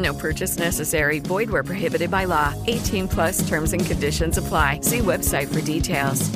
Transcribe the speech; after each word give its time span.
No 0.00 0.14
purchase 0.14 0.58
necessary. 0.58 1.18
Void 1.20 1.50
where 1.50 1.62
prohibited 1.62 2.10
by 2.10 2.24
law. 2.24 2.54
18 2.66 3.08
plus 3.08 3.46
terms 3.48 3.72
and 3.72 3.84
conditions 3.84 4.38
apply. 4.38 4.80
See 4.82 5.00
website 5.00 5.48
for 5.52 5.60
details. 5.60 6.30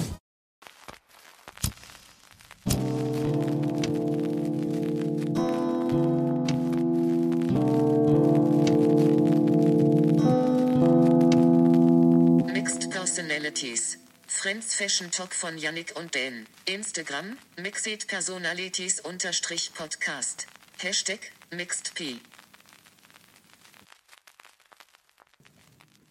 Mixed 12.52 12.90
Personalities. 12.90 13.98
Friends 14.26 14.74
Fashion 14.74 15.10
Talk 15.10 15.32
von 15.34 15.56
Yannick 15.56 15.96
und 15.96 16.14
Dan. 16.14 16.46
Instagram, 16.66 17.38
Mixed 17.56 18.08
Personalities 18.08 19.00
unterstrich 19.00 19.72
Podcast. 19.74 20.46
Hashtag, 20.78 21.20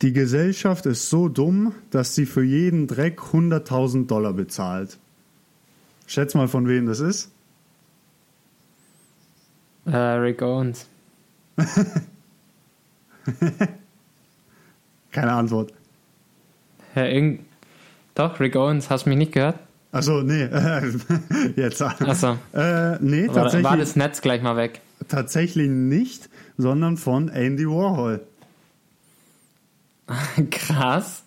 Die 0.04 0.14
Gesellschaft 0.14 0.86
ist 0.86 1.09
so 1.09 1.30
dumm, 1.30 1.73
dass 1.90 2.14
sie 2.14 2.26
für 2.26 2.44
jeden 2.44 2.88
Dreck 2.88 3.22
100.000 3.22 4.06
Dollar 4.06 4.34
bezahlt. 4.34 5.00
Schätz 6.08 6.36
mal, 6.36 6.50
von 6.50 6.68
wem 6.68 6.88
das 6.88 7.00
ist. 7.00 7.32
Äh, 9.86 9.95
Rick 9.95 10.42
Owens. 10.42 10.88
Keine 15.11 15.32
Antwort. 15.32 15.72
Ja, 16.95 17.06
irgend... 17.06 17.45
Doch, 18.14 18.42
Rick 18.42 18.58
Owens, 18.58 18.89
hast 18.89 19.06
du 19.06 19.10
mich 19.10 19.17
nicht 19.17 19.32
gehört? 19.32 19.58
Achso, 19.94 20.22
nee, 20.22 20.50
jetzt. 21.56 21.82
Achso. 21.82 22.38
Äh, 22.52 22.98
nee, 23.00 23.27
tatsächlich, 23.27 23.64
war 23.64 23.77
das 23.77 23.95
Netz 23.95 24.20
gleich 24.20 24.42
mal 24.42 24.58
weg? 24.58 24.82
tatsächlich 25.08 25.70
nicht, 25.70 26.30
sondern 26.58 26.98
von 26.98 27.30
Andy 27.30 27.67
Warhol. 27.67 28.22
Krass. 30.52 31.23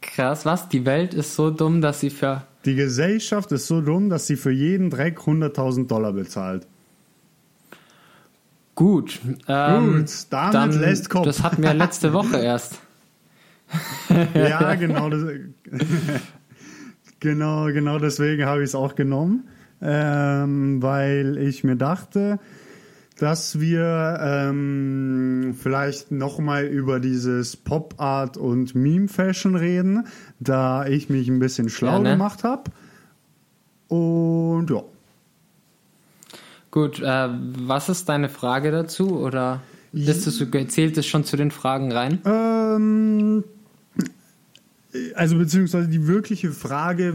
Krass, 0.00 0.46
was? 0.46 0.68
Die 0.68 0.86
Welt 0.86 1.14
ist 1.14 1.34
so 1.34 1.50
dumm, 1.50 1.80
dass 1.80 2.00
sie 2.00 2.10
für. 2.10 2.42
Die 2.64 2.74
Gesellschaft 2.74 3.52
ist 3.52 3.66
so 3.66 3.80
dumm, 3.80 4.08
dass 4.08 4.26
sie 4.26 4.36
für 4.36 4.50
jeden 4.50 4.90
Dreck 4.90 5.20
100.000 5.20 5.86
Dollar 5.86 6.12
bezahlt. 6.12 6.66
Gut. 8.74 9.20
Ähm, 9.46 9.98
Gut, 9.98 10.26
damit 10.30 10.54
dann, 10.54 10.72
lässt 10.72 11.10
Kopf. 11.10 11.26
Das 11.26 11.42
hatten 11.42 11.62
wir 11.62 11.74
letzte 11.74 12.12
Woche 12.12 12.36
erst. 12.42 12.80
Ja, 14.34 14.74
genau. 14.74 15.10
Das, 15.10 15.22
genau, 17.20 17.66
genau 17.66 17.98
deswegen 17.98 18.44
habe 18.44 18.62
ich 18.62 18.70
es 18.70 18.74
auch 18.74 18.94
genommen, 18.94 19.48
ähm, 19.80 20.82
weil 20.82 21.38
ich 21.38 21.64
mir 21.64 21.76
dachte, 21.76 22.38
dass 23.18 23.60
wir 23.60 24.18
ähm, 24.20 25.54
vielleicht 25.56 26.10
nochmal 26.10 26.64
über 26.64 27.00
dieses 27.00 27.56
Pop 27.56 27.94
Art 27.98 28.36
und 28.36 28.74
Meme 28.74 29.08
Fashion 29.08 29.54
reden, 29.54 30.06
da 30.40 30.86
ich 30.86 31.08
mich 31.08 31.28
ein 31.28 31.38
bisschen 31.38 31.68
schlau 31.68 31.92
Gerne. 31.92 32.10
gemacht 32.10 32.44
habe. 32.44 32.70
Und 33.88 34.68
ja. 34.70 34.82
Gut, 36.70 37.00
äh, 37.00 37.28
was 37.30 37.88
ist 37.88 38.08
deine 38.08 38.28
Frage 38.28 38.72
dazu? 38.72 39.16
Oder 39.16 39.60
ist 39.92 40.26
es, 40.26 40.44
zählt 40.68 40.98
es 40.98 41.06
schon 41.06 41.24
zu 41.24 41.36
den 41.36 41.52
Fragen 41.52 41.92
rein? 41.92 42.20
Ähm, 42.24 43.44
also 45.14 45.36
beziehungsweise 45.36 45.88
die 45.88 46.06
wirkliche 46.06 46.52
Frage 46.52 47.14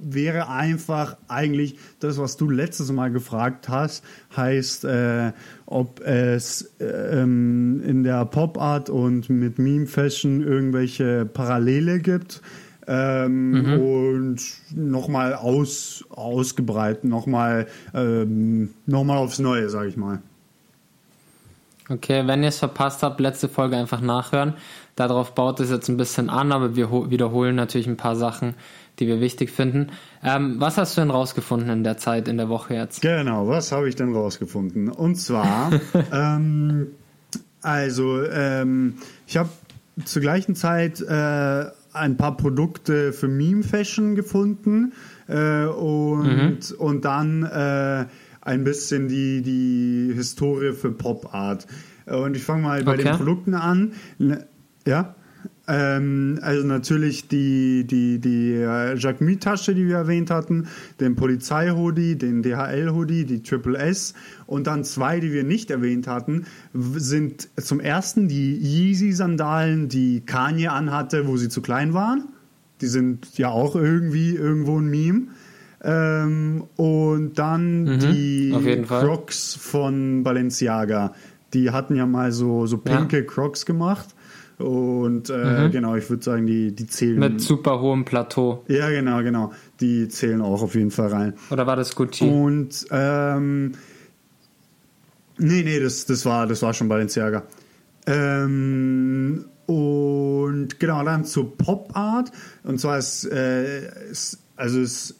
wäre 0.00 0.48
einfach 0.48 1.16
eigentlich 1.28 1.76
das, 2.00 2.18
was 2.18 2.36
du 2.36 2.48
letztes 2.50 2.92
Mal 2.92 3.10
gefragt 3.10 3.68
hast, 3.68 4.04
heißt, 4.36 4.84
äh, 4.84 5.32
ob 5.66 6.00
es 6.00 6.70
äh, 6.80 7.20
ähm, 7.22 7.82
in 7.84 8.02
der 8.04 8.24
Pop 8.26 8.58
Art 8.60 8.90
und 8.90 9.30
mit 9.30 9.58
Meme 9.58 9.86
Fashion 9.86 10.42
irgendwelche 10.42 11.24
Parallele 11.24 12.00
gibt. 12.00 12.42
Ähm, 12.86 13.78
Und 13.78 14.40
nochmal 14.74 15.34
aus, 15.34 16.04
ausgebreitet, 16.08 17.04
nochmal 17.04 17.66
ähm, 17.92 18.70
noch 18.86 19.04
mal 19.04 19.18
aufs 19.18 19.38
Neue, 19.38 19.68
sag 19.68 19.88
ich 19.88 19.96
mal. 19.98 20.22
Okay, 21.90 22.26
wenn 22.26 22.42
ihr 22.42 22.50
es 22.50 22.58
verpasst 22.58 23.02
habt, 23.02 23.18
letzte 23.20 23.48
Folge 23.48 23.76
einfach 23.76 24.00
nachhören. 24.00 24.54
Darauf 24.98 25.34
baut 25.34 25.60
es 25.60 25.70
jetzt 25.70 25.88
ein 25.88 25.96
bisschen 25.96 26.28
an, 26.28 26.50
aber 26.50 26.74
wir 26.74 26.90
ho- 26.90 27.08
wiederholen 27.08 27.54
natürlich 27.54 27.86
ein 27.86 27.96
paar 27.96 28.16
Sachen, 28.16 28.54
die 28.98 29.06
wir 29.06 29.20
wichtig 29.20 29.50
finden. 29.52 29.90
Ähm, 30.24 30.56
was 30.58 30.76
hast 30.76 30.96
du 30.96 31.02
denn 31.02 31.10
rausgefunden 31.10 31.70
in 31.70 31.84
der 31.84 31.98
Zeit, 31.98 32.26
in 32.26 32.36
der 32.36 32.48
Woche 32.48 32.74
jetzt? 32.74 33.00
Genau, 33.00 33.46
was 33.46 33.70
habe 33.70 33.88
ich 33.88 33.94
denn 33.94 34.12
rausgefunden? 34.12 34.88
Und 34.88 35.14
zwar, 35.14 35.70
ähm, 36.12 36.88
also, 37.62 38.24
ähm, 38.24 38.94
ich 39.28 39.36
habe 39.36 39.50
zur 40.04 40.20
gleichen 40.22 40.56
Zeit 40.56 41.00
äh, 41.00 41.64
ein 41.92 42.16
paar 42.16 42.36
Produkte 42.36 43.12
für 43.12 43.28
Meme 43.28 43.62
Fashion 43.62 44.16
gefunden 44.16 44.92
äh, 45.28 45.64
und, 45.64 46.72
und 46.76 47.04
dann 47.04 47.44
äh, 47.44 48.06
ein 48.40 48.64
bisschen 48.64 49.06
die, 49.08 49.42
die 49.42 50.12
Historie 50.14 50.72
für 50.72 50.90
Pop 50.90 51.34
Art. 51.34 51.66
Und 52.06 52.36
ich 52.36 52.42
fange 52.42 52.62
mal 52.62 52.82
bei 52.84 52.94
Okay. 52.94 53.04
den 53.04 53.16
Produkten 53.16 53.54
an. 53.54 53.92
Ja. 54.88 55.14
Ähm, 55.68 56.38
also 56.42 56.66
natürlich 56.66 57.28
die, 57.28 57.84
die, 57.86 58.18
die 58.18 58.54
äh, 58.54 58.96
Jacquemus-Tasche, 58.96 59.74
die 59.74 59.86
wir 59.86 59.96
erwähnt 59.96 60.30
hatten, 60.30 60.66
den 60.98 61.14
Polizei-Hoodie, 61.14 62.16
den 62.16 62.42
DHL-Hoodie, 62.42 63.24
die 63.26 63.42
Triple 63.42 63.76
S 63.76 64.14
und 64.46 64.66
dann 64.66 64.82
zwei, 64.84 65.20
die 65.20 65.30
wir 65.30 65.44
nicht 65.44 65.70
erwähnt 65.70 66.06
hatten, 66.06 66.46
sind 66.72 67.48
zum 67.60 67.80
ersten 67.80 68.28
die 68.28 68.56
Yeezy-Sandalen, 68.56 69.88
die 69.88 70.22
Kanye 70.22 70.68
anhatte, 70.68 71.26
wo 71.28 71.36
sie 71.36 71.50
zu 71.50 71.60
klein 71.60 71.92
waren. 71.92 72.28
Die 72.80 72.86
sind 72.86 73.36
ja 73.36 73.50
auch 73.50 73.76
irgendwie 73.76 74.34
irgendwo 74.34 74.78
ein 74.80 74.88
Meme. 74.88 75.22
Ähm, 75.84 76.64
und 76.76 77.38
dann 77.38 77.98
die 77.98 78.52
Mhm, 78.54 78.84
Fall. 78.86 79.04
Crocs 79.04 79.54
von 79.54 80.22
Balenciaga. 80.24 81.12
Die 81.54 81.70
hatten 81.70 81.94
ja 81.94 82.06
mal 82.06 82.32
so, 82.32 82.66
so 82.66 82.76
Ja. 82.76 82.96
pinke 82.96 83.24
Crocs 83.24 83.66
gemacht. 83.66 84.14
Und 84.58 85.30
äh, 85.30 85.68
genau, 85.70 85.94
ich 85.94 86.10
würde 86.10 86.22
sagen, 86.22 86.46
die, 86.46 86.74
die 86.74 86.86
zählen. 86.88 87.14
Mhm. 87.14 87.20
Mit 87.20 87.40
super 87.40 87.80
hohem 87.80 88.04
Plateau. 88.04 88.64
ja, 88.68 88.90
genau, 88.90 89.22
genau. 89.22 89.52
Die 89.80 90.08
zählen 90.08 90.40
auch 90.40 90.62
auf 90.62 90.74
jeden 90.74 90.90
Fall 90.90 91.08
rein. 91.08 91.34
Oder 91.50 91.66
war 91.66 91.76
das 91.76 91.94
Gucci? 91.94 92.24
Und 92.24 92.86
ähm, 92.90 93.72
nee, 95.38 95.62
nee, 95.62 95.78
das, 95.78 96.06
das 96.06 96.26
war 96.26 96.46
das 96.48 96.62
war 96.62 96.74
schon 96.74 96.88
Balenciaga. 96.88 97.44
Ähm, 98.06 99.44
und 99.66 100.80
genau, 100.80 101.04
dann 101.04 101.24
zur 101.24 101.56
Pop 101.56 101.90
Art. 101.94 102.32
Und 102.64 102.80
zwar 102.80 102.98
ist, 102.98 103.30
äh, 103.30 104.10
ist 104.10 104.38
also 104.56 104.80
es, 104.80 105.14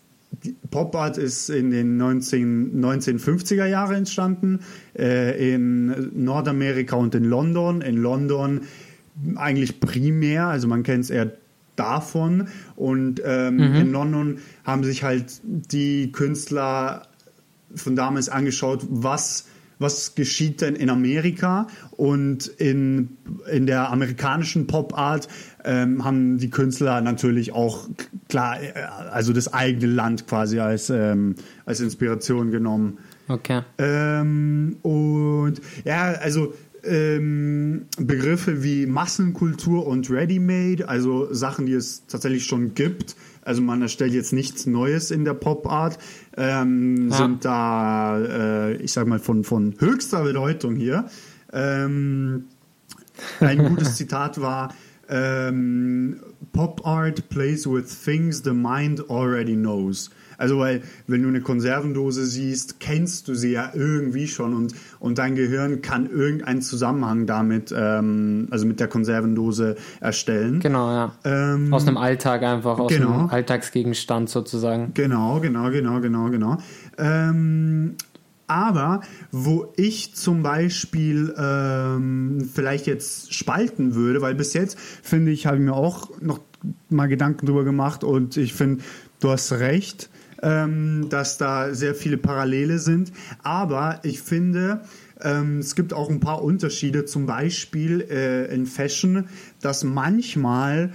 Pop 0.71 0.97
Art 0.97 1.17
ist 1.17 1.49
in 1.49 1.71
den 1.71 1.97
19, 1.97 2.81
1950er 2.83 3.67
Jahren 3.67 3.97
entstanden, 3.97 4.61
äh, 4.99 5.55
in 5.55 6.11
Nordamerika 6.25 6.97
und 6.97 7.15
in 7.15 7.25
London. 7.25 7.83
In 7.83 7.99
London 7.99 8.63
eigentlich 9.37 9.81
primär, 9.81 10.47
also 10.47 10.69
man 10.69 10.83
kennt 10.83 11.05
es 11.05 11.11
eher 11.11 11.33
davon. 11.77 12.49
Und 12.77 13.23
ähm, 13.25 13.57
mhm. 13.57 13.75
in 13.77 13.93
London 13.93 14.39
haben 14.65 14.85
sich 14.85 15.03
halt 15.03 15.41
die 15.45 16.13
Künstler 16.13 17.07
von 17.75 17.97
damals 17.97 18.29
angeschaut, 18.29 18.87
was 18.89 19.47
was 19.79 20.15
geschieht 20.15 20.61
denn 20.61 20.75
in 20.75 20.91
Amerika 20.91 21.69
und 21.93 22.47
in, 22.47 23.17
in 23.51 23.67
der 23.67 23.91
amerikanischen 23.91 24.67
Pop 24.67 24.97
Art 24.97 25.29
ähm, 25.65 26.05
haben 26.05 26.39
die 26.39 26.51
Künstler 26.51 27.01
natürlich 27.01 27.53
auch 27.53 27.89
klar, 28.29 28.61
äh, 28.61 28.73
also 29.11 29.33
das 29.33 29.53
eigene 29.53 29.93
Land 29.93 30.27
quasi 30.27 30.59
als, 30.59 30.91
ähm, 30.91 31.37
als 31.65 31.81
Inspiration 31.81 32.51
genommen. 32.51 32.99
Okay. 33.29 33.63
Ähm, 33.77 34.79
und 34.83 35.61
ja, 35.85 36.13
also 36.13 36.55
ähm, 36.85 37.87
Begriffe 37.99 38.63
wie 38.63 38.87
Massenkultur 38.87 39.87
und 39.87 40.11
Ready-Made, 40.11 40.89
also 40.89 41.33
Sachen, 41.33 41.67
die 41.67 41.75
es 41.75 42.07
tatsächlich 42.07 42.45
schon 42.45 42.75
gibt. 42.75 43.17
Also 43.43 43.63
man 43.63 43.81
erstellt 43.83 44.13
jetzt 44.13 44.33
nichts 44.33 44.67
Neues 44.67 45.11
in 45.11 45.25
der 45.25 45.35
Pop-Art, 45.35 45.99
ähm, 46.37 47.09
ja. 47.11 47.17
sind 47.17 47.45
da, 47.45 48.21
äh, 48.21 48.77
ich 48.77 48.93
sag 48.93 49.07
mal, 49.07 49.19
von, 49.19 49.45
von 49.45 49.75
höchster 49.79 50.23
Bedeutung 50.23 50.77
hier. 50.77 51.07
Ähm, 51.53 52.45
ein 53.41 53.69
gutes 53.69 53.95
Zitat 53.97 54.41
war, 54.41 54.75
ähm, 55.09 56.21
Pop 56.53 56.87
Art 56.87 57.29
plays 57.31 57.67
with 57.67 57.87
things 58.05 58.43
the 58.45 58.53
mind 58.53 59.09
already 59.09 59.55
knows. 59.55 60.11
Also, 60.39 60.59
weil, 60.59 60.83
wenn 61.07 61.23
du 61.23 61.29
eine 61.29 61.41
Konservendose 61.41 62.25
siehst, 62.25 62.81
kennst 62.81 63.29
du 63.29 63.35
sie 63.35 63.53
ja 63.53 63.73
irgendwie 63.75 64.29
schon 64.29 64.55
und, 64.55 64.75
und 65.01 65.19
dein 65.19 65.35
Gehirn 65.35 65.83
kann 65.83 66.09
irgendeinen 66.09 66.63
Zusammenhang 66.63 67.27
damit, 67.27 67.75
ähm, 67.77 68.47
also 68.51 68.65
mit 68.65 68.81
der 68.81 68.89
Konservendose 68.89 69.77
erstellen. 70.01 70.61
Genau, 70.61 70.91
ja. 70.91 71.13
Ähm, 71.25 71.75
aus 71.75 71.87
einem 71.87 71.97
Alltag 71.97 72.45
einfach, 72.45 72.79
aus 72.79 72.91
genau. 72.91 73.13
einem 73.13 73.29
Alltagsgegenstand 73.29 74.31
sozusagen. 74.31 74.93
Genau, 74.95 75.41
genau, 75.41 75.71
genau, 75.71 76.01
genau, 76.01 76.31
genau. 76.31 76.59
Ähm, 76.97 77.97
aber 78.49 79.03
wo 79.31 79.73
ich 79.77 80.15
zum 80.15 80.43
Beispiel 80.43 81.35
ähm, 81.39 82.49
vielleicht 82.53 82.87
jetzt 82.87 83.35
spalten 83.35 83.95
würde, 83.95 84.23
weil 84.23 84.35
bis 84.35 84.55
jetzt 84.55 84.79
finde 84.79 85.33
ich, 85.33 85.47
habe 85.47 85.59
ich 85.59 85.63
mir 85.63 85.75
auch 85.75 86.19
noch 86.23 86.41
mal 86.89 87.09
Gedanken 87.09 87.45
drüber 87.45 87.65
gemacht 87.65 88.05
und 88.05 88.39
ich 88.39 88.55
finde, 88.55 88.83
du 89.21 89.31
hast 89.31 89.53
recht 89.53 90.09
ähm, 90.43 91.07
dass 91.09 91.39
da 91.39 91.75
sehr 91.75 91.95
viele 91.95 92.17
Parallele 92.17 92.79
sind. 92.79 93.13
Aber 93.43 94.01
ich 94.03 94.21
finde, 94.21 94.83
ähm, 95.21 95.59
es 95.59 95.75
gibt 95.75 95.93
auch 95.93 96.11
ein 96.11 96.21
paar 96.21 96.43
Unterschiede. 96.43 97.05
Zum 97.05 97.27
Beispiel 97.27 98.03
äh, 98.03 98.53
in 98.55 98.67
Fashion, 98.67 99.29
dass 99.61 99.85
manchmal 99.85 100.93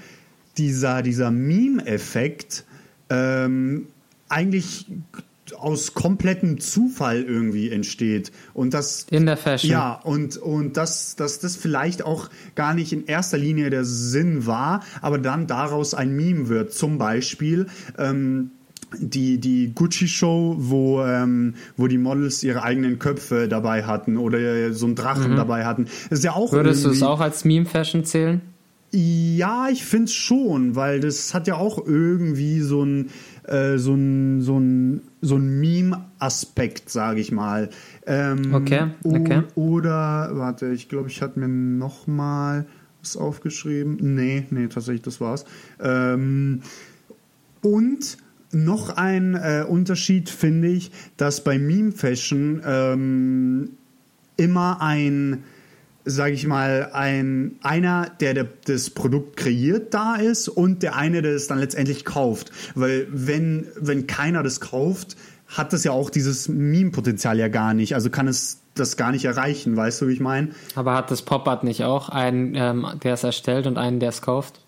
dieser, 0.58 1.02
dieser 1.02 1.32
Meme-Effekt 1.32 2.64
ähm, 3.10 3.88
eigentlich 4.30 4.88
aus 5.58 5.94
komplettem 5.94 6.60
Zufall 6.60 7.22
irgendwie 7.22 7.70
entsteht 7.70 8.32
und 8.54 8.74
das 8.74 9.06
in 9.12 9.26
der 9.26 9.38
Fashion 9.38 9.72
ja 9.72 9.94
und 9.94 10.38
und 10.38 10.78
dass 10.78 11.16
dass 11.16 11.40
das 11.40 11.56
vielleicht 11.56 12.04
auch 12.04 12.30
gar 12.56 12.74
nicht 12.74 12.94
in 12.94 13.06
erster 13.06 13.38
Linie 13.38 13.70
der 13.70 13.86
Sinn 13.86 14.46
war, 14.46 14.84
aber 15.02 15.18
dann 15.20 15.48
daraus 15.48 15.94
ein 15.94 16.16
Meme 16.16 16.48
wird. 16.48 16.74
Zum 16.74 16.98
Beispiel 16.98 17.68
ähm, 17.98 18.52
die, 19.00 19.40
die 19.40 19.74
Gucci-Show, 19.74 20.56
wo, 20.60 21.02
ähm, 21.04 21.56
wo 21.78 21.88
die 21.88 21.98
Models 21.98 22.44
ihre 22.44 22.64
eigenen 22.64 23.00
Köpfe 23.00 23.48
dabei 23.48 23.84
hatten 23.84 24.18
oder 24.18 24.74
so 24.74 24.86
einen 24.86 24.96
Drachen 24.96 25.32
mhm. 25.32 25.38
dabei 25.38 25.66
hatten. 25.66 25.86
Das 26.10 26.20
ist 26.20 26.26
ja 26.26 26.34
auch 26.34 26.52
Würdest 26.52 26.86
du 26.86 26.90
es 26.90 27.04
auch 27.04 27.20
als 27.20 27.46
Meme-Fashion 27.46 28.06
zählen? 28.06 28.42
Ja, 28.96 29.70
ich 29.72 29.84
finde 29.86 30.06
es 30.06 30.14
schon, 30.14 30.76
weil 30.76 31.00
das 31.00 31.34
hat 31.34 31.48
ja 31.48 31.56
auch 31.56 31.84
irgendwie 31.84 32.60
so 32.60 32.84
ein, 32.84 33.10
äh, 33.48 33.78
so 33.78 33.96
ein, 33.96 34.42
so 34.42 34.60
ein, 34.60 35.02
so 35.20 35.36
ein 35.36 35.60
Meme-Aspekt, 35.60 36.92
sage 36.92 37.20
ich 37.20 37.32
mal. 37.32 37.72
Ähm, 38.06 38.54
okay, 38.54 38.92
okay. 39.04 39.44
Oder, 39.56 40.30
warte, 40.34 40.68
ich 40.68 40.90
glaube, 40.90 41.10
ich 41.10 41.24
hatte 41.24 41.40
mir 41.40 41.48
noch 41.48 42.06
mal 42.06 42.68
was 43.02 43.18
aufgeschrieben. 43.18 43.98
Nee, 44.00 44.46
nee, 44.52 44.68
tatsächlich, 44.68 45.02
das 45.02 45.20
war's. 45.20 45.46
Ähm, 45.82 46.62
und 47.64 48.18
noch 48.54 48.90
ein 48.90 49.36
äh, 49.36 49.66
Unterschied 49.68 50.30
finde 50.30 50.70
ich, 50.70 50.92
dass 51.18 51.44
bei 51.44 51.58
Meme 51.58 51.92
Fashion 51.92 52.62
ähm, 52.66 53.70
immer 54.38 54.82
ein, 54.82 55.44
sage 56.06 56.34
ich 56.34 56.48
mal, 56.48 56.90
ein 56.94 57.56
einer, 57.62 58.10
der, 58.20 58.34
der 58.34 58.48
das 58.66 58.90
Produkt 58.90 59.38
kreiert, 59.38 59.94
da 59.94 60.16
ist 60.16 60.48
und 60.50 60.84
der 60.84 60.96
eine, 60.96 61.22
der 61.22 61.34
es 61.34 61.48
dann 61.48 61.60
letztendlich 61.60 62.06
kauft. 62.06 62.52
Weil 62.76 63.08
wenn 63.12 63.68
wenn 63.80 64.08
keiner 64.08 64.44
das 64.44 64.60
kauft, 64.60 65.16
hat 65.48 65.74
das 65.74 65.84
ja 65.84 65.92
auch 65.92 66.10
dieses 66.10 66.50
Meme-Potenzial 66.50 67.38
ja 67.38 67.48
gar 67.48 67.74
nicht. 67.74 67.96
Also 67.96 68.10
kann 68.10 68.28
es 68.28 68.60
das 68.76 68.98
gar 68.98 69.12
nicht 69.12 69.26
erreichen, 69.26 69.76
weißt 69.76 70.02
du, 70.02 70.08
wie 70.08 70.14
ich 70.14 70.20
meine? 70.20 70.50
Aber 70.76 70.96
hat 70.96 71.12
das 71.12 71.22
Pop-Art 71.22 71.64
nicht 71.64 71.84
auch 71.84 72.10
einen, 72.10 72.56
ähm, 72.56 72.88
der 73.04 73.14
es 73.14 73.24
erstellt 73.24 73.68
und 73.68 73.78
einen, 73.78 74.00
der 74.00 74.10
es 74.10 74.22
kauft? 74.22 74.63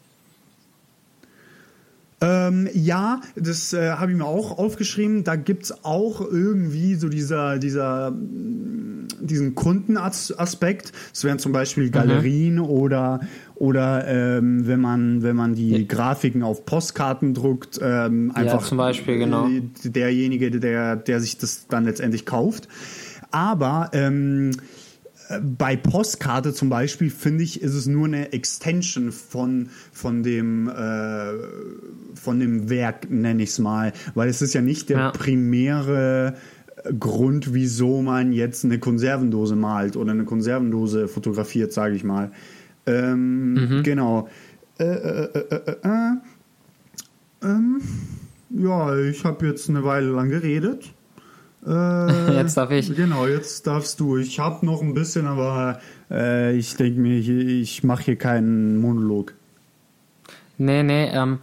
Ähm, 2.25 2.67
ja, 2.73 3.21
das 3.35 3.73
äh, 3.73 3.91
habe 3.91 4.11
ich 4.11 4.17
mir 4.17 4.25
auch 4.25 4.57
aufgeschrieben. 4.57 5.23
Da 5.23 5.35
gibt 5.35 5.65
es 5.65 5.83
auch 5.83 6.21
irgendwie 6.21 6.95
so 6.95 7.07
dieser, 7.07 7.59
dieser, 7.59 8.11
diesen 8.15 9.53
Kundenaspekt. 9.53 10.91
Es 11.13 11.23
wären 11.23 11.37
zum 11.37 11.51
Beispiel 11.51 11.91
Galerien 11.91 12.55
mhm. 12.55 12.65
oder, 12.65 13.19
oder 13.53 14.07
ähm, 14.07 14.65
wenn 14.65 14.81
man, 14.81 15.21
wenn 15.21 15.35
man 15.35 15.53
die 15.53 15.71
ja. 15.71 15.85
Grafiken 15.87 16.41
auf 16.41 16.65
Postkarten 16.65 17.35
druckt, 17.35 17.79
ähm, 17.81 18.31
einfach 18.33 18.61
ja, 18.61 18.67
zum 18.67 18.77
Beispiel, 18.79 19.19
genau. 19.19 19.47
derjenige, 19.83 20.49
der, 20.51 20.95
der 20.95 21.19
sich 21.19 21.37
das 21.37 21.67
dann 21.67 21.85
letztendlich 21.85 22.25
kauft. 22.25 22.67
Aber 23.29 23.91
ähm, 23.93 24.51
bei 25.41 25.75
Postkarte 25.75 26.53
zum 26.53 26.69
Beispiel 26.69 27.09
finde 27.09 27.43
ich, 27.43 27.61
ist 27.61 27.73
es 27.73 27.87
nur 27.87 28.05
eine 28.05 28.33
Extension 28.33 29.11
von, 29.11 29.69
von, 29.91 30.23
dem, 30.23 30.69
äh, 30.69 31.31
von 32.15 32.39
dem 32.39 32.69
Werk, 32.69 33.09
nenne 33.09 33.43
ich 33.43 33.49
es 33.49 33.59
mal. 33.59 33.93
Weil 34.13 34.29
es 34.29 34.41
ist 34.41 34.53
ja 34.53 34.61
nicht 34.61 34.89
der 34.89 34.97
ja. 34.97 35.11
primäre 35.11 36.35
Grund, 36.99 37.53
wieso 37.53 38.01
man 38.01 38.33
jetzt 38.33 38.65
eine 38.65 38.79
Konservendose 38.79 39.55
malt 39.55 39.95
oder 39.95 40.11
eine 40.11 40.25
Konservendose 40.25 41.07
fotografiert, 41.07 41.73
sage 41.73 41.95
ich 41.95 42.03
mal. 42.03 42.31
Ähm, 42.85 43.53
mhm. 43.53 43.83
Genau. 43.83 44.29
Äh, 44.77 44.83
äh, 44.83 45.29
äh, 45.33 45.55
äh, 45.55 45.75
äh 45.83 46.11
ähm, 47.43 47.81
ja, 48.49 48.95
ich 48.97 49.23
habe 49.23 49.47
jetzt 49.47 49.69
eine 49.69 49.83
Weile 49.83 50.09
lang 50.09 50.29
geredet. 50.29 50.93
Äh, 51.65 52.35
jetzt 52.37 52.57
darf 52.57 52.71
ich. 52.71 52.95
Genau, 52.95 53.27
jetzt 53.27 53.65
darfst 53.67 53.99
du. 53.99 54.17
Ich 54.17 54.39
habe 54.39 54.65
noch 54.65 54.81
ein 54.81 54.93
bisschen, 54.93 55.27
aber 55.27 55.79
äh, 56.11 56.55
ich 56.55 56.75
denke 56.75 56.99
mir, 56.99 57.17
ich, 57.17 57.29
ich 57.29 57.83
mache 57.83 58.03
hier 58.03 58.15
keinen 58.15 58.77
Monolog. 58.77 59.33
Nee, 60.57 60.83
nee, 60.83 61.09
ähm, 61.11 61.39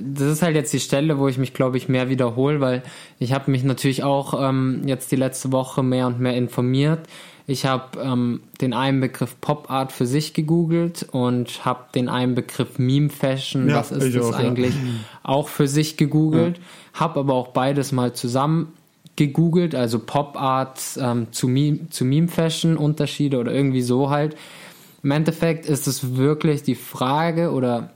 das 0.00 0.28
ist 0.28 0.42
halt 0.42 0.54
jetzt 0.54 0.72
die 0.72 0.80
Stelle, 0.80 1.18
wo 1.18 1.28
ich 1.28 1.38
mich, 1.38 1.54
glaube 1.54 1.76
ich, 1.76 1.88
mehr 1.88 2.08
wiederhole, 2.08 2.60
weil 2.60 2.82
ich 3.18 3.32
habe 3.32 3.50
mich 3.50 3.64
natürlich 3.64 4.02
auch 4.04 4.48
ähm, 4.48 4.82
jetzt 4.86 5.12
die 5.12 5.16
letzte 5.16 5.52
Woche 5.52 5.82
mehr 5.82 6.06
und 6.06 6.20
mehr 6.20 6.36
informiert. 6.36 7.00
Ich 7.46 7.66
habe 7.66 8.00
ähm, 8.00 8.42
den 8.60 8.72
einen 8.72 9.00
Begriff 9.00 9.40
Pop 9.40 9.68
Art 9.70 9.90
für 9.90 10.06
sich 10.06 10.32
gegoogelt 10.32 11.08
und 11.10 11.64
habe 11.64 11.86
den 11.94 12.08
einen 12.08 12.36
Begriff 12.36 12.78
Meme 12.78 13.10
Fashion, 13.10 13.68
ja, 13.68 13.76
was 13.76 13.90
ist 13.90 14.14
das 14.14 14.26
auch, 14.26 14.38
eigentlich, 14.38 14.74
ja. 14.74 14.80
auch 15.24 15.48
für 15.48 15.66
sich 15.66 15.96
gegoogelt. 15.96 16.58
Ja. 16.58 17.00
Habe 17.00 17.20
aber 17.20 17.34
auch 17.34 17.48
beides 17.48 17.90
mal 17.90 18.12
zusammen 18.12 18.72
gegoogelt, 19.16 19.74
also 19.74 19.98
Pop 19.98 20.40
Art 20.40 20.80
ähm, 20.98 21.28
zu, 21.32 21.48
Meme, 21.48 21.90
zu 21.90 22.04
Meme 22.04 22.28
Fashion 22.28 22.76
Unterschiede 22.76 23.38
oder 23.38 23.52
irgendwie 23.52 23.82
so 23.82 24.10
halt. 24.10 24.36
Im 25.02 25.10
Endeffekt 25.10 25.66
ist 25.66 25.86
es 25.86 26.16
wirklich 26.16 26.62
die 26.62 26.74
Frage 26.74 27.52
oder 27.52 27.90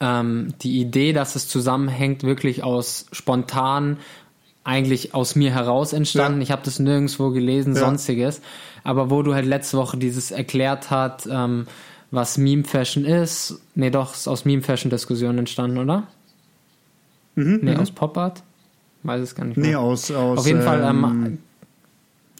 ähm, 0.00 0.54
die 0.62 0.80
Idee, 0.80 1.12
dass 1.12 1.36
es 1.36 1.48
zusammenhängt, 1.48 2.22
wirklich 2.22 2.62
aus 2.62 3.06
spontan 3.12 3.98
eigentlich 4.62 5.14
aus 5.14 5.36
mir 5.36 5.52
heraus 5.52 5.92
entstanden. 5.92 6.40
Ja. 6.40 6.44
Ich 6.44 6.50
habe 6.50 6.62
das 6.64 6.78
nirgendwo 6.78 7.30
gelesen, 7.30 7.74
ja. 7.74 7.80
sonstiges. 7.80 8.42
Aber 8.84 9.10
wo 9.10 9.22
du 9.22 9.34
halt 9.34 9.46
letzte 9.46 9.78
Woche 9.78 9.96
dieses 9.96 10.30
erklärt 10.30 10.90
hat, 10.90 11.26
ähm, 11.30 11.66
was 12.10 12.38
Meme 12.38 12.64
Fashion 12.64 13.04
ist. 13.04 13.60
Nee, 13.74 13.90
doch, 13.90 14.14
ist 14.14 14.28
aus 14.28 14.44
Meme 14.44 14.62
Fashion 14.62 14.90
Diskussionen 14.90 15.38
entstanden, 15.38 15.78
oder? 15.78 16.06
Mhm, 17.36 17.60
nee, 17.62 17.74
mhm. 17.74 17.80
aus 17.80 17.90
Pop 17.90 18.16
Art. 18.18 18.42
Weiß 19.02 19.20
es 19.22 19.34
gar 19.34 19.44
nicht 19.46 19.56
mehr. 19.56 19.70
Nee, 19.70 19.74
aus, 19.76 20.10
aus. 20.10 20.38
Auf 20.40 20.46
jeden 20.46 20.60
ähm, 20.60 20.64
Fall. 20.66 20.82
Ähm, 20.82 21.38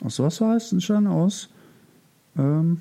aus 0.04 0.18
was 0.18 0.40
war 0.40 0.56
es 0.56 0.70
denn 0.70 0.80
schon? 0.80 1.06
Aus. 1.06 1.48
Ähm, 2.38 2.80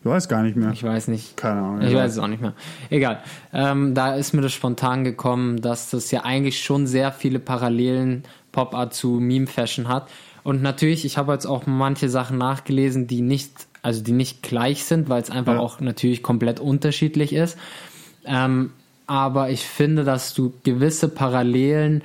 Ich 0.00 0.06
weiß 0.06 0.28
gar 0.28 0.42
nicht 0.42 0.56
mehr. 0.56 0.70
Ich 0.72 0.82
weiß 0.82 1.08
nicht. 1.08 1.36
Keine 1.36 1.60
Ahnung. 1.60 1.80
Ich 1.82 1.90
egal. 1.90 2.04
weiß 2.04 2.12
es 2.12 2.18
auch 2.18 2.26
nicht 2.26 2.42
mehr. 2.42 2.54
Egal. 2.90 3.22
Ähm, 3.52 3.94
da 3.94 4.14
ist 4.14 4.32
mir 4.34 4.42
das 4.42 4.52
spontan 4.52 5.04
gekommen, 5.04 5.60
dass 5.60 5.90
das 5.90 6.10
ja 6.10 6.24
eigentlich 6.24 6.62
schon 6.62 6.86
sehr 6.86 7.12
viele 7.12 7.38
Parallelen 7.38 8.24
Pop 8.50 8.74
Art 8.74 8.92
zu 8.94 9.12
Meme 9.20 9.46
Fashion 9.46 9.88
hat. 9.88 10.08
Und 10.44 10.60
natürlich, 10.60 11.04
ich 11.04 11.16
habe 11.18 11.32
jetzt 11.32 11.46
auch 11.46 11.66
manche 11.66 12.08
Sachen 12.08 12.36
nachgelesen, 12.36 13.06
die 13.06 13.20
nicht, 13.22 13.52
also 13.80 14.02
die 14.02 14.12
nicht 14.12 14.42
gleich 14.42 14.84
sind, 14.84 15.08
weil 15.08 15.22
es 15.22 15.30
einfach 15.30 15.54
Ja. 15.54 15.60
auch 15.60 15.80
natürlich 15.80 16.22
komplett 16.22 16.58
unterschiedlich 16.60 17.32
ist. 17.32 17.56
Ähm, 18.24 18.72
aber 19.06 19.50
ich 19.50 19.62
finde, 19.64 20.04
dass 20.04 20.34
du 20.34 20.52
gewisse 20.64 21.08
Parallelen, 21.08 22.02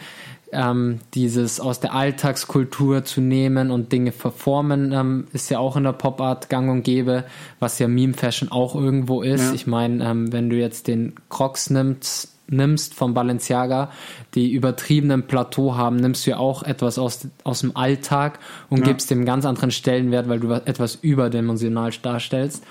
ähm, 0.51 0.99
dieses 1.13 1.59
aus 1.59 1.79
der 1.79 1.93
Alltagskultur 1.93 3.03
zu 3.03 3.21
nehmen 3.21 3.69
und 3.71 3.91
Dinge 3.91 4.11
verformen, 4.11 4.91
ähm, 4.93 5.27
ist 5.33 5.49
ja 5.49 5.59
auch 5.59 5.75
in 5.75 5.83
der 5.83 5.91
Pop-Art 5.93 6.49
gang 6.49 6.69
und 6.69 6.83
gäbe, 6.83 7.25
was 7.59 7.79
ja 7.79 7.87
Meme-Fashion 7.87 8.51
auch 8.51 8.75
irgendwo 8.75 9.21
ist. 9.21 9.49
Ja. 9.49 9.53
Ich 9.53 9.67
meine, 9.67 10.03
ähm, 10.05 10.31
wenn 10.31 10.49
du 10.49 10.55
jetzt 10.55 10.87
den 10.87 11.13
Crocs 11.29 11.69
nimmst, 11.69 12.33
nimmst 12.49 12.93
von 12.93 13.13
Balenciaga, 13.13 13.91
die 14.33 14.53
übertriebenen 14.53 15.27
Plateau 15.27 15.75
haben, 15.75 15.97
nimmst 15.97 16.25
du 16.25 16.31
ja 16.31 16.37
auch 16.37 16.63
etwas 16.63 16.97
aus, 16.97 17.27
aus 17.43 17.59
dem 17.59 17.75
Alltag 17.75 18.39
und 18.69 18.79
Ja. 18.79 18.85
gibst 18.85 19.11
dem 19.11 19.25
ganz 19.25 19.45
anderen 19.45 19.71
Stellenwert, 19.71 20.29
weil 20.29 20.39
du 20.39 20.51
etwas 20.53 20.95
überdimensional 20.95 21.91
darstellst. 22.01 22.63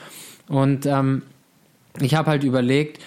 Und 0.49 0.87
ähm, 0.87 1.23
ich 2.01 2.15
habe 2.15 2.31
halt 2.31 2.43
überlegt, 2.43 3.03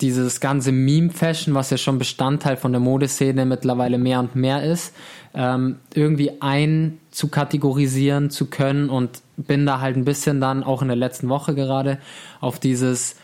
dieses 0.00 0.40
ganze 0.40 0.72
Meme-Fashion, 0.72 1.54
was 1.54 1.70
ja 1.70 1.76
schon 1.76 1.98
Bestandteil 1.98 2.56
von 2.56 2.72
der 2.72 2.80
Modeszene 2.80 3.44
mittlerweile 3.46 3.98
mehr 3.98 4.20
und 4.20 4.34
mehr 4.36 4.62
ist, 4.62 4.94
ähm, 5.34 5.76
irgendwie 5.94 6.32
einzukategorisieren 6.40 8.30
zu 8.30 8.46
können 8.46 8.88
und 8.90 9.22
bin 9.36 9.66
da 9.66 9.80
halt 9.80 9.96
ein 9.96 10.04
bisschen 10.04 10.40
dann 10.40 10.62
auch 10.62 10.82
in 10.82 10.88
der 10.88 10.96
letzten 10.96 11.28
Woche 11.28 11.54
gerade 11.54 11.98
auf 12.40 12.58
dieses, 12.58 13.16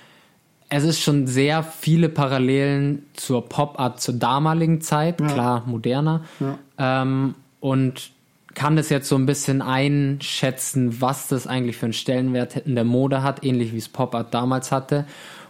es 0.68 0.85
ist 0.85 1.00
schon 1.00 1.26
sehr 1.26 1.62
viele 1.62 2.09
Parallelen 2.09 3.04
zur 3.14 3.49
Pop-Art 3.49 4.00
zur 4.00 4.14
damaligen 4.14 4.80
Zeit, 4.80 5.21
Ja. 5.21 5.26
klar 5.26 5.62
moderner, 5.66 6.23
Ja. 6.40 6.59
ähm, 7.02 7.35
und 7.61 8.11
kann 8.54 8.76
das 8.76 8.88
jetzt 8.88 9.09
so 9.09 9.16
ein 9.16 9.26
bisschen 9.26 9.61
einschätzen, 9.61 11.02
was 11.02 11.28
das 11.28 11.47
eigentlich 11.47 11.76
für 11.76 11.87
einen 11.87 11.92
Stellenwert 11.92 12.56
in 12.56 12.75
der 12.75 12.85
Mode 12.85 13.23
hat, 13.23 13.45
ähnlich 13.45 13.73
wie 13.75 13.78
es 13.78 13.88
Pop 13.88 14.14
Art 14.14 14.33
damals 14.33 14.73
hatte. 14.73 15.04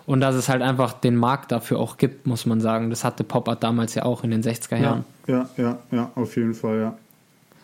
Und 0.07 0.21
dass 0.21 0.37
es 0.37 0.49
halt 0.49 0.63
einfach 0.63 0.93
den 0.93 1.17
Markt 1.17 1.51
dafür 1.51 1.81
auch 1.81 1.97
gibt, 1.97 2.27
muss 2.27 2.47
man 2.47 2.61
sagen. 2.61 2.91
Das 2.91 3.03
hatte 3.03 3.25
Pop 3.25 3.49
Art 3.49 3.63
damals 3.65 3.95
ja 3.97 4.05
auch 4.05 4.23
in 4.23 4.31
den 4.31 4.43
60er 4.43 4.77
Jahren. 4.77 5.05
Ja, 5.27 5.49
ja, 5.57 5.65
ja, 5.65 5.79
ja, 5.91 6.11
auf 6.15 6.37
jeden 6.37 6.55
Fall, 6.55 6.79
ja. 6.81 6.99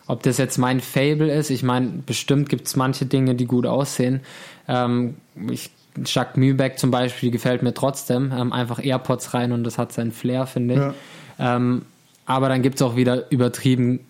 Ob 0.07 0.21
das 0.23 0.37
jetzt 0.37 0.57
mein 0.57 0.81
Fable 0.81 1.33
ist, 1.33 1.49
ich 1.49 1.63
meine, 1.63 1.87
bestimmt 2.05 2.49
gibt 2.49 2.67
es 2.67 2.75
manche 2.75 3.05
Dinge, 3.05 3.35
die 3.35 3.45
gut 3.45 3.65
aussehen. 3.65 4.19
Ähm, 4.67 5.15
ich, 5.49 5.71
Jacques 6.05 6.35
Mübeck 6.35 6.77
zum 6.77 6.91
Beispiel 6.91 7.31
gefällt 7.31 7.63
mir 7.63 7.73
trotzdem. 7.73 8.33
Ähm, 8.35 8.51
einfach 8.51 8.83
AirPods 8.83 9.33
rein 9.33 9.53
und 9.53 9.63
das 9.63 9.77
hat 9.77 9.93
seinen 9.93 10.11
Flair, 10.11 10.45
finde 10.45 10.73
ich. 10.73 10.79
Ja. 11.39 11.55
Ähm, 11.55 11.83
aber 12.25 12.49
dann 12.49 12.61
gibt 12.61 12.75
es 12.75 12.81
auch 12.81 12.97
wieder 12.97 13.31
übertrieben 13.31 14.01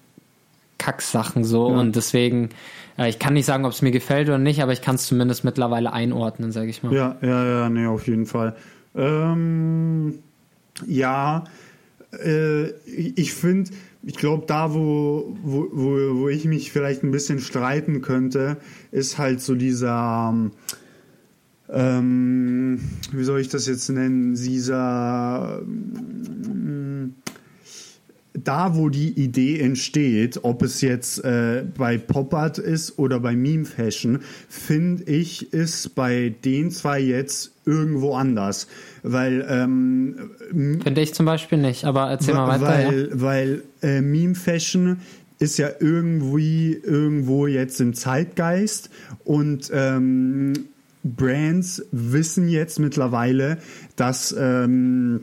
Kacksachen 0.79 1.43
so 1.43 1.69
Ja. 1.69 1.77
und 1.77 1.95
deswegen, 1.95 2.49
ich 2.97 3.19
kann 3.19 3.33
nicht 3.33 3.45
sagen, 3.45 3.65
ob 3.65 3.71
es 3.71 3.81
mir 3.81 3.91
gefällt 3.91 4.27
oder 4.27 4.37
nicht, 4.37 4.61
aber 4.61 4.71
ich 4.71 4.81
kann 4.81 4.95
es 4.95 5.05
zumindest 5.07 5.43
mittlerweile 5.43 5.93
einordnen, 5.93 6.51
sage 6.51 6.69
ich 6.69 6.83
mal. 6.83 6.93
Ja, 6.93 7.17
ja, 7.21 7.45
ja, 7.45 7.69
nee, 7.69 7.85
auf 7.87 8.07
jeden 8.07 8.25
Fall. 8.25 8.55
Ähm, 8.95 10.19
ja, 10.85 11.43
äh, 12.23 12.69
ich 12.93 13.33
finde, 13.33 13.71
ich 14.03 14.15
glaube, 14.15 14.45
da, 14.47 14.73
wo, 14.73 15.35
wo, 15.41 15.67
wo, 15.71 16.19
wo 16.19 16.29
ich 16.29 16.45
mich 16.45 16.71
vielleicht 16.71 17.03
ein 17.03 17.11
bisschen 17.11 17.39
streiten 17.39 18.01
könnte, 18.01 18.57
ist 18.91 19.17
halt 19.17 19.41
so 19.41 19.55
dieser, 19.55 20.51
ähm, 21.69 22.79
wie 23.11 23.23
soll 23.23 23.39
ich 23.39 23.49
das 23.49 23.65
jetzt 23.65 23.89
nennen, 23.89 24.35
dieser, 24.35 25.61
ähm, 25.61 27.15
da, 28.33 28.75
wo 28.75 28.89
die 28.89 29.09
Idee 29.09 29.59
entsteht, 29.59 30.39
ob 30.43 30.63
es 30.63 30.81
jetzt 30.81 31.23
äh, 31.23 31.63
bei 31.77 31.97
Pop-Art 31.97 32.57
ist 32.57 32.97
oder 32.97 33.19
bei 33.19 33.35
Meme 33.35 33.65
Fashion, 33.65 34.19
finde 34.49 35.03
ich, 35.03 35.53
ist 35.53 35.95
bei 35.95 36.33
den 36.43 36.71
zwei 36.71 36.99
jetzt 36.99 37.51
irgendwo 37.65 38.15
anders. 38.15 38.67
Weil, 39.03 39.45
ähm, 39.47 40.31
Finde 40.83 41.01
ich 41.01 41.13
zum 41.13 41.25
Beispiel 41.25 41.59
nicht, 41.59 41.85
aber 41.85 42.09
erzähl 42.09 42.33
mal 42.33 42.59
weiter. 42.59 42.81
ja. 42.81 42.87
weil, 42.89 43.09
weil 43.13 43.63
äh, 43.81 44.01
Meme 44.01 44.35
Fashion 44.35 44.97
ist 45.39 45.57
ja 45.57 45.69
irgendwie 45.79 46.73
irgendwo 46.73 47.47
jetzt 47.47 47.79
im 47.81 47.93
Zeitgeist 47.93 48.89
und 49.25 49.69
ähm, 49.73 50.53
Brands 51.03 51.85
wissen 51.91 52.47
jetzt 52.47 52.79
mittlerweile, 52.79 53.57
dass 53.95 54.33
ähm, 54.37 55.21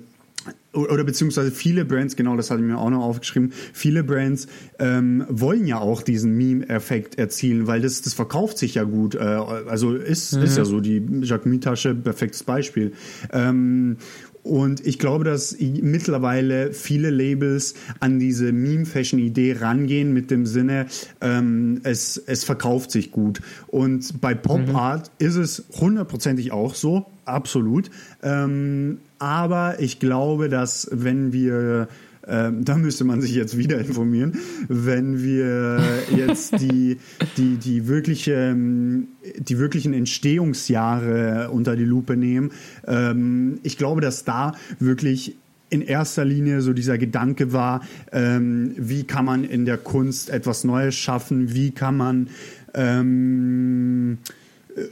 oder 0.72 1.04
beziehungsweise 1.04 1.50
viele 1.50 1.84
Brands, 1.84 2.16
genau 2.16 2.36
das 2.36 2.50
hatte 2.50 2.60
ich 2.60 2.66
mir 2.66 2.78
auch 2.78 2.90
noch 2.90 3.02
aufgeschrieben, 3.02 3.52
viele 3.72 4.04
Brands 4.04 4.46
ähm, 4.78 5.24
wollen 5.28 5.66
ja 5.66 5.78
auch 5.78 6.02
diesen 6.02 6.36
Meme-Effekt 6.36 7.18
erzielen, 7.18 7.66
weil 7.66 7.80
das, 7.80 8.02
das 8.02 8.14
verkauft 8.14 8.58
sich 8.58 8.76
ja 8.76 8.84
gut. 8.84 9.14
Äh, 9.14 9.18
also 9.18 9.94
ist, 9.94 10.32
ist 10.32 10.56
ja 10.56 10.64
so, 10.64 10.80
die 10.80 11.02
Jacquemus-Tasche, 11.22 11.94
perfektes 11.94 12.44
Beispiel. 12.44 12.92
Ähm, 13.32 13.96
und 14.42 14.86
ich 14.86 14.98
glaube, 14.98 15.24
dass 15.24 15.56
mittlerweile 15.60 16.72
viele 16.72 17.10
Labels 17.10 17.74
an 17.98 18.18
diese 18.18 18.52
Meme-Fashion-Idee 18.52 19.58
rangehen 19.60 20.14
mit 20.14 20.30
dem 20.30 20.46
Sinne, 20.46 20.86
ähm, 21.20 21.80
es, 21.82 22.16
es 22.16 22.44
verkauft 22.44 22.90
sich 22.90 23.10
gut. 23.10 23.40
Und 23.66 24.20
bei 24.20 24.34
Pop 24.34 24.74
Art 24.74 25.10
ist 25.18 25.36
es 25.36 25.64
hundertprozentig 25.78 26.52
auch 26.52 26.74
so, 26.74 27.06
absolut. 27.30 27.90
Ähm, 28.22 28.99
aber 29.18 29.80
ich 29.80 29.99
glaube, 29.99 30.49
dass 30.49 30.88
wenn 30.92 31.32
wir 31.32 31.88
ähm, 32.28 32.64
da 32.64 32.76
müsste 32.76 33.04
man 33.04 33.20
sich 33.20 33.34
jetzt 33.34 33.56
wieder 33.56 33.78
informieren, 33.78 34.37
wenn 34.68 35.22
wir 35.22 35.80
jetzt 36.14 36.52
die, 36.60 36.99
die, 37.37 37.56
die, 37.56 37.88
wirkliche, 37.88 38.34
ähm, 38.34 39.08
die 39.38 39.58
wirklichen 39.58 39.94
Entstehungsjahre 39.94 41.50
unter 41.50 41.76
die 41.76 41.84
Lupe 41.84 42.16
nehmen. 42.16 42.52
Ähm, 42.87 43.58
ich 43.62 43.78
glaube, 43.78 44.00
dass 44.00 44.25
da 44.25 44.52
wirklich 44.78 45.37
in 45.70 45.82
erster 45.82 46.25
Linie 46.25 46.62
so 46.62 46.72
dieser 46.72 46.99
Gedanke 46.99 47.52
war, 47.52 47.80
ähm, 48.12 48.75
wie 48.76 49.04
kann 49.04 49.25
man 49.25 49.44
in 49.44 49.64
der 49.64 49.78
Kunst 49.78 50.28
etwas 50.28 50.64
Neues 50.64 50.96
schaffen, 50.96 51.54
wie 51.54 51.70
kann 51.70 51.96
man 51.96 52.28
ähm, 52.75 54.18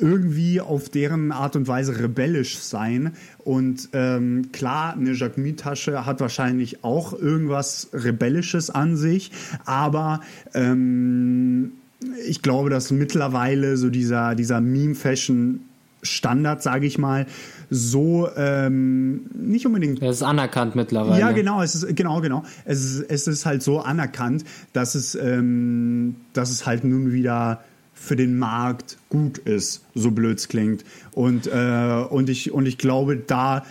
irgendwie 0.01 0.61
auf 0.61 0.89
deren 0.89 1.33
Art 1.33 1.57
und 1.57 1.69
Weise 1.69 1.99
rebellisch 1.99 2.59
sein. 2.59 3.13
Und 3.39 3.89
ähm, 3.93 4.51
klar, 4.53 4.95
eine 4.95 5.13
Jacquemus-Tasche 5.13 6.07
hat 6.07 6.21
wahrscheinlich 6.21 6.85
auch 6.85 7.13
irgendwas 7.13 7.89
Rebellisches 7.93 8.71
an 8.71 8.97
sich, 8.97 9.31
aber 9.65 10.21
ähm, 10.55 11.73
ich 12.27 12.43
glaube, 12.43 12.71
dass 12.71 12.91
mittlerweile 12.91 13.77
so 13.77 13.91
dieser, 13.91 14.35
dieser 14.35 14.61
Meme-Fashion 14.61 15.61
Standard, 16.03 16.63
sage 16.63 16.87
ich 16.87 16.97
mal, 16.97 17.27
so 17.71 18.29
ähm, 18.37 19.27
nicht 19.35 19.67
unbedingt 19.67 20.01
Das 20.01 20.17
ist 20.17 20.23
anerkannt 20.23 20.75
mittlerweile. 20.75 21.21
ja, 21.21 21.33
genau, 21.33 21.61
es 21.63 21.75
ist 21.75 21.97
genau, 21.97 22.21
genau. 22.21 22.45
Es 22.65 22.85
ist, 22.85 23.11
es 23.11 23.27
ist 23.27 23.47
halt 23.47 23.63
so 23.63 23.81
anerkannt, 23.81 24.45
dass 24.73 24.95
es, 24.95 25.15
ähm, 25.17 26.17
dass 26.33 26.51
es 26.51 26.67
halt 26.67 26.85
nun 26.85 27.13
wieder 27.13 27.63
für 27.99 28.17
den 28.17 28.39
Markt 28.39 28.99
gut 29.09 29.39
ist, 29.39 29.85
so 29.95 30.11
blöd 30.11 30.39
es 30.39 30.49
klingt. 30.49 30.85
Und, 31.13 31.47
äh, 31.47 32.05
und, 32.09 32.29
ich, 32.31 32.53
und 32.53 32.67
ich 32.67 32.79
glaube, 32.79 33.17
da 33.17 33.65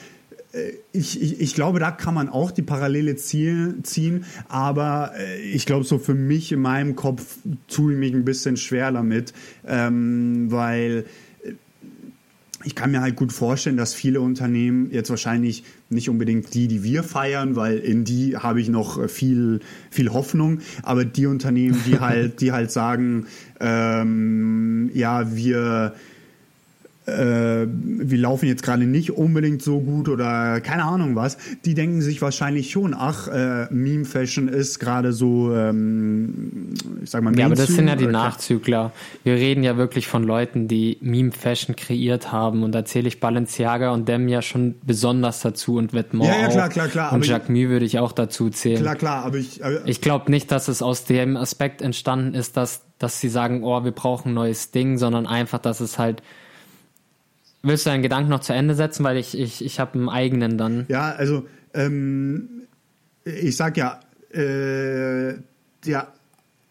äh, 0.54 0.74
ich, 0.92 1.22
ich, 1.22 1.40
ich 1.40 1.54
glaube, 1.54 1.80
da 1.80 1.92
kann 1.92 2.14
man 2.14 2.30
auch 2.30 2.52
die 2.52 2.62
Parallele 2.62 3.16
ziehen, 3.16 4.26
aber 4.48 5.14
äh, 5.18 5.42
ich 5.42 5.66
glaube, 5.66 5.86
so 5.86 5.98
für 5.98 6.14
mich 6.14 6.52
in 6.52 6.62
meinem 6.62 6.96
Kopf 6.96 7.38
tue 7.68 7.94
ich 7.94 8.00
mich 8.00 8.14
ein 8.14 8.26
bisschen 8.26 8.58
schwer 8.58 8.92
damit, 8.92 9.34
ähm, 9.66 10.52
weil 10.52 11.06
ich 12.68 12.76
kann 12.76 12.92
mir 12.92 13.00
halt 13.00 13.16
gut 13.16 13.32
vorstellen, 13.32 13.78
dass 13.78 13.94
viele 13.94 14.20
Unternehmen 14.20 14.92
jetzt 14.92 15.10
wahrscheinlich 15.10 15.64
nicht 15.90 16.10
unbedingt 16.10 16.54
die, 16.54 16.68
die 16.68 16.84
wir 16.84 17.02
feiern, 17.02 17.56
weil 17.56 17.78
in 17.78 18.04
die 18.04 18.36
habe 18.36 18.60
ich 18.60 18.68
noch 18.68 19.02
äh, 19.02 19.08
viel, 19.08 19.62
viel 19.90 20.12
Hoffnung, 20.12 20.60
aber 20.84 21.06
die 21.06 21.28
Unternehmen, 21.28 21.82
die 21.88 22.00
halt, 22.02 22.42
die 22.42 22.52
halt 22.52 22.70
sagen, 22.72 23.28
ähm, 23.62 24.92
ja, 24.94 25.34
wir, 25.34 25.96
äh, 27.08 27.66
wir 27.70 28.18
laufen 28.18 28.48
jetzt 28.48 28.64
gerade 28.64 28.84
nicht 28.86 29.12
unbedingt 29.12 29.62
so 29.62 29.80
gut 29.80 30.10
oder 30.10 30.60
keine 30.62 30.84
Ahnung 30.84 31.16
was, 31.16 31.38
die 31.66 31.74
denken 31.74 32.02
sich 32.02 32.22
wahrscheinlich 32.22 32.70
schon, 32.70 32.94
ach, 32.94 33.28
äh, 33.30 33.68
Meme 33.72 34.06
Fashion 34.06 34.48
ist 34.48 34.80
gerade 34.80 35.14
so, 35.14 35.54
ähm, 35.56 36.74
ich 37.04 37.10
sag 37.10 37.24
mal, 37.24 37.38
Ja, 37.38 37.46
aber 37.46 37.56
das 37.56 37.68
sind 37.68 37.88
ja 37.88 37.96
die 37.96 38.04
Mainstream 38.06 38.12
Nachzügler. 38.12 38.92
Wir 39.24 39.34
reden 39.34 39.64
ja 39.64 39.78
wirklich 39.78 40.08
von 40.08 40.24
Leuten, 40.24 40.68
die 40.68 40.98
Meme-Fashion 41.02 41.76
kreiert 41.76 42.32
haben. 42.32 42.64
Und 42.64 42.74
da 42.74 42.84
zähle 42.86 43.08
ich 43.08 43.20
Balenciaga 43.20 43.92
und 43.92 44.08
Dem 44.08 44.28
ja 44.28 44.42
schon 44.42 44.76
besonders 44.86 45.42
dazu 45.42 45.78
und 45.78 45.94
Vetements 45.94 46.28
Ja, 46.28 46.42
ja, 46.42 46.48
klar, 46.50 46.70
klar, 46.70 46.88
klar, 46.88 47.14
Und 47.14 47.24
ich- 47.24 47.30
Jacquemus 47.30 47.70
würde 47.70 47.86
ich 47.86 48.00
auch 48.00 48.12
dazu 48.12 48.50
zählen. 48.50 48.82
Klar, 48.82 48.96
klar, 48.96 49.26
aber 49.26 49.38
ich, 49.38 49.64
aber, 49.64 49.86
Ich 49.86 50.02
glaube 50.02 50.30
nicht, 50.32 50.52
dass 50.52 50.68
es 50.68 50.82
aus 50.82 51.06
dem 51.06 51.38
Aspekt 51.38 51.82
entstanden 51.82 52.34
ist, 52.34 52.58
dass, 52.58 52.82
dass 53.00 53.20
sie 53.22 53.30
sagen, 53.30 53.64
oh, 53.64 53.84
wir 53.84 53.92
brauchen 53.92 54.30
ein 54.32 54.34
neues 54.34 54.72
Ding, 54.72 54.98
sondern 54.98 55.26
einfach, 55.28 55.60
dass 55.60 55.80
es 55.80 55.98
halt 55.98 56.22
willst 57.64 57.86
du 57.86 57.90
deinen 57.90 58.04
Gedanken 58.04 58.30
noch 58.30 58.42
zu 58.42 58.54
Ende 58.54 58.76
setzen, 58.76 59.04
weil 59.04 59.18
ich, 59.18 59.38
ich, 59.38 59.64
ich 59.64 59.80
habe 59.80 59.96
einen 59.96 60.10
eigenen 60.10 60.58
dann. 60.58 60.86
Ja, 60.88 61.12
also 61.12 61.46
ähm, 61.74 62.64
ich 63.24 63.56
sag 63.56 63.78
ja, 63.78 64.00
äh, 64.34 65.34
ja, 65.86 66.14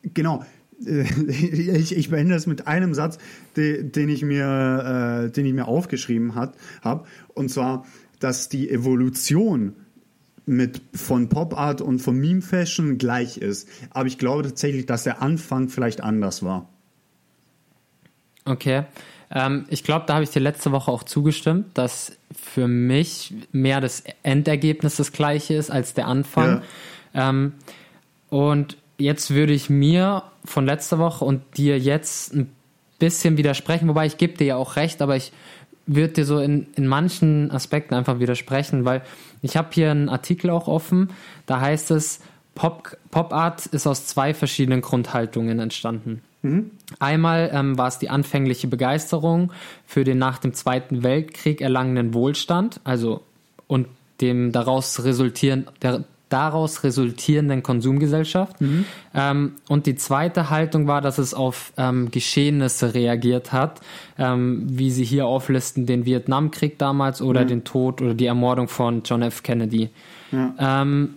genau. 0.03 0.45
Ich, 0.79 1.97
ich 1.97 2.11
beende 2.11 2.35
das 2.35 2.47
mit 2.47 2.67
einem 2.67 2.93
Satz, 2.93 3.17
den, 3.57 3.93
den 3.93 4.11
ich 4.11 4.23
mir, 4.23 5.25
äh, 5.25 5.31
den 5.31 5.47
ich 5.47 5.55
mir 5.55 5.69
aufgeschrieben 5.69 6.35
habe, 6.35 6.55
und 7.33 7.51
zwar, 7.51 7.87
dass 8.21 8.51
die 8.51 8.69
Evolution 8.69 9.75
mit 10.45 10.83
von 10.95 11.29
Pop 11.29 11.59
Art 11.59 11.81
und 11.81 11.99
von 12.01 12.19
Meme 12.19 12.43
Fashion 12.43 12.99
gleich 12.99 13.39
ist. 13.39 13.69
Aber 13.91 14.07
ich 14.07 14.19
glaube 14.19 14.43
tatsächlich, 14.43 14.87
dass 14.87 15.03
der 15.03 15.23
Anfang 15.23 15.69
vielleicht 15.69 16.03
anders 16.03 16.43
war. 16.43 16.69
Okay. 18.45 18.85
Ähm, 19.31 19.65
ich 19.69 19.85
glaube, 19.85 20.05
da 20.07 20.15
habe 20.15 20.25
ich 20.25 20.31
dir 20.31 20.41
letzte 20.41 20.73
Woche 20.73 20.91
auch 20.91 21.03
zugestimmt, 21.03 21.77
dass 21.77 22.17
für 22.33 22.69
mich 22.69 23.35
mehr 23.53 23.81
das 23.81 24.05
Endergebnis 24.23 24.97
das 24.97 25.13
gleiche 25.13 25.55
ist 25.55 25.71
als 25.71 25.95
der 25.95 26.07
Anfang. 26.07 26.63
Ja. 27.15 27.31
Ähm, 27.31 27.55
und 28.29 28.77
jetzt 28.99 29.31
würde 29.31 29.53
ich 29.53 29.71
mir 29.71 30.23
von 30.45 30.67
letzter 30.67 30.99
Woche 30.99 31.25
und 31.25 31.43
dir 31.57 31.79
jetzt 31.79 32.35
ein 32.35 32.51
bisschen 32.99 33.37
widersprechen, 33.37 33.89
wobei 33.89 34.07
ich 34.07 34.17
gebe 34.17 34.35
dir 34.35 34.47
ja 34.47 34.57
auch 34.57 34.77
recht, 34.77 35.03
aber 35.03 35.17
ich 35.17 35.33
würde 35.87 36.15
dir 36.15 36.25
so 36.25 36.41
in, 36.41 36.67
in 36.75 36.87
manchen 36.87 37.51
Aspekten 37.51 37.95
einfach 37.95 38.19
widersprechen, 38.19 38.85
weil 38.85 39.03
ich 39.43 39.57
habe 39.57 39.69
hier 39.73 39.91
einen 39.91 40.09
Artikel 40.09 40.51
auch 40.51 40.67
offen, 40.67 41.11
da 41.47 41.61
heißt 41.61 41.91
es, 41.93 42.21
Pop, 42.55 42.97
Pop 43.11 43.33
Art 43.33 43.67
ist 43.67 43.87
aus 43.87 44.07
zwei 44.07 44.35
verschiedenen 44.35 44.81
Grundhaltungen 44.81 45.61
entstanden. 45.61 46.23
Mhm. 46.47 46.71
Einmal 46.99 47.51
ähm, 47.53 47.79
war 47.79 47.89
es 47.89 47.99
die 47.99 48.09
anfängliche 48.09 48.69
Begeisterung 48.69 49.53
für 49.87 50.05
den 50.05 50.19
nach 50.19 50.39
dem 50.39 50.55
Zweiten 50.55 51.03
Weltkrieg 51.03 51.61
erlangenen 51.61 52.15
Wohlstand, 52.15 52.81
also 52.85 53.23
und 53.67 53.89
dem 54.21 54.53
daraus 54.53 55.05
resultieren, 55.05 55.67
der, 55.83 56.05
daraus 56.29 56.83
resultierenden 56.83 57.63
Konsumgesellschaft. 57.63 58.61
Mhm. 58.61 58.85
Ähm, 59.15 59.53
und 59.69 59.87
die 59.87 59.95
zweite 59.95 60.51
Haltung 60.51 60.89
war, 60.89 61.01
dass 61.01 61.19
es 61.19 61.35
auf 61.35 61.73
ähm, 61.77 62.11
Geschehnisse 62.11 62.95
reagiert 62.95 63.53
hat, 63.53 63.81
ähm, 64.19 64.65
wie 64.69 64.91
sie 64.91 65.05
hier 65.05 65.27
auflisten, 65.27 65.87
den 65.87 66.05
Vietnamkrieg 66.05 66.79
damals 66.79 67.23
oder 67.23 67.43
mhm. 67.43 67.49
den 67.49 67.65
Tod 67.65 68.03
oder 68.03 68.15
die 68.15 68.27
Ermordung 68.27 68.69
von 68.69 69.03
John 69.05 69.23
F. 69.23 69.43
Kennedy. 69.43 69.91
Ja. 70.33 70.83
Ähm, 70.83 71.15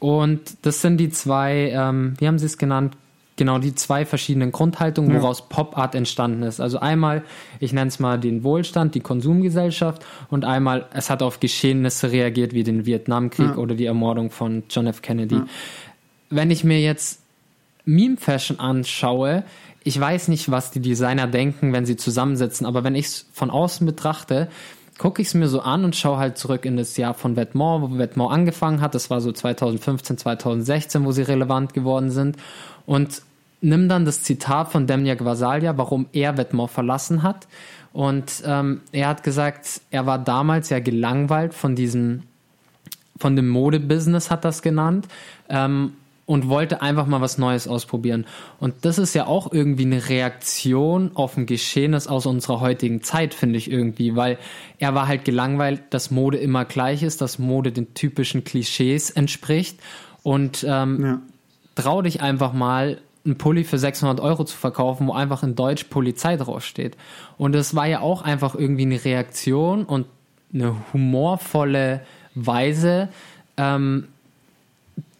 und 0.00 0.40
das 0.62 0.80
sind 0.80 0.96
die 0.96 1.10
zwei, 1.10 1.70
ähm, 1.72 2.14
wie 2.18 2.26
haben 2.26 2.38
sie 2.38 2.46
es 2.46 2.58
genannt, 2.58 2.96
genau 3.40 3.58
die 3.58 3.74
zwei 3.74 4.04
verschiedenen 4.04 4.52
Grundhaltungen, 4.52 5.18
woraus 5.18 5.38
ja. 5.38 5.46
Pop 5.48 5.78
Art 5.78 5.94
entstanden 5.94 6.42
ist. 6.42 6.60
Also 6.60 6.78
einmal, 6.78 7.24
ich 7.58 7.72
nenne 7.72 7.88
es 7.88 7.98
mal 7.98 8.20
den 8.20 8.44
Wohlstand, 8.44 8.94
die 8.94 9.00
Konsumgesellschaft 9.00 10.04
und 10.28 10.44
einmal, 10.44 10.84
es 10.92 11.08
hat 11.08 11.22
auf 11.22 11.40
Geschehnisse 11.40 12.12
reagiert 12.12 12.52
wie 12.52 12.64
den 12.64 12.84
Vietnamkrieg 12.84 13.52
ja. 13.52 13.56
oder 13.56 13.74
die 13.74 13.86
Ermordung 13.86 14.30
von 14.30 14.64
John 14.68 14.86
F. 14.86 15.00
Kennedy. 15.00 15.36
Ja. 15.36 15.46
Wenn 16.28 16.50
ich 16.50 16.64
mir 16.64 16.82
jetzt 16.82 17.22
Meme 17.86 18.18
Fashion 18.18 18.60
anschaue, 18.60 19.44
ich 19.84 19.98
weiß 19.98 20.28
nicht, 20.28 20.50
was 20.50 20.70
die 20.70 20.80
Designer 20.80 21.26
denken, 21.26 21.72
wenn 21.72 21.86
sie 21.86 21.96
zusammensitzen, 21.96 22.66
aber 22.66 22.84
wenn 22.84 22.94
ich 22.94 23.06
es 23.06 23.26
von 23.32 23.50
außen 23.50 23.86
betrachte, 23.86 24.48
gucke 24.98 25.22
ich 25.22 25.28
es 25.28 25.34
mir 25.34 25.48
so 25.48 25.60
an 25.60 25.86
und 25.86 25.96
schaue 25.96 26.18
halt 26.18 26.36
zurück 26.36 26.66
in 26.66 26.76
das 26.76 26.98
Jahr 26.98 27.14
von 27.14 27.34
Vetements, 27.34 27.80
wo 27.80 27.96
Vetements 27.96 28.34
angefangen 28.34 28.82
hat. 28.82 28.94
Das 28.94 29.08
war 29.08 29.22
so 29.22 29.32
2015, 29.32 30.18
2016, 30.18 31.06
wo 31.06 31.12
sie 31.12 31.22
relevant 31.22 31.72
geworden 31.72 32.10
sind. 32.10 32.36
Und 32.84 33.22
nimm 33.60 33.88
dann 33.88 34.04
das 34.04 34.22
Zitat 34.22 34.70
von 34.72 34.86
Demnia 34.86 35.14
Gvasalia, 35.14 35.76
warum 35.76 36.06
er 36.12 36.36
Vetements 36.36 36.72
verlassen 36.72 37.22
hat. 37.22 37.46
Und 37.92 38.42
ähm, 38.46 38.82
er 38.92 39.08
hat 39.08 39.22
gesagt, 39.22 39.80
er 39.90 40.06
war 40.06 40.18
damals 40.18 40.70
ja 40.70 40.78
gelangweilt 40.78 41.54
von 41.54 41.74
diesem, 41.74 42.22
von 43.18 43.36
dem 43.36 43.48
Modebusiness, 43.48 44.30
hat 44.30 44.44
das 44.44 44.62
genannt, 44.62 45.08
ähm, 45.48 45.92
und 46.30 46.48
wollte 46.48 46.80
einfach 46.80 47.06
mal 47.06 47.20
was 47.20 47.38
Neues 47.38 47.66
ausprobieren. 47.66 48.24
Und 48.60 48.84
das 48.84 48.98
ist 48.98 49.14
ja 49.14 49.26
auch 49.26 49.52
irgendwie 49.52 49.82
eine 49.82 50.08
Reaktion 50.08 51.10
auf 51.14 51.36
ein 51.36 51.44
Geschehnis 51.44 52.06
aus 52.06 52.24
unserer 52.24 52.60
heutigen 52.60 53.02
Zeit, 53.02 53.34
finde 53.34 53.58
ich 53.58 53.68
irgendwie, 53.68 54.14
weil 54.14 54.38
er 54.78 54.94
war 54.94 55.08
halt 55.08 55.24
gelangweilt, 55.24 55.82
dass 55.90 56.12
Mode 56.12 56.38
immer 56.38 56.64
gleich 56.64 57.02
ist, 57.02 57.20
dass 57.20 57.40
Mode 57.40 57.72
den 57.72 57.94
typischen 57.94 58.44
Klischees 58.44 59.10
entspricht. 59.10 59.80
Und 60.22 60.64
ähm, 60.68 61.02
ja. 61.02 61.20
trau 61.74 62.00
dich 62.00 62.22
einfach 62.22 62.52
mal 62.52 62.98
einen 63.24 63.36
Pulli 63.36 63.64
für 63.64 63.78
600 63.78 64.20
Euro 64.20 64.44
zu 64.44 64.56
verkaufen, 64.56 65.06
wo 65.06 65.12
einfach 65.12 65.42
in 65.42 65.54
Deutsch 65.54 65.84
Polizei 65.84 66.36
draufsteht. 66.36 66.96
Und 67.36 67.54
es 67.54 67.74
war 67.74 67.86
ja 67.86 68.00
auch 68.00 68.22
einfach 68.22 68.54
irgendwie 68.54 68.82
eine 68.82 69.04
Reaktion 69.04 69.84
und 69.84 70.06
eine 70.52 70.74
humorvolle 70.92 72.00
Weise, 72.34 73.08
ähm, 73.56 74.08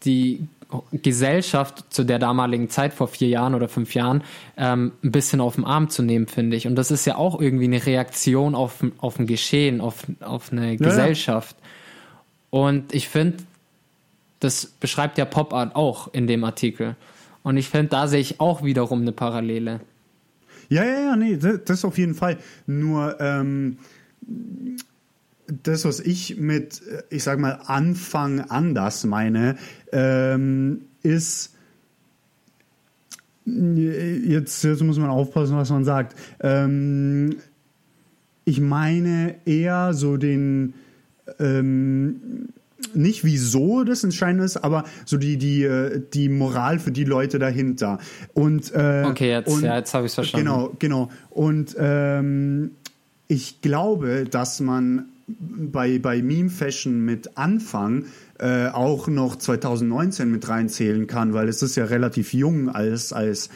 die 0.05 0.47
Gesellschaft 0.93 1.85
zu 1.91 2.05
der 2.05 2.19
damaligen 2.19 2.71
Zeit 2.71 2.95
vor 2.95 3.09
vier 3.09 3.29
Jahren 3.29 3.55
oder 3.55 3.69
fünf 3.69 3.95
Jahren 3.95 4.23
ähm, 4.57 4.93
ein 5.03 5.11
bisschen 5.11 5.41
auf 5.41 5.57
den 5.57 5.65
Arm 5.65 5.91
zu 5.91 6.03
nehmen, 6.03 6.29
finde 6.29 6.57
ich. 6.57 6.67
Und 6.67 6.77
das 6.77 6.91
ist 6.91 7.07
ja 7.07 7.17
auch 7.17 7.41
irgendwie 7.41 7.65
eine 7.65 7.85
Reaktion 7.85 8.55
auf, 8.55 8.85
auf 8.99 9.19
ein 9.19 9.27
Geschehen, 9.27 9.81
auf, 9.81 10.07
auf 10.21 10.53
eine 10.53 10.73
ja, 10.73 10.77
Gesellschaft. 10.77 11.57
Und 12.51 12.95
ich 12.95 13.09
finde, 13.09 13.39
das 14.39 14.67
beschreibt 14.67 15.19
ja 15.19 15.25
Pop 15.25 15.53
Art 15.53 15.75
auch 15.75 16.13
in 16.13 16.27
dem 16.27 16.45
Artikel. 16.45 16.97
Und 17.43 17.57
ich 17.57 17.69
finde, 17.69 17.89
da 17.89 18.09
sehe 18.09 18.21
ich 18.21 18.41
auch 18.41 18.63
wiederum 18.63 19.03
eine 19.03 19.13
Parallele. 19.13 19.81
Ja, 20.69 20.85
ja, 20.85 21.01
ja, 21.01 21.17
nee, 21.17 21.37
das, 21.37 21.61
das 21.65 21.85
auf 21.85 21.99
jeden 21.99 22.15
Fall. 22.15 22.39
Nur 22.67 23.21
ähm, 23.21 23.79
das, 25.63 25.85
was 25.85 26.01
ich 26.01 26.37
mit, 26.37 26.83
ich 27.09 27.23
sag 27.25 27.39
mal, 27.39 27.61
Anfang 27.67 28.41
anders 28.41 29.05
meine, 29.05 29.57
ähm, 29.93 30.83
ist 31.03 31.55
jetzt, 33.47 34.63
jetzt 34.63 34.83
muss 34.83 34.99
man 34.99 35.11
aufpassen, 35.11 35.57
was 35.57 35.71
man 35.71 35.85
sagt. 35.85 36.17
Ähm, 36.41 37.37
ich 38.45 38.61
meine 38.61 39.37
eher 39.45 39.95
so 39.95 40.17
den 40.17 40.75
ähm, 41.39 42.51
nicht 42.95 43.25
wieso 43.25 43.85
das 43.85 44.05
entscheidend 44.05 44.43
ist, 44.43 44.57
aber 44.57 44.85
so 45.05 45.17
die, 45.17 45.37
die, 45.37 45.65
äh, 45.65 46.03
die 46.13 46.29
Moral 46.29 46.79
für 46.79 46.93
die 46.93 47.05
Leute 47.05 47.39
dahinter. 47.39 47.99
Und, 48.35 48.73
äh, 48.75 49.05
okay, 49.07 49.31
jetzt, 49.31 49.49
und, 49.49 49.63
ja, 49.63 49.77
jetzt 49.77 49.95
habe 49.95 50.07
ich 50.07 50.11
es 50.11 50.15
verstanden. 50.15 50.47
Genau, 50.47 50.73
genau. 50.79 51.11
Und 51.31 51.77
ähm, 51.79 52.73
ich 53.29 53.61
glaube, 53.61 54.25
dass 54.29 54.61
man 54.61 55.07
bei, 55.39 55.99
bei 55.99 56.23
Meme 56.23 56.51
Fashion 56.51 57.05
mit 57.05 57.37
Anfang 57.37 58.07
äh, 58.39 58.69
auch 58.69 59.07
noch 59.07 59.37
2019 59.37 60.31
mit 60.31 60.49
reinzählen 60.49 61.07
kann, 61.07 61.35
weil 61.35 61.49
es 61.49 61.63
ist 61.63 61.77
ja 61.77 61.85
relativ 61.85 62.33
jung 62.33 62.69
als, 62.69 63.13
als, 63.13 63.51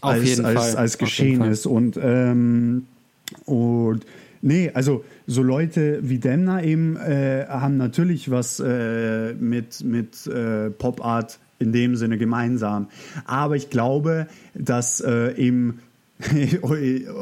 als, 0.00 0.40
als, 0.40 0.74
als 0.74 0.98
Geschehen 0.98 1.42
ist. 1.42 1.66
Und, 1.66 1.98
ähm, 2.02 2.86
und 3.44 4.04
nee, 4.42 4.70
also 4.74 5.04
so 5.26 5.42
Leute 5.42 6.00
wie 6.02 6.18
Demna 6.18 6.62
eben 6.62 6.96
äh, 6.96 7.46
haben 7.48 7.76
natürlich 7.76 8.30
was 8.30 8.60
äh, 8.60 9.34
mit, 9.34 9.84
mit 9.84 10.26
äh, 10.26 10.70
Pop 10.70 11.04
Art 11.04 11.38
in 11.58 11.72
dem 11.72 11.96
Sinne 11.96 12.16
gemeinsam. 12.16 12.88
Aber 13.26 13.56
ich 13.56 13.68
glaube, 13.68 14.26
dass 14.54 15.02
eben 15.02 15.80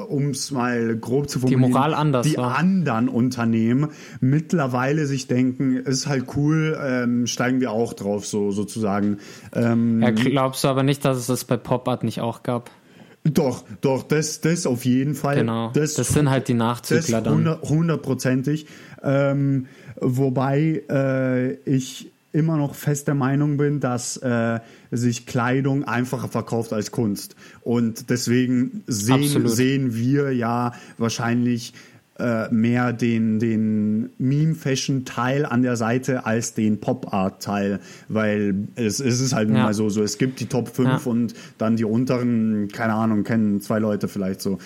um 0.09 0.31
es 0.31 0.51
mal 0.51 0.97
grob 0.97 1.29
zu 1.29 1.39
formulieren, 1.39 1.63
die 1.63 1.73
Moral 1.73 1.95
anders 1.95 2.27
die 2.27 2.37
war. 2.37 2.59
anderen 2.59 3.09
Unternehmen 3.09 3.91
mittlerweile 4.21 5.07
sich 5.07 5.29
denken, 5.29 5.77
ist 5.77 6.09
halt 6.09 6.25
cool, 6.37 6.77
ähm, 6.83 7.27
steigen 7.27 7.61
wir 7.61 7.71
auch 7.71 7.93
drauf, 7.95 8.27
so 8.27 8.51
sozusagen. 8.51 9.19
Ähm, 9.55 10.03
ja, 10.03 10.11
glaubst 10.11 10.65
du 10.65 10.69
aber 10.69 10.83
nicht, 10.83 11.05
dass 11.05 11.17
es 11.17 11.27
das 11.27 11.45
bei 11.45 11.57
Pop 11.57 11.87
Art 11.87 12.03
nicht 12.03 12.21
auch 12.21 12.43
gab? 12.43 12.71
Doch, 13.35 13.65
doch, 13.81 14.03
das, 14.03 14.41
das 14.41 14.67
auf 14.67 14.85
jeden 14.85 15.15
Fall. 15.15 15.37
Genau. 15.37 15.71
Das, 15.73 15.95
das 15.95 16.09
sind 16.09 16.31
halt 16.31 16.49
die 16.49 16.55
Nachzügler 16.55 17.21
dann. 17.21 17.61
Hundertprozentig. 17.63 18.67
Ähm, 19.03 19.67
wobei 20.01 20.83
äh, 20.89 21.53
ich 21.71 22.11
immer 22.33 22.57
noch 22.57 22.75
fest 22.75 23.09
der 23.09 23.15
Meinung 23.15 23.57
bin, 23.57 23.81
dass 23.81 24.17
äh, 24.19 24.61
sich 24.91 25.27
Kleidung 25.27 25.85
einfacher 25.85 26.29
verkauft 26.29 26.73
als 26.73 26.91
Kunst. 26.91 27.37
Und 27.63 28.11
deswegen 28.11 28.85
sehen, 28.87 29.49
sehen 29.49 29.95
wir 29.95 30.33
ja 30.33 30.73
wahrscheinlich 30.99 31.73
äh, 32.19 32.49
mehr 32.53 32.93
den, 32.93 33.39
den 33.39 34.11
Meme-Fashion-Teil 34.19 35.47
an 35.47 35.63
der 35.63 35.77
Seite 35.77 36.27
als 36.27 36.55
den 36.55 36.81
Pop-Art-Teil, 36.81 37.81
weil 38.09 38.69
es, 38.75 39.01
es 39.01 39.21
ist 39.21 39.33
halt 39.35 39.51
ja. 39.51 39.55
mal 39.55 39.75
so, 39.75 39.89
so, 39.89 40.03
es 40.03 40.19
gibt 40.19 40.41
die 40.41 40.47
Top 40.47 40.69
5 40.69 40.89
ja. 40.89 41.11
und 41.11 41.35
dann 41.59 41.77
die 41.77 41.85
unteren, 41.85 42.69
keine 42.73 42.95
Ahnung, 42.95 43.25
kennen 43.25 43.61
zwei 43.61 43.79
Leute 43.79 44.09
vielleicht 44.09 44.41
so. 44.41 44.59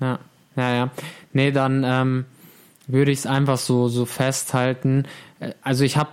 ja, 0.00 0.18
ja, 0.56 0.74
ja. 0.74 0.90
Nee, 1.32 1.52
dann 1.52 1.82
ähm, 1.84 2.24
würde 2.86 3.10
ich 3.10 3.20
es 3.20 3.26
einfach 3.26 3.58
so, 3.58 3.88
so 3.88 4.06
festhalten. 4.06 5.04
Äh, 5.40 5.52
also 5.62 5.84
ich 5.84 5.96
habe 5.96 6.10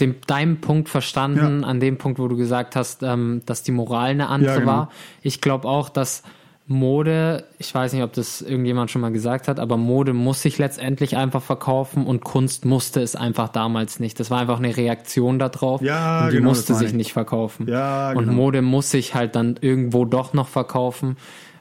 dem, 0.00 0.16
deinem 0.26 0.60
Punkt 0.60 0.88
verstanden, 0.88 1.62
ja. 1.62 1.68
an 1.68 1.78
dem 1.78 1.96
Punkt, 1.96 2.18
wo 2.18 2.26
du 2.26 2.36
gesagt 2.36 2.76
hast, 2.76 3.02
ähm, 3.02 3.42
dass 3.46 3.62
die 3.62 3.72
Moral 3.72 4.10
eine 4.10 4.28
andere 4.28 4.52
ja, 4.52 4.58
genau. 4.58 4.72
war. 4.72 4.90
Ich 5.22 5.40
glaube 5.40 5.68
auch, 5.68 5.88
dass 5.88 6.22
Mode, 6.66 7.44
ich 7.58 7.74
weiß 7.74 7.92
nicht, 7.92 8.02
ob 8.02 8.12
das 8.12 8.40
irgendjemand 8.40 8.90
schon 8.90 9.02
mal 9.02 9.10
gesagt 9.12 9.48
hat, 9.48 9.58
aber 9.58 9.76
Mode 9.76 10.12
muss 10.12 10.42
sich 10.42 10.58
letztendlich 10.58 11.16
einfach 11.16 11.42
verkaufen 11.42 12.06
und 12.06 12.22
Kunst 12.22 12.64
musste 12.64 13.00
es 13.02 13.16
einfach 13.16 13.48
damals 13.48 13.98
nicht. 14.00 14.18
Das 14.20 14.30
war 14.30 14.38
einfach 14.40 14.58
eine 14.58 14.76
Reaktion 14.76 15.38
darauf 15.38 15.82
Ja, 15.82 16.24
und 16.24 16.30
die 16.32 16.36
genau, 16.36 16.50
musste 16.50 16.74
sich 16.74 16.88
ich. 16.88 16.94
nicht 16.94 17.12
verkaufen. 17.12 17.66
Ja, 17.68 18.12
und 18.12 18.24
genau. 18.26 18.32
Mode 18.32 18.62
muss 18.62 18.90
sich 18.90 19.14
halt 19.14 19.34
dann 19.34 19.58
irgendwo 19.60 20.04
doch 20.04 20.34
noch 20.34 20.48
verkaufen. 20.48 21.16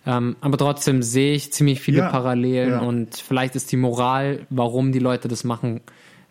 Ähm, 0.06 0.36
aber 0.42 0.58
trotzdem 0.58 1.04
sehe 1.04 1.34
ich 1.36 1.52
ziemlich 1.52 1.80
viele 1.82 2.00
Ja, 2.00 2.10
Parallelen 2.10 2.70
ja. 2.72 2.80
und 2.80 3.16
vielleicht 3.18 3.56
ist 3.56 3.72
die 3.72 3.78
Moral, 3.78 4.46
warum 4.50 4.92
die 4.92 5.00
Leute 5.00 5.28
das 5.28 5.44
machen, 5.44 5.82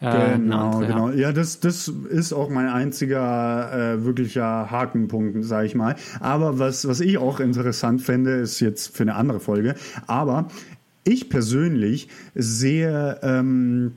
äh, 0.01 0.37
Genau, 0.37 0.71
andere, 0.71 0.83
ja. 0.83 0.89
genau. 0.89 1.11
Ja, 1.11 1.33
das, 1.33 1.61
das 1.61 1.89
ist 1.89 2.33
auch 2.33 2.49
mein 2.49 2.69
einziger 2.69 3.73
äh, 3.73 4.05
wirklicher 4.05 4.71
Hakenpunkt, 4.71 5.45
sage 5.45 5.67
ich 5.67 5.75
mal. 5.75 5.97
Aber 6.21 6.59
was, 6.59 6.89
was 6.89 7.01
ich 7.01 7.19
auch 7.19 7.41
interessant 7.41 8.03
fände, 8.03 8.33
ist 8.33 8.61
jetzt 8.61 8.97
für 8.97 9.03
eine 9.03 9.15
andere 9.15 9.41
Folge. 9.41 9.75
Aber 10.07 10.49
ich 11.05 11.29
persönlich 11.29 12.09
sehe 12.35 13.19
ähm, 13.23 13.93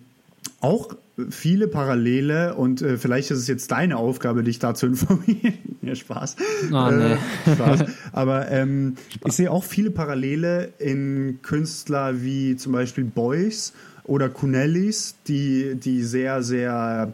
auch 0.61 0.95
viele 1.29 1.67
Parallele 1.67 2.55
und 2.55 2.81
äh, 2.81 2.97
vielleicht 2.97 3.29
ist 3.29 3.37
es 3.37 3.47
jetzt 3.47 3.71
deine 3.71 3.97
Aufgabe, 3.97 4.43
dich 4.43 4.59
da 4.59 4.73
zu 4.73 4.87
informieren. 4.87 5.53
ja, 5.81 5.95
Spaß. 5.95 6.35
Ah, 6.71 6.91
nee. 6.91 7.13
Äh, 7.13 7.55
Spaß. 7.55 7.85
Aber 8.11 8.49
ähm, 8.49 8.95
ich 9.25 9.33
sehe 9.33 9.51
auch 9.51 9.63
viele 9.63 9.91
Parallele 9.91 10.73
in 10.79 11.39
Künstler 11.43 12.23
wie 12.23 12.55
zum 12.55 12.71
Beispiel 12.71 13.03
Boys 13.03 13.73
oder 14.05 14.29
Kunellis, 14.29 15.15
die, 15.27 15.75
die 15.75 16.03
sehr, 16.03 16.43
sehr 16.43 17.13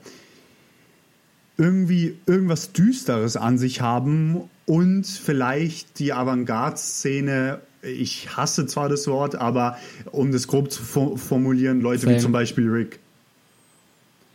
irgendwie 1.58 2.18
irgendwas 2.26 2.72
Düsteres 2.72 3.36
an 3.36 3.58
sich 3.58 3.82
haben 3.82 4.42
und 4.66 5.06
vielleicht 5.06 6.00
die 6.00 6.14
Avantgarde-Szene, 6.14 7.60
ich 7.82 8.36
hasse 8.38 8.66
zwar 8.66 8.88
das 8.90 9.08
Wort, 9.08 9.36
aber 9.36 9.78
um 10.12 10.32
das 10.32 10.48
grob 10.48 10.72
zu 10.72 10.84
fo- 10.84 11.18
formulieren, 11.18 11.82
Leute 11.82 12.04
wie 12.04 12.12
Same. 12.12 12.18
zum 12.20 12.32
Beispiel 12.32 12.70
Rick. 12.70 13.00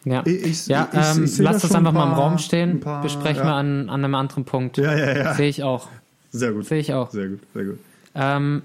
Ja, 0.05 0.23
Ich- 0.27 0.67
ja 0.67 0.89
ich- 0.93 1.17
ähm, 1.17 1.25
ich 1.25 1.39
lass 1.39 1.57
da 1.57 1.69
das 1.69 1.69
schon 1.69 1.77
einfach 1.79 1.91
ein 1.91 1.95
mal 1.95 2.05
im 2.05 2.11
paar- 2.11 2.19
Raum 2.19 2.39
stehen. 2.39 2.81
paar- 2.81 3.03
Besprechen 3.03 3.39
ja. 3.39 3.45
wir 3.47 3.55
an, 3.55 3.89
an 3.89 4.05
einem 4.05 4.15
anderen 4.15 4.45
Punkt. 4.45 4.77
Ja, 4.77 4.95
ja, 4.97 5.17
ja. 5.17 5.35
Sehe 5.35 5.49
ich 5.49 5.63
auch. 5.63 5.89
Sehr 6.31 6.53
gut. 6.53 6.67
Sehe 6.67 6.79
ich 6.81 6.93
auch. 6.93 7.11
Sehr 7.11 7.29
gut, 7.29 7.41
sehr 7.55 7.65
gut. 7.65 7.79
Ähm, 8.15 8.63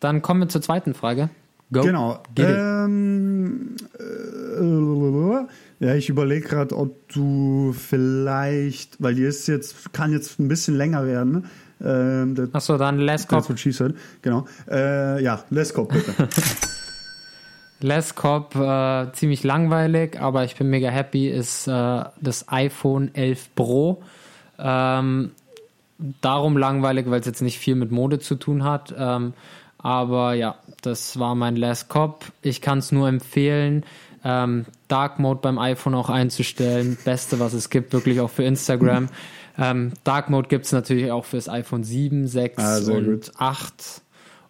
dann 0.00 0.22
kommen 0.22 0.40
wir 0.40 0.48
zur 0.48 0.60
zweiten 0.62 0.94
Frage. 0.94 1.30
Go. 1.72 1.82
Genau. 1.82 2.22
Ähm, 2.36 3.76
äh, 3.98 5.84
ja, 5.84 5.94
ich 5.94 6.08
überlege 6.08 6.46
gerade, 6.46 6.76
ob 6.76 7.08
du 7.08 7.72
vielleicht, 7.72 9.02
weil 9.02 9.14
die 9.14 9.22
ist 9.24 9.48
jetzt, 9.48 9.92
kann 9.92 10.12
jetzt 10.12 10.38
ein 10.38 10.48
bisschen 10.48 10.76
länger 10.76 11.06
werden. 11.06 11.32
ne? 11.32 11.42
Ähm, 11.84 12.50
Achso, 12.52 12.76
dann 12.78 12.98
Les 12.98 13.26
that's 13.26 13.46
Cop. 13.46 13.48
what 13.50 13.58
she 13.58 13.72
said. 13.72 13.94
Genau. 14.20 14.46
Äh, 14.70 15.22
ja, 15.22 15.44
Les 15.50 15.72
Cop, 15.74 15.92
bitte. 15.92 16.12
Les 17.80 18.14
Cop, 18.14 18.54
äh, 18.54 19.10
ziemlich 19.12 19.42
langweilig, 19.42 20.20
aber 20.20 20.44
ich 20.44 20.54
bin 20.54 20.70
mega 20.70 20.88
happy, 20.88 21.28
ist 21.28 21.66
äh, 21.66 22.04
das 22.20 22.48
iPhone 22.48 23.12
11 23.14 23.54
Pro. 23.56 24.02
Ähm, 24.58 25.32
darum 26.20 26.56
langweilig, 26.56 27.06
weil 27.10 27.20
es 27.20 27.26
jetzt 27.26 27.42
nicht 27.42 27.58
viel 27.58 27.74
mit 27.74 27.90
Mode 27.90 28.20
zu 28.20 28.36
tun 28.36 28.62
hat. 28.62 28.94
Ähm, 28.96 29.32
aber 29.82 30.34
ja, 30.34 30.56
das 30.82 31.18
war 31.18 31.34
mein 31.34 31.56
Les 31.56 31.88
Cop. 31.88 32.24
Ich 32.42 32.60
kann 32.60 32.78
es 32.78 32.92
nur 32.92 33.08
empfehlen, 33.08 33.84
ähm, 34.24 34.64
Dark 34.88 35.18
Mode 35.18 35.40
beim 35.42 35.58
iPhone 35.58 35.94
auch 35.94 36.08
einzustellen. 36.10 36.96
Beste, 37.04 37.40
was 37.40 37.52
es 37.54 37.70
gibt, 37.70 37.92
wirklich 37.92 38.20
auch 38.20 38.30
für 38.30 38.44
Instagram. 38.44 39.08
Ähm, 39.58 39.92
Dark 40.02 40.30
Mode 40.30 40.48
gibt 40.48 40.64
es 40.64 40.72
natürlich 40.72 41.12
auch 41.12 41.26
fürs 41.26 41.46
iPhone 41.46 41.84
7, 41.84 42.26
6 42.26 42.58
Ah, 42.58 42.78
und 42.90 43.04
gut. 43.04 43.32
8. 43.36 44.00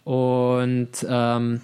Und 0.05 0.89
ähm, 1.09 1.61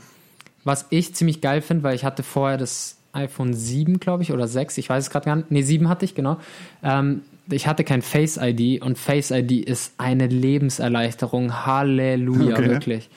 was 0.65 0.87
ich 0.91 1.15
ziemlich 1.15 1.41
geil 1.41 1.63
finde, 1.63 1.85
weil 1.85 1.95
ich 1.95 2.05
hatte 2.05 2.25
vorher 2.25 2.59
das 2.59 2.97
iPhone 3.13 3.55
7, 3.55 4.01
glaube 4.01 4.25
ich, 4.25 4.33
oder 4.33 4.49
6, 4.49 4.77
ich 4.79 4.89
weiß 4.91 5.05
es 5.05 5.11
gerade 5.11 5.27
gar 5.27 5.37
nicht. 5.37 5.53
Nee, 5.53 5.63
7 5.63 5.89
hatte 5.89 6.05
ich, 6.05 6.17
genau. 6.17 6.39
Ähm, 6.83 7.23
ich 7.49 7.69
hatte 7.69 7.85
kein 7.85 8.03
Face 8.03 8.39
ID 8.43 8.83
und 8.83 8.99
Face 8.99 9.31
ID 9.31 9.53
ist 9.53 9.93
eine 9.99 10.27
Lebenserleichterung. 10.27 11.65
Halleluja, 11.65 12.57
Okay. 12.57 12.69
wirklich. 12.69 13.09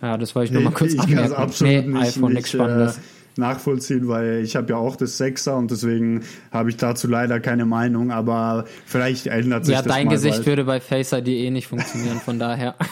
Ja, 0.00 0.16
das 0.16 0.34
wollte 0.34 0.46
ich 0.46 0.52
nur 0.52 0.62
mal 0.62 0.72
kurz 0.72 0.92
ich 0.94 0.98
kann 0.98 1.24
es 1.24 1.32
absolut 1.32 1.72
nee, 1.72 1.82
nicht, 1.82 2.16
iPhone, 2.16 2.32
nichts 2.32 2.54
nicht 2.54 2.62
äh, 2.62 2.90
nachvollziehen, 3.36 4.08
weil 4.08 4.42
ich 4.44 4.56
habe 4.56 4.70
ja 4.70 4.76
auch 4.76 4.96
das 4.96 5.18
Sechser 5.18 5.56
und 5.56 5.70
deswegen 5.70 6.22
habe 6.52 6.70
ich 6.70 6.76
dazu 6.76 7.08
leider 7.08 7.40
keine 7.40 7.66
Meinung, 7.66 8.10
aber 8.10 8.64
vielleicht 8.86 9.26
ändert 9.26 9.64
sich 9.64 9.74
Ja, 9.74 9.82
das 9.82 9.92
dein 9.92 10.06
mal 10.06 10.12
Gesicht 10.12 10.36
bald. 10.36 10.46
würde 10.46 10.64
bei 10.64 10.80
Face 10.80 11.12
ID 11.12 11.28
eh 11.28 11.50
nicht 11.50 11.66
funktionieren, 11.66 12.20
von 12.20 12.38
daher. 12.38 12.76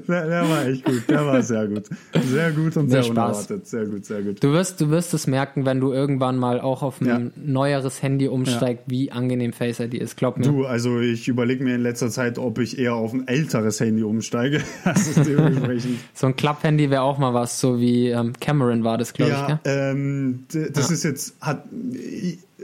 Der, 0.08 0.26
der 0.28 0.48
war 0.48 0.66
echt 0.66 0.84
gut, 0.84 1.02
der 1.08 1.26
war 1.26 1.42
sehr 1.42 1.66
gut. 1.68 1.84
Sehr 2.26 2.52
gut 2.52 2.76
und 2.76 2.90
Sehr 2.90 3.02
sehr, 3.02 3.10
unerwartet. 3.10 3.66
Sehr 3.66 3.86
gut, 3.86 4.04
sehr 4.04 4.22
gut. 4.22 4.42
Du 4.42 4.52
wirst, 4.52 4.80
du 4.80 4.90
wirst 4.90 5.14
es 5.14 5.26
merken, 5.26 5.64
wenn 5.66 5.80
du 5.80 5.92
irgendwann 5.92 6.36
mal 6.36 6.60
auch 6.60 6.82
auf 6.82 7.00
ein 7.00 7.06
Ja. 7.06 7.20
neueres 7.36 8.02
Handy 8.02 8.28
umsteigst, 8.28 8.84
wie 8.86 9.10
angenehm 9.12 9.52
Face 9.52 9.80
ID 9.80 9.94
ist. 9.94 10.16
Glaub 10.16 10.36
mir. 10.38 10.44
Du, 10.44 10.64
also 10.66 11.00
ich 11.00 11.28
überlege 11.28 11.64
mir 11.64 11.74
in 11.74 11.82
letzter 11.82 12.10
Zeit, 12.10 12.38
ob 12.38 12.58
ich 12.58 12.78
eher 12.78 12.94
auf 12.94 13.12
ein 13.12 13.26
älteres 13.28 13.80
Handy 13.80 14.02
umsteige. 14.02 14.60
So 16.14 16.26
ein 16.26 16.36
Klapphandy 16.36 16.90
wäre 16.90 17.02
auch 17.02 17.18
mal 17.18 17.34
was, 17.34 17.60
so 17.60 17.80
wie 17.80 18.08
ähm, 18.08 18.32
Cameron 18.40 18.84
war 18.84 18.98
das, 18.98 19.12
glaube 19.12 19.32
ich. 19.32 19.38
ja, 19.38 19.46
Gell? 19.46 19.58
ähm, 19.64 20.44
das 20.72 20.90
ist 20.90 21.02
jetzt, 21.04 21.34
hat, 21.40 21.64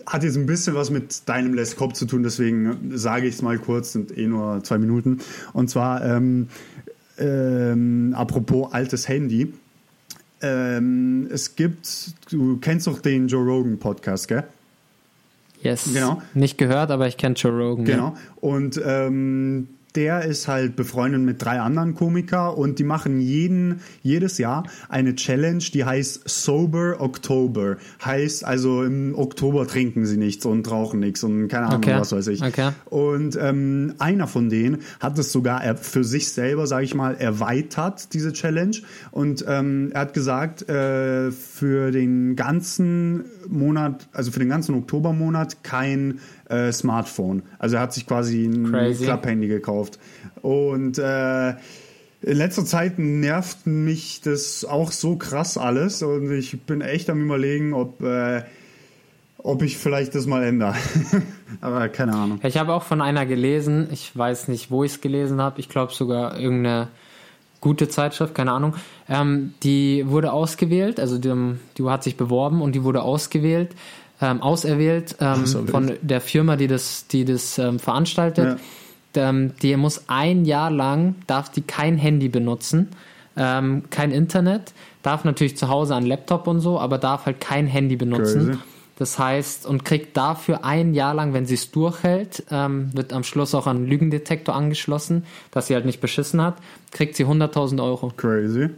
hat 0.07 0.23
jetzt 0.23 0.37
ein 0.37 0.47
bisschen 0.47 0.75
was 0.75 0.91
mit 0.91 1.29
deinem 1.29 1.55
Les 1.55 1.77
Cop 1.77 1.95
zu 1.97 2.07
tun, 2.07 2.23
deswegen 2.23 2.93
sage 2.95 3.27
ich 3.27 3.35
es 3.35 3.43
mal 3.43 3.59
kurz, 3.59 3.93
sind 3.93 4.17
eh 4.17 4.27
nur 4.27 4.63
zwei 4.63 4.79
Minuten. 4.79 5.19
Und 5.53 5.69
zwar, 5.71 6.05
ähm, 6.05 6.49
ähm, 7.21 8.15
apropos 8.17 8.73
altes 8.73 9.09
Handy. 9.09 9.53
Ähm, 10.43 11.29
es 11.31 11.55
gibt, 11.55 12.15
du 12.31 12.59
kennst 12.59 12.87
doch 12.87 13.01
den 13.01 13.29
Joe 13.29 13.45
Rogan 13.45 13.79
Podcast, 13.79 14.29
gell? 14.29 14.45
Yes. 15.63 15.91
Genau. 15.93 16.23
Nicht 16.33 16.57
gehört, 16.57 16.91
aber 16.91 17.07
ich 17.07 17.17
kenne 17.17 17.35
Joe 17.35 17.53
Rogan. 17.53 17.87
Ja. 17.87 17.95
Genau. 17.95 18.17
Und 18.41 18.81
ähm, 18.85 19.69
der 19.97 20.25
ist 20.25 20.49
halt 20.49 20.77
befreundet 20.77 21.21
mit 21.23 21.43
drei 21.43 21.61
anderen 21.61 21.95
Komiker 21.95 22.57
und 22.57 22.79
die 22.79 22.85
machen 22.85 23.21
jeden, 23.21 23.81
jedes 24.03 24.39
Jahr 24.39 24.65
eine 24.89 25.15
Challenge, 25.15 25.63
die 25.73 25.85
heißt 25.85 26.29
Sober 26.29 26.97
October. 27.01 27.77
Heißt 28.05 28.45
also 28.45 28.83
im 28.85 29.15
Oktober 29.17 29.67
trinken 29.67 30.07
sie 30.07 30.17
nichts 30.17 30.47
und 30.47 30.71
rauchen 30.71 31.01
nichts 31.01 31.23
und 31.25 31.49
keine 31.49 31.67
Ahnung, 31.67 31.81
Okay. 31.81 31.99
was 31.99 32.13
weiß 32.13 32.27
ich. 32.29 32.43
Okay. 32.43 32.71
Und 32.87 33.39
ähm, 33.41 33.95
einer 33.99 34.27
von 34.27 34.49
denen 34.49 34.79
hat 35.01 35.19
es 35.19 35.33
sogar 35.33 35.77
für 35.77 36.05
sich 36.05 36.29
selber, 36.33 36.67
sage 36.67 36.85
ich 36.85 36.95
mal, 36.95 37.15
erweitert, 37.17 38.13
diese 38.15 38.33
Challenge. 38.33 38.77
Und 39.11 39.45
ähm, 39.49 39.91
er 39.93 40.01
hat 40.03 40.15
gesagt, 40.15 40.69
äh, 40.69 41.31
für 41.31 41.91
den 41.91 42.37
ganzen 42.37 43.25
Monat, 43.51 44.09
also 44.13 44.31
für 44.31 44.39
den 44.39 44.49
ganzen 44.49 44.75
Oktobermonat 44.75 45.63
kein 45.63 46.21
äh, 46.49 46.73
Smartphone. 46.73 47.43
Also 47.59 47.77
er 47.77 47.83
hat 47.83 47.93
sich 47.93 48.07
quasi 48.07 48.45
ein. 48.47 48.95
Klapphandy 48.97 49.49
gekauft. 49.49 49.99
Und 50.43 50.99
äh, 50.99 51.51
in 52.23 52.37
letzter 52.37 52.65
Zeit 52.65 52.99
nervt 52.99 53.67
mich 53.67 54.21
das 54.21 54.65
auch 54.65 54.93
so 54.93 55.17
krass 55.17 55.57
alles 55.57 56.03
und 56.03 56.31
ich 56.31 56.61
bin 56.63 56.81
echt 56.81 57.09
am 57.09 57.23
überlegen, 57.23 57.73
ob, 57.73 58.03
äh, 58.03 58.43
ob 59.39 59.63
ich 59.63 59.79
vielleicht 59.79 60.15
das 60.15 60.27
mal 60.27 60.43
ändere. 60.43 60.75
Aber 61.63 61.89
keine 61.89 62.15
Ahnung. 62.15 62.41
Ich 62.43 62.59
habe 62.59 62.75
auch 62.75 62.83
von 62.83 63.01
einer 63.01 63.25
gelesen, 63.25 63.89
ich 63.91 64.17
weiß 64.17 64.49
nicht, 64.49 64.71
wo 64.71 64.85
ich 64.85 64.93
es 64.93 65.01
gelesen 65.01 65.41
habe, 65.41 65.61
ich 65.61 65.69
glaube 65.69 65.95
sogar 65.95 66.39
irgendeine 66.39 66.89
gute 67.61 67.89
Zeitschrift, 67.89 68.35
keine 68.35 68.53
Ahnung. 68.53 68.75
Ähm, 69.09 69.55
die 69.63 70.05
wurde 70.07 70.33
ausgewählt, 70.33 70.99
also 70.99 71.19
die, 71.19 71.33
die 71.77 71.85
hat 71.85 72.03
sich 72.03 72.17
beworben 72.17 72.63
und 72.63 72.75
die 72.75 72.85
wurde 72.85 73.03
ausgewählt, 73.03 73.75
ähm, 74.21 74.43
auserwählt 74.43 75.17
ähm, 75.21 75.43
Auserwählt. 75.43 75.71
von 75.71 75.93
der 76.03 76.21
Firma, 76.21 76.57
die 76.57 76.67
das, 76.67 77.07
die 77.07 77.25
das 77.25 77.59
ähm, 77.59 77.79
veranstaltet. 77.79 78.59
Ähm, 79.15 79.53
die 79.61 79.77
muss 79.77 80.05
ein 80.09 80.45
Jahr 80.45 80.71
lang, 80.71 81.17
darf 81.27 81.51
die 81.51 81.63
kein 81.63 81.97
Handy 81.97 82.29
benutzen, 82.29 82.89
ähm, 83.37 83.85
kein 83.91 84.13
Internet, 84.13 84.73
darf 85.03 85.25
natürlich 85.25 85.57
zu 85.57 85.69
Hause 85.69 85.97
einen 85.97 86.07
Laptop 86.07 86.47
und 86.47 86.61
so, 86.61 86.79
aber 86.79 86.99
darf 86.99 87.27
halt 87.27 87.41
kein 87.41 87.67
Handy 87.67 87.97
benutzen. 87.97 88.51
Crazy. 88.51 88.59
Das 89.01 89.19
heißt, 89.19 89.65
und 89.65 89.87
kriegt 89.87 90.15
dafür 90.19 90.63
ein 90.63 90.93
Jahr 90.93 91.15
lang, 91.15 91.33
wenn 91.33 91.47
sie 91.47 91.55
es 91.55 91.71
durchhält, 91.71 92.45
ähm, 92.51 92.91
wird 92.93 93.15
am 93.15 93.25
Schluss 93.25 93.55
auch 93.55 93.67
ein 93.67 93.87
Lügendetektor 93.87 94.55
angeschlossen, 94.55 95.25
dass 95.53 95.69
sie 95.69 95.75
halt 95.75 95.87
nicht 95.87 96.03
beschissen 96.03 96.43
hat, 96.43 96.57
kriegt 96.91 97.17
sie 97.17 97.25
100.000 97.25 97.83
Euro. 97.83 98.13
Crazy. 98.15 98.69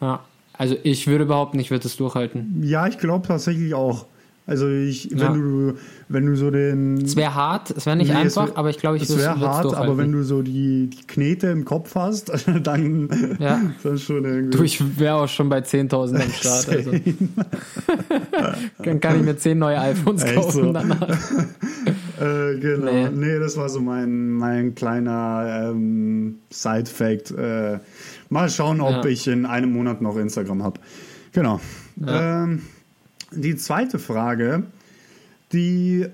Ja. 0.00 0.24
Also 0.52 0.74
ich 0.82 1.06
würde 1.06 1.26
behaupten, 1.26 1.60
ich 1.60 1.70
würde 1.70 1.86
es 1.86 1.96
durchhalten. 1.96 2.60
Ja, 2.64 2.88
ich 2.88 2.98
glaube 2.98 3.28
tatsächlich 3.28 3.72
auch. 3.74 4.06
Also 4.46 4.68
ich, 4.68 5.10
wenn 5.12 5.18
Ja. 5.18 5.32
du, 5.32 5.72
wenn 6.10 6.26
du 6.26 6.36
so 6.36 6.50
den. 6.50 6.98
Es 6.98 7.16
wäre 7.16 7.34
hart, 7.34 7.70
es 7.70 7.86
wäre 7.86 7.96
nicht 7.96 8.10
Nee, 8.10 8.16
einfach, 8.16 8.48
wär- 8.48 8.58
aber 8.58 8.68
ich 8.68 8.76
glaube, 8.76 8.98
ich 8.98 9.04
es 9.04 9.08
würde 9.08 9.22
es 9.22 9.26
wäre 9.28 9.40
hart, 9.40 9.72
aber 9.74 9.96
wenn 9.96 10.12
du 10.12 10.22
so 10.22 10.42
die, 10.42 10.90
die 10.90 11.06
Knete 11.06 11.46
im 11.46 11.64
Kopf 11.64 11.94
hast, 11.94 12.30
dann, 12.62 13.08
Ja. 13.38 13.62
dann 13.82 13.96
schon 13.98 14.22
irgendwie. 14.26 14.56
Du, 14.58 14.62
ich 14.62 14.98
wäre 14.98 15.14
auch 15.14 15.28
schon 15.28 15.48
bei 15.48 15.60
10.000 15.60 16.22
am 16.22 16.30
Start. 16.30 16.68
Also. 16.68 16.90
Dann 18.82 19.00
kann 19.00 19.16
ich 19.16 19.22
mir 19.22 19.36
10 19.36 19.58
neue 19.58 19.80
iPhones 19.80 20.22
Echt 20.22 20.34
kaufen 20.34 20.62
so. 20.64 20.72
danach. 20.72 21.08
Äh, 22.20 22.58
genau. 22.60 22.92
Nee. 22.92 23.08
Nee. 23.14 23.38
das 23.38 23.56
war 23.56 23.68
so 23.70 23.80
mein, 23.80 24.30
mein 24.30 24.74
kleiner 24.74 25.70
ähm, 25.72 26.36
Side-Fact. 26.50 27.30
Äh, 27.32 27.78
mal 28.28 28.48
schauen, 28.50 28.80
ob 28.80 29.04
Ja. 29.04 29.04
ich 29.06 29.26
in 29.26 29.46
einem 29.46 29.72
Monat 29.72 30.02
noch 30.02 30.16
Instagram 30.16 30.62
habe. 30.62 30.80
Genau. 31.32 31.60
Ähm, 32.06 32.60
die 33.36 33.56
zweite 33.56 33.98
Frage, 33.98 34.64
die 35.52 36.06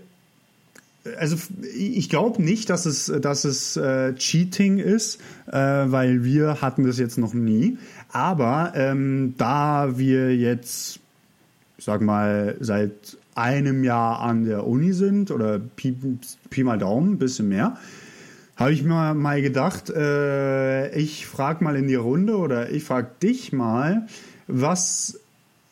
also 1.19 1.37
ich 1.75 2.11
glaube 2.11 2.43
nicht, 2.43 2.69
dass 2.69 2.85
es, 2.85 3.07
dass 3.21 3.45
es 3.45 3.77
äh, 3.77 4.15
Cheating 4.15 4.79
ist, 4.79 5.21
äh, 5.47 5.57
weil 5.57 6.25
wir 6.25 6.61
hatten 6.61 6.85
das 6.85 6.99
jetzt 6.99 7.17
noch 7.17 7.33
nie. 7.33 7.79
Aber 8.11 8.73
ähm, 8.75 9.35
da 9.39 9.97
wir 9.97 10.37
jetzt, 10.37 11.01
ich 11.79 11.85
sag 11.85 12.03
mal, 12.03 12.57
seit 12.61 13.17
einem 13.35 13.85
Jahr 13.85 14.21
an 14.21 14.45
der 14.45 14.67
Uni 14.67 14.93
sind 14.93 15.31
oder 15.31 15.59
Pi, 15.59 15.97
Pi 16.51 16.65
mal 16.65 16.79
Daumen, 16.79 17.13
ein 17.13 17.19
bisschen 17.19 17.49
mehr, 17.49 17.77
habe 18.57 18.73
ich 18.73 18.83
mir 18.83 19.15
mal 19.15 19.41
gedacht, 19.41 19.89
äh, 19.89 20.95
ich 20.95 21.27
frage 21.27 21.65
mal 21.65 21.77
in 21.77 21.87
die 21.87 21.95
Runde 21.95 22.37
oder 22.37 22.71
ich 22.71 22.85
frage 22.85 23.09
dich 23.23 23.53
mal, 23.53 24.07
was 24.49 25.20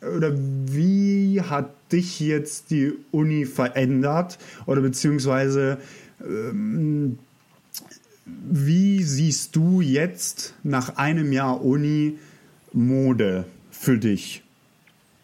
oder 0.01 0.33
wie 0.37 1.41
hat 1.43 1.71
dich 1.93 2.21
jetzt 2.21 2.71
die 2.71 2.93
Uni 3.11 3.45
verändert 3.47 4.39
oder 4.67 4.81
beziehungsweise 4.81 5.79
ähm, 6.25 7.19
wie 8.27 9.03
siehst 9.03 9.57
du 9.57 9.81
jetzt 9.81 10.55
nach 10.63 10.97
einem 10.97 11.33
Jahr 11.33 11.65
Uni 11.65 12.19
Mode 12.73 13.47
für 13.71 13.99
dich? 13.99 14.43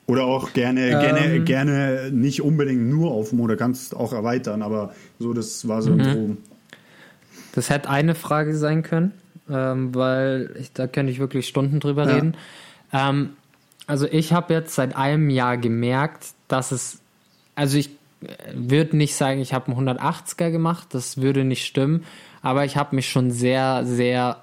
Oder 0.07 0.25
auch 0.25 0.53
gerne, 0.53 0.99
gerne, 0.99 1.35
Ähm. 1.37 1.45
gerne 1.45 2.11
nicht 2.13 2.43
unbedingt 2.43 2.83
nur 2.89 3.11
auf 3.11 3.33
Mode, 3.33 3.57
kannst 3.57 3.97
auch 3.97 4.13
erweitern, 4.13 4.63
aber 4.63 4.95
so, 5.19 5.33
das 5.33 5.67
war 5.67 5.81
so 5.83 5.93
Mhm. 5.93 6.01
ein 6.01 6.13
Groben. 6.13 6.39
Das 7.53 7.71
hätte 7.71 7.89
eine 7.89 8.15
Frage 8.15 8.57
sein 8.57 8.83
können, 8.83 9.13
ähm, 9.49 9.95
weil 9.95 10.55
ich, 10.59 10.73
da 10.73 10.87
könnte 10.87 11.13
ich 11.13 11.21
wirklich 11.21 11.47
Stunden 11.49 11.81
drüber 11.81 12.05
Ja. 12.07 12.15
reden. 12.17 12.37
Ähm, 12.93 13.31
also 13.87 14.07
ich 14.07 14.33
habe 14.33 14.55
jetzt 14.55 14.75
seit 14.75 14.97
einem 14.97 15.31
Jahr 15.31 15.57
gemerkt, 15.57 16.29
dass 16.49 16.73
es, 16.73 17.01
also 17.55 17.77
ich 17.77 17.91
würde 18.55 18.97
nicht 18.97 19.15
sagen, 19.15 19.41
ich 19.41 19.53
habe 19.53 19.73
einen 19.73 19.89
180er 19.89 20.51
gemacht, 20.51 20.89
das 20.93 21.19
würde 21.19 21.45
nicht 21.45 21.67
stimmen, 21.67 22.05
aber 22.43 22.65
ich 22.65 22.77
habe 22.77 22.97
mich 22.97 23.09
schon 23.09 23.31
sehr, 23.31 23.85
sehr 23.85 24.43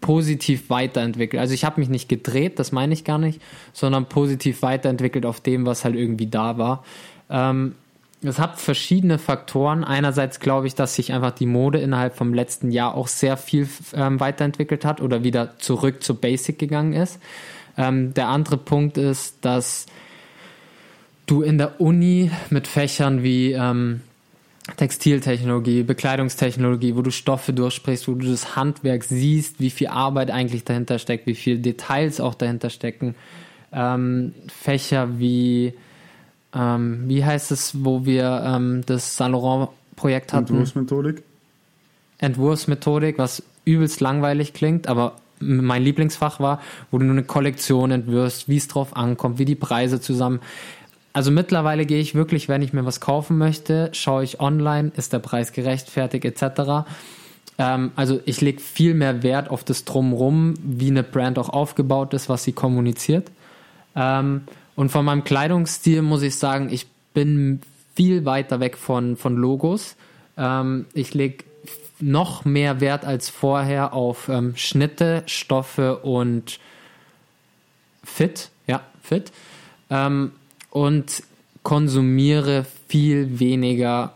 positiv 0.00 0.68
weiterentwickelt. 0.68 1.40
Also 1.40 1.54
ich 1.54 1.64
habe 1.64 1.80
mich 1.80 1.88
nicht 1.88 2.10
gedreht, 2.10 2.58
das 2.58 2.72
meine 2.72 2.92
ich 2.92 3.04
gar 3.04 3.18
nicht, 3.18 3.40
sondern 3.72 4.06
positiv 4.06 4.60
weiterentwickelt 4.60 5.24
auf 5.24 5.40
dem, 5.40 5.64
was 5.64 5.84
halt 5.84 5.94
irgendwie 5.94 6.26
da 6.26 6.58
war. 6.58 6.84
Ähm, 7.30 7.74
es 8.22 8.38
hat 8.38 8.60
verschiedene 8.60 9.18
Faktoren. 9.18 9.84
Einerseits 9.84 10.40
glaube 10.40 10.66
ich, 10.66 10.74
dass 10.74 10.94
sich 10.94 11.12
einfach 11.12 11.30
die 11.30 11.46
Mode 11.46 11.78
innerhalb 11.78 12.16
vom 12.16 12.34
letzten 12.34 12.70
Jahr 12.70 12.94
auch 12.94 13.08
sehr 13.08 13.36
viel 13.36 13.68
ähm, 13.94 14.20
weiterentwickelt 14.20 14.84
hat 14.84 15.00
oder 15.00 15.24
wieder 15.24 15.58
zurück 15.58 16.02
zu 16.02 16.14
Basic 16.14 16.58
gegangen 16.58 16.92
ist. 16.92 17.18
Ähm, 17.76 18.14
der 18.14 18.28
andere 18.28 18.56
Punkt 18.56 18.98
ist, 18.98 19.44
dass 19.44 19.86
du 21.26 21.42
in 21.42 21.58
der 21.58 21.80
Uni 21.80 22.30
mit 22.50 22.66
Fächern 22.66 23.22
wie 23.22 23.52
ähm, 23.52 24.00
Textiltechnologie, 24.76 25.82
Bekleidungstechnologie, 25.82 26.96
wo 26.96 27.02
du 27.02 27.10
Stoffe 27.10 27.52
durchsprichst, 27.52 28.08
wo 28.08 28.14
du 28.14 28.30
das 28.30 28.56
Handwerk 28.56 29.04
siehst, 29.04 29.60
wie 29.60 29.70
viel 29.70 29.88
Arbeit 29.88 30.30
eigentlich 30.30 30.64
dahinter 30.64 30.98
steckt, 30.98 31.26
wie 31.26 31.34
viele 31.34 31.58
Details 31.58 32.20
auch 32.20 32.34
dahinter 32.34 32.70
stecken. 32.70 33.14
Ähm, 33.72 34.34
Fächer 34.48 35.18
wie, 35.18 35.74
ähm, 36.54 37.04
wie 37.08 37.24
heißt 37.24 37.52
es, 37.52 37.84
wo 37.84 38.06
wir 38.06 38.42
ähm, 38.46 38.82
das 38.86 39.16
Saint 39.16 39.32
Laurent 39.32 39.68
Projekt 39.96 40.32
hatten? 40.32 40.54
Entwurfsmethodik? 40.54 41.22
Entwurfsmethodik, 42.18 43.18
was 43.18 43.42
übelst 43.66 44.00
langweilig 44.00 44.54
klingt, 44.54 44.86
aber 44.86 45.16
mein 45.44 45.82
Lieblingsfach 45.82 46.40
war, 46.40 46.60
wo 46.90 46.98
du 46.98 47.04
nur 47.04 47.14
eine 47.14 47.24
Kollektion 47.24 47.90
entwirfst, 47.90 48.48
wie 48.48 48.56
es 48.56 48.68
drauf 48.68 48.96
ankommt, 48.96 49.38
wie 49.38 49.44
die 49.44 49.54
Preise 49.54 50.00
zusammen. 50.00 50.40
Also 51.12 51.30
mittlerweile 51.30 51.86
gehe 51.86 52.00
ich 52.00 52.14
wirklich, 52.14 52.48
wenn 52.48 52.62
ich 52.62 52.72
mir 52.72 52.84
was 52.84 53.00
kaufen 53.00 53.38
möchte, 53.38 53.90
schaue 53.92 54.24
ich 54.24 54.40
online, 54.40 54.90
ist 54.96 55.12
der 55.12 55.20
Preis 55.20 55.52
gerechtfertigt 55.52 56.24
etc. 56.24 56.86
Ähm, 57.58 57.92
also 57.94 58.20
ich 58.24 58.40
lege 58.40 58.60
viel 58.60 58.94
mehr 58.94 59.22
Wert 59.22 59.48
auf 59.48 59.62
das 59.62 59.84
Drumrum, 59.84 60.54
wie 60.62 60.90
eine 60.90 61.04
Brand 61.04 61.38
auch 61.38 61.50
aufgebaut 61.50 62.14
ist, 62.14 62.28
was 62.28 62.42
sie 62.42 62.52
kommuniziert. 62.52 63.30
Ähm, 63.94 64.42
und 64.74 64.90
von 64.90 65.04
meinem 65.04 65.22
Kleidungsstil 65.22 66.02
muss 66.02 66.22
ich 66.22 66.36
sagen, 66.36 66.68
ich 66.70 66.88
bin 67.14 67.60
viel 67.94 68.24
weiter 68.24 68.58
weg 68.58 68.76
von, 68.76 69.16
von 69.16 69.36
Logos. 69.36 69.94
Ähm, 70.36 70.86
ich 70.94 71.14
lege 71.14 71.44
noch 72.04 72.44
mehr 72.44 72.80
Wert 72.80 73.04
als 73.04 73.30
vorher 73.30 73.94
auf 73.94 74.28
ähm, 74.28 74.56
Schnitte, 74.56 75.22
Stoffe 75.26 75.98
und 75.98 76.58
Fit. 78.02 78.50
Ja, 78.66 78.82
Fit. 79.02 79.32
Ähm, 79.88 80.32
und 80.70 81.22
konsumiere 81.62 82.66
viel 82.88 83.40
weniger 83.40 84.12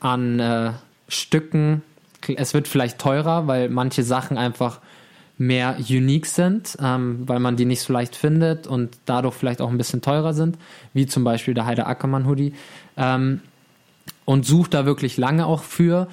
an 0.00 0.40
äh, 0.40 0.72
Stücken. 1.06 1.82
Es 2.36 2.52
wird 2.52 2.66
vielleicht 2.66 2.98
teurer, 2.98 3.46
weil 3.46 3.68
manche 3.68 4.02
Sachen 4.02 4.36
einfach 4.36 4.80
mehr 5.36 5.76
unique 5.88 6.26
sind, 6.26 6.76
ähm, 6.82 7.28
weil 7.28 7.38
man 7.38 7.56
die 7.56 7.64
nicht 7.64 7.82
so 7.82 7.92
leicht 7.92 8.16
findet 8.16 8.66
und 8.66 8.98
dadurch 9.06 9.34
vielleicht 9.36 9.60
auch 9.60 9.70
ein 9.70 9.78
bisschen 9.78 10.02
teurer 10.02 10.34
sind, 10.34 10.58
wie 10.94 11.06
zum 11.06 11.22
Beispiel 11.22 11.54
der 11.54 11.64
Heide 11.64 11.86
Ackermann 11.86 12.26
Hoodie. 12.26 12.54
Ähm, 12.96 13.40
und 14.24 14.44
suche 14.44 14.68
da 14.68 14.84
wirklich 14.84 15.16
lange 15.16 15.46
auch 15.46 15.62
für, 15.62 16.08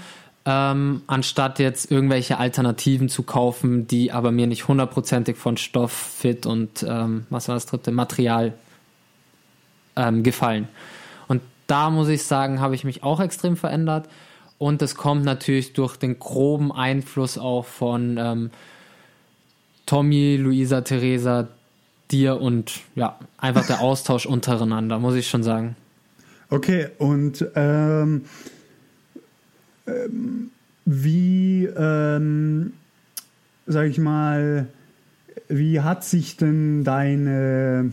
ähm, 0.46 1.02
anstatt 1.08 1.60
jetzt 1.60 1.90
irgendwelche 1.90 2.38
Alternativen 2.38 3.10
zu 3.10 3.24
kaufen, 3.24 3.88
die 3.88 4.12
aber 4.12 4.32
mir 4.32 4.46
nicht 4.46 4.68
hundertprozentig 4.68 5.38
von 5.38 5.58
Stoff, 5.58 5.92
Fit 5.92 6.46
und 6.46 6.86
ähm, 6.88 7.26
was 7.30 7.48
war 7.48 7.56
das 7.56 7.66
dritte, 7.66 7.92
Material 7.92 8.54
ähm, 9.96 10.22
gefallen. 10.24 10.68
Und 11.28 11.42
da 11.68 11.90
muss 11.90 12.10
ich 12.10 12.24
sagen, 12.24 12.60
habe 12.60 12.76
ich 12.76 12.84
mich 12.84 13.04
auch 13.04 13.20
extrem 13.20 13.58
verändert. 13.58 14.08
Und 14.58 14.82
es 14.82 14.96
kommt 14.96 15.26
natürlich 15.26 15.74
durch 15.74 15.98
den 15.98 16.20
groben 16.20 16.72
Einfluss 16.72 17.38
auch 17.38 17.66
von 17.66 18.18
ähm, 18.18 18.52
Tommy, 19.86 20.38
Luisa, 20.38 20.82
Theresa, 20.82 21.48
dir 22.12 22.40
und 22.40 22.82
ja, 22.96 23.20
einfach 23.38 23.66
der 23.66 23.82
Austausch 23.82 24.26
untereinander, 24.28 25.00
muss 25.00 25.16
ich 25.16 25.28
schon 25.28 25.44
sagen. 25.44 25.76
Okay, 26.50 26.90
und 27.00 27.46
ähm, 27.56 28.26
ähm, 29.88 30.52
wie, 30.86 31.66
ähm, 31.66 32.74
sag 33.66 33.88
ich 33.88 33.98
mal, 33.98 34.68
wie 35.48 35.82
hat 35.82 36.04
sich 36.04 36.38
denn 36.38 36.84
deine, 36.84 37.92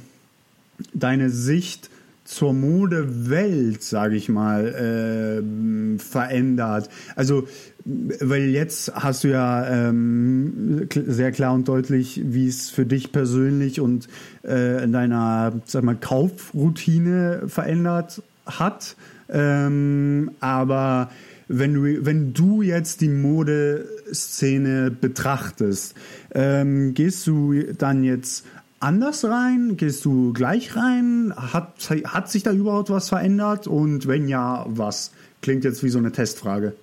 deine 0.95 1.31
Sicht 1.31 1.91
zur 2.25 2.53
Modewelt, 2.53 3.83
sage 3.83 4.17
ich 4.17 4.29
mal, 4.29 4.75
ähm, 4.79 5.99
verändert? 5.99 6.89
Also, 7.17 7.49
weil 7.85 8.45
jetzt 8.51 8.95
hast 8.95 9.25
du 9.25 9.29
ja 9.29 9.89
ähm, 9.89 10.89
sehr 10.93 11.33
klar 11.33 11.53
und 11.53 11.67
deutlich, 11.67 12.21
wie 12.25 12.47
es 12.47 12.71
für 12.71 12.87
dich 12.87 13.11
persönlich 13.11 13.81
und 13.81 14.09
äh, 14.45 14.85
in 14.85 14.93
deiner, 14.93 15.61
sag 15.65 15.83
mal, 15.83 15.97
Kaufroutine 15.97 17.45
verändert 17.49 18.23
hat. 18.47 18.97
Ähm, 19.29 20.31
aber 20.41 21.11
wenn 21.53 21.75
du, 21.75 22.07
wenn 22.07 22.33
du 22.33 22.63
jetzt 22.63 23.03
die 23.03 23.09
Modeszene 23.09 24.91
betrachtest, 24.91 25.95
ähm, 26.35 26.95
gehst 26.95 27.27
du 27.27 27.75
dann 27.75 28.03
jetzt 28.05 28.47
anders 28.81 29.25
rein? 29.25 29.77
Gehst 29.77 30.05
du 30.05 30.33
gleich 30.33 30.77
rein? 30.77 31.35
Hat, 31.37 31.91
hat 32.07 32.31
sich 32.31 32.43
da 32.43 32.53
überhaupt 32.53 32.89
was 32.91 33.11
verändert? 33.11 33.67
Und 33.67 34.07
wenn 34.07 34.29
ja, 34.29 34.65
was? 34.69 35.13
Klingt 35.43 35.65
jetzt 35.65 35.83
wie 35.83 35.91
so 35.91 35.99
eine 35.99 36.11
Testfrage. 36.11 36.75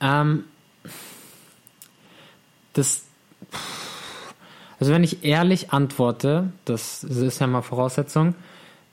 Ähm, 0.00 0.44
das, 2.72 3.02
also 4.80 4.92
wenn 4.92 5.04
ich 5.04 5.24
ehrlich 5.24 5.72
antworte, 5.72 6.52
das 6.64 7.04
ist 7.04 7.40
ja 7.40 7.46
mal 7.46 7.62
Voraussetzung, 7.62 8.34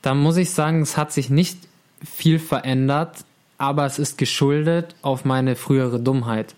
dann 0.01 0.17
muss 0.17 0.35
ich 0.35 0.51
sagen, 0.51 0.81
es 0.81 0.97
hat 0.97 1.13
sich 1.13 1.29
nicht 1.29 1.57
viel 2.03 2.39
verändert, 2.39 3.25
aber 3.61 3.85
es 3.85 3.99
ist 3.99 4.17
geschuldet 4.17 4.95
auf 5.03 5.23
meine 5.23 5.55
frühere 5.55 5.99
Dummheit. 5.99 6.55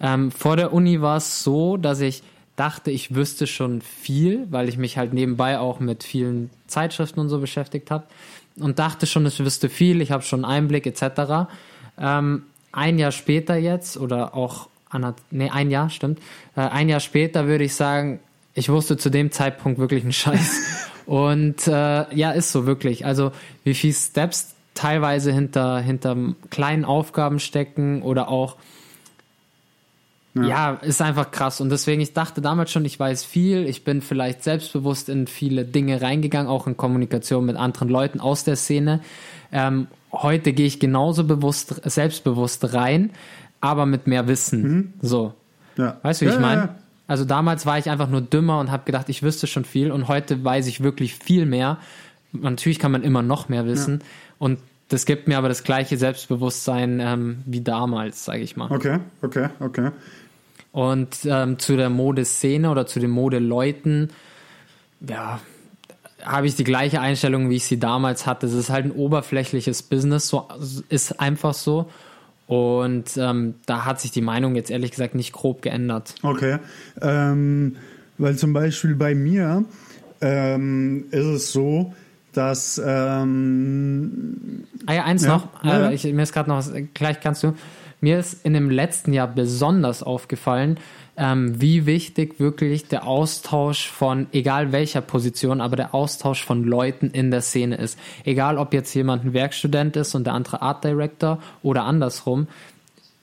Ähm, 0.00 0.30
vor 0.30 0.56
der 0.56 0.72
Uni 0.72 1.02
war 1.02 1.18
es 1.18 1.42
so, 1.42 1.76
dass 1.76 2.00
ich 2.00 2.22
dachte, 2.56 2.90
ich 2.90 3.14
wüsste 3.14 3.46
schon 3.46 3.82
viel, 3.82 4.46
weil 4.50 4.70
ich 4.70 4.78
mich 4.78 4.96
halt 4.96 5.12
nebenbei 5.12 5.58
auch 5.58 5.80
mit 5.80 6.02
vielen 6.02 6.48
Zeitschriften 6.66 7.20
und 7.20 7.28
so 7.28 7.40
beschäftigt 7.40 7.90
habe 7.90 8.04
und 8.58 8.78
dachte 8.78 9.06
schon, 9.06 9.26
ich 9.26 9.38
wüsste 9.38 9.68
viel, 9.68 10.00
ich 10.00 10.10
habe 10.12 10.22
schon 10.22 10.46
Einblick 10.46 10.86
etc. 10.86 11.50
Ähm, 11.98 12.44
ein 12.72 12.98
Jahr 12.98 13.12
später 13.12 13.56
jetzt 13.56 13.98
oder 13.98 14.34
auch 14.34 14.70
nee, 15.30 15.50
ein 15.50 15.70
Jahr, 15.70 15.90
stimmt. 15.90 16.20
Äh, 16.56 16.62
ein 16.62 16.88
Jahr 16.88 17.00
später 17.00 17.46
würde 17.46 17.64
ich 17.64 17.74
sagen, 17.74 18.18
ich 18.54 18.70
wusste 18.70 18.96
zu 18.96 19.10
dem 19.10 19.30
Zeitpunkt 19.30 19.78
wirklich 19.78 20.04
einen 20.04 20.14
Scheiß. 20.14 20.62
Und 21.04 21.68
äh, 21.68 22.14
ja, 22.16 22.30
ist 22.30 22.50
so 22.50 22.64
wirklich. 22.64 23.04
Also 23.04 23.32
wie 23.62 23.74
viele 23.74 23.92
Steps 23.92 24.55
teilweise 24.76 25.32
hinter, 25.32 25.78
hinter 25.80 26.16
kleinen 26.50 26.84
Aufgaben 26.84 27.40
stecken 27.40 28.02
oder 28.02 28.28
auch 28.28 28.56
ja. 30.34 30.46
ja. 30.46 30.70
ist 30.74 31.00
einfach 31.02 31.30
krass. 31.30 31.60
Und 31.60 31.70
deswegen, 31.70 32.00
ich 32.00 32.12
dachte 32.12 32.40
damals 32.40 32.70
schon, 32.70 32.84
ich 32.84 32.98
weiß 33.00 33.24
viel. 33.24 33.66
Ich 33.66 33.84
bin 33.84 34.02
vielleicht 34.02 34.44
selbstbewusst 34.44 35.08
in 35.08 35.26
viele 35.26 35.64
Dinge 35.64 36.02
reingegangen, 36.02 36.48
auch 36.48 36.66
in 36.66 36.76
Kommunikation 36.76 37.46
mit 37.46 37.56
anderen 37.56 37.88
Leuten 37.88 38.20
aus 38.20 38.44
der 38.44 38.56
Szene. 38.56 39.00
Ähm, 39.50 39.88
heute 40.12 40.52
gehe 40.52 40.66
ich 40.66 40.78
genauso 40.78 41.24
bewusst, 41.24 41.80
selbstbewusst 41.84 42.74
rein, 42.74 43.10
aber 43.60 43.86
mit 43.86 44.06
mehr 44.06 44.28
Wissen. 44.28 44.62
Mhm. 44.62 44.92
So. 45.00 45.34
Ja. 45.76 45.98
Weißt 46.02 46.20
du, 46.20 46.26
wie 46.26 46.30
ja, 46.30 46.34
ich 46.34 46.40
meine? 46.40 46.68
Also 47.08 47.24
damals 47.24 47.66
war 47.66 47.78
ich 47.78 47.88
einfach 47.88 48.08
nur 48.08 48.20
dümmer 48.20 48.58
und 48.58 48.70
habe 48.70 48.84
gedacht, 48.84 49.08
ich 49.08 49.22
wüsste 49.22 49.46
schon 49.46 49.64
viel 49.64 49.92
und 49.92 50.08
heute 50.08 50.44
weiß 50.44 50.66
ich 50.66 50.82
wirklich 50.82 51.14
viel 51.14 51.46
mehr. 51.46 51.78
Natürlich 52.32 52.78
kann 52.78 52.92
man 52.92 53.02
immer 53.02 53.22
noch 53.22 53.48
mehr 53.48 53.64
wissen 53.64 54.02
und 54.38 54.58
das 54.88 55.04
gibt 55.04 55.26
mir 55.26 55.38
aber 55.38 55.48
das 55.48 55.64
gleiche 55.64 55.96
Selbstbewusstsein 55.96 57.00
ähm, 57.00 57.38
wie 57.44 57.60
damals, 57.60 58.24
sage 58.24 58.40
ich 58.40 58.56
mal. 58.56 58.70
Okay, 58.70 59.00
okay, 59.22 59.48
okay. 59.58 59.90
Und 60.72 61.18
ähm, 61.24 61.58
zu 61.58 61.76
der 61.76 61.90
Modeszene 61.90 62.70
oder 62.70 62.86
zu 62.86 63.00
den 63.00 63.10
Modeleuten, 63.10 64.10
ja, 65.00 65.40
habe 66.22 66.46
ich 66.46 66.54
die 66.54 66.64
gleiche 66.64 67.00
Einstellung, 67.00 67.50
wie 67.50 67.56
ich 67.56 67.64
sie 67.64 67.78
damals 67.78 68.26
hatte. 68.26 68.46
Es 68.46 68.52
ist 68.52 68.70
halt 68.70 68.84
ein 68.84 68.90
oberflächliches 68.92 69.82
Business, 69.82 70.28
so 70.28 70.48
ist 70.88 71.20
einfach 71.20 71.54
so. 71.54 71.90
Und 72.46 73.16
ähm, 73.16 73.54
da 73.66 73.84
hat 73.84 74.00
sich 74.00 74.12
die 74.12 74.20
Meinung 74.20 74.54
jetzt 74.54 74.70
ehrlich 74.70 74.92
gesagt 74.92 75.14
nicht 75.14 75.32
grob 75.32 75.62
geändert. 75.62 76.14
Okay. 76.22 76.58
Ähm, 77.00 77.76
weil 78.18 78.36
zum 78.36 78.52
Beispiel 78.52 78.94
bei 78.94 79.14
mir 79.14 79.64
ähm, 80.20 81.06
ist 81.10 81.24
es 81.24 81.52
so, 81.52 81.92
dass. 82.36 82.80
Ähm, 82.84 84.64
ah 84.86 84.94
ja, 84.94 85.04
eins 85.04 85.24
ja, 85.24 85.28
noch. 85.28 85.48
Ja, 85.64 85.88
äh, 85.88 85.94
ich, 85.94 86.04
mir 86.04 86.22
ist 86.22 86.32
gerade 86.32 86.48
noch 86.48 86.56
was, 86.56 86.72
gleich 86.94 87.20
kannst 87.20 87.42
du. 87.42 87.54
Mir 88.00 88.18
ist 88.18 88.44
in 88.44 88.52
dem 88.52 88.70
letzten 88.70 89.12
Jahr 89.12 89.26
besonders 89.26 90.02
aufgefallen, 90.02 90.78
ähm, 91.16 91.60
wie 91.60 91.86
wichtig 91.86 92.38
wirklich 92.38 92.88
der 92.88 93.06
Austausch 93.06 93.88
von, 93.88 94.26
egal 94.32 94.72
welcher 94.72 95.00
Position, 95.00 95.60
aber 95.60 95.76
der 95.76 95.94
Austausch 95.94 96.44
von 96.44 96.62
Leuten 96.62 97.10
in 97.10 97.30
der 97.30 97.40
Szene 97.40 97.76
ist. 97.76 97.98
Egal, 98.24 98.58
ob 98.58 98.74
jetzt 98.74 98.92
jemand 98.94 99.24
ein 99.24 99.32
Werkstudent 99.32 99.96
ist 99.96 100.14
und 100.14 100.24
der 100.24 100.34
andere 100.34 100.60
Art 100.60 100.84
Director 100.84 101.38
oder 101.62 101.84
andersrum. 101.84 102.48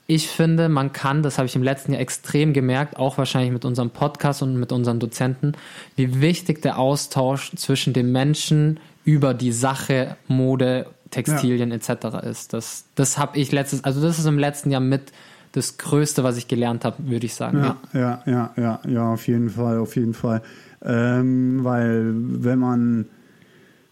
Ich 0.06 0.28
finde, 0.28 0.68
man 0.70 0.92
kann, 0.92 1.24
das 1.24 1.38
habe 1.38 1.46
ich 1.46 1.56
im 1.56 1.64
letzten 1.64 1.94
Jahr 1.94 2.02
extrem 2.02 2.52
gemerkt, 2.52 2.98
auch 2.98 3.18
wahrscheinlich 3.18 3.54
mit 3.54 3.64
unserem 3.64 3.90
Podcast 3.90 4.42
und 4.42 4.60
mit 4.60 4.72
unseren 4.72 5.00
Dozenten, 5.00 5.54
wie 5.96 6.20
wichtig 6.20 6.62
der 6.62 6.78
Austausch 6.78 7.52
zwischen 7.56 7.94
den 7.94 8.12
Menschen 8.12 8.80
über 9.06 9.34
die 9.34 9.52
Sache 9.52 10.16
Mode 10.28 10.88
Textilien 11.12 11.70
ja. 11.70 11.76
etc. 11.76 12.26
ist. 12.30 12.54
Das, 12.54 12.86
das 12.96 13.18
habe 13.18 13.38
ich 13.38 13.52
letztes, 13.52 13.84
also 13.84 14.02
das 14.02 14.20
ist 14.20 14.26
im 14.26 14.40
letzten 14.40 14.72
Jahr 14.72 14.82
mit 14.82 15.12
das 15.52 15.78
Größte, 15.78 16.24
was 16.24 16.38
ich 16.38 16.48
gelernt 16.48 16.84
habe, 16.84 16.98
würde 17.08 17.26
ich 17.26 17.36
sagen. 17.36 17.60
Ja, 17.60 17.78
ja, 17.94 18.24
ja, 18.26 18.54
ja, 18.58 18.80
ja, 18.88 19.14
auf 19.14 19.28
jeden 19.28 19.52
Fall, 19.52 19.78
auf 19.78 19.96
jeden 19.96 20.16
Fall. 20.16 20.42
Ähm, 20.84 21.64
weil 21.64 22.14
wenn 22.16 22.60
man, 22.60 23.06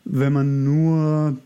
wenn 0.06 0.34
man 0.34 0.64
nur 0.64 1.38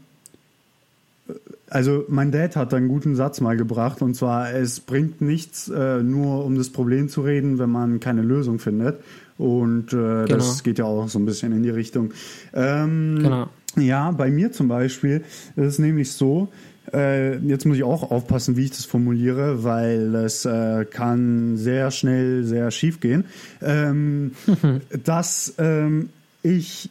also 1.70 2.06
mein 2.08 2.32
Dad 2.32 2.56
hat 2.56 2.74
einen 2.74 2.88
guten 2.88 3.16
Satz 3.16 3.42
mal 3.42 3.58
gebracht 3.58 4.02
und 4.02 4.16
zwar, 4.16 4.54
es 4.54 4.80
bringt 4.80 5.22
nichts, 5.22 5.68
äh, 5.68 6.04
nur 6.04 6.46
um 6.46 6.56
das 6.56 6.70
Problem 6.70 7.10
zu 7.10 7.22
reden, 7.22 7.60
wenn 7.60 7.70
man 7.70 8.00
keine 8.00 8.22
Lösung 8.22 8.60
findet. 8.60 9.00
Und 9.38 9.92
äh, 9.92 9.96
genau. 9.96 10.26
das 10.28 10.64
geht 10.64 10.80
ja 10.80 10.86
auch 10.86 11.08
so 11.10 11.20
ein 11.20 11.26
bisschen 11.26 11.52
in 11.52 11.64
die 11.64 11.70
Richtung. 11.70 12.14
Ähm, 12.54 13.20
genau. 13.22 13.50
Ja, 13.78 14.12
bei 14.12 14.30
mir 14.30 14.52
zum 14.52 14.70
Beispiel 14.70 15.24
ist 15.56 15.66
es 15.66 15.80
nämlich 15.80 16.14
so, 16.14 16.50
äh, 16.94 17.38
jetzt 17.40 17.66
muss 17.66 17.78
ich 17.78 17.84
auch 17.84 18.10
aufpassen, 18.12 18.56
wie 18.56 18.66
ich 18.66 18.72
das 18.72 18.86
formuliere, 18.86 19.64
weil 19.64 20.16
es 20.16 20.46
äh, 20.46 20.86
kann 20.86 21.58
sehr 21.58 21.92
schnell 21.92 22.44
sehr 22.44 22.72
schief 22.72 23.00
gehen, 23.00 23.26
ähm, 23.62 24.32
dass 25.04 25.56
ähm, 25.58 26.10
ich 26.44 26.90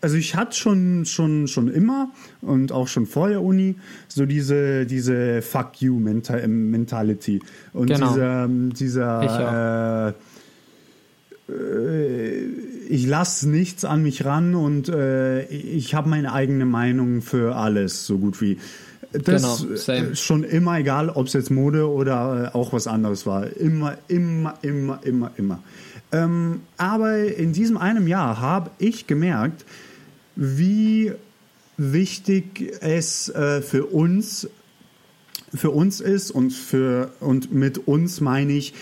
also 0.00 0.16
ich 0.16 0.36
hatte 0.36 0.56
schon 0.56 1.06
schon 1.06 1.48
schon 1.48 1.66
immer 1.66 2.10
und 2.40 2.70
auch 2.70 2.86
schon 2.86 3.06
vor 3.06 3.28
der 3.28 3.42
Uni 3.42 3.74
so 4.06 4.26
diese 4.26 4.86
diese 4.86 5.42
Fuck 5.42 5.82
you 5.82 5.98
Mentality 5.98 7.40
und 7.72 7.86
genau. 7.86 8.10
dieser 8.10 8.48
dieser 8.48 10.08
äh, 10.08 10.12
ich 12.88 13.06
lasse 13.06 13.48
nichts 13.48 13.84
an 13.84 14.02
mich 14.02 14.24
ran 14.24 14.54
und 14.54 14.88
äh, 14.88 15.44
ich 15.46 15.94
habe 15.94 16.08
meine 16.08 16.32
eigene 16.32 16.66
Meinung 16.66 17.22
für 17.22 17.56
alles, 17.56 18.06
so 18.06 18.18
gut 18.18 18.40
wie. 18.40 18.58
Das 19.12 19.66
genau, 19.86 20.14
schon 20.14 20.44
immer 20.44 20.78
egal, 20.78 21.08
ob 21.08 21.28
es 21.28 21.32
jetzt 21.32 21.50
Mode 21.50 21.88
oder 21.88 22.52
äh, 22.52 22.56
auch 22.56 22.74
was 22.74 22.86
anderes 22.86 23.24
war. 23.24 23.46
Immer, 23.56 23.96
immer, 24.08 24.58
immer, 24.60 25.00
immer, 25.02 25.30
immer. 25.36 25.62
Ähm, 26.12 26.60
aber 26.76 27.18
in 27.18 27.54
diesem 27.54 27.78
einem 27.78 28.06
Jahr 28.06 28.40
habe 28.40 28.70
ich 28.78 29.06
gemerkt, 29.06 29.64
wie 30.36 31.12
wichtig 31.78 32.74
es 32.80 33.30
äh, 33.30 33.62
für 33.62 33.86
uns 33.86 34.48
für 35.54 35.70
uns 35.70 36.00
ist 36.00 36.30
und 36.30 36.50
für 36.50 37.10
und 37.20 37.54
mit 37.54 37.88
uns 37.88 38.20
meine 38.20 38.52
ich 38.52 38.74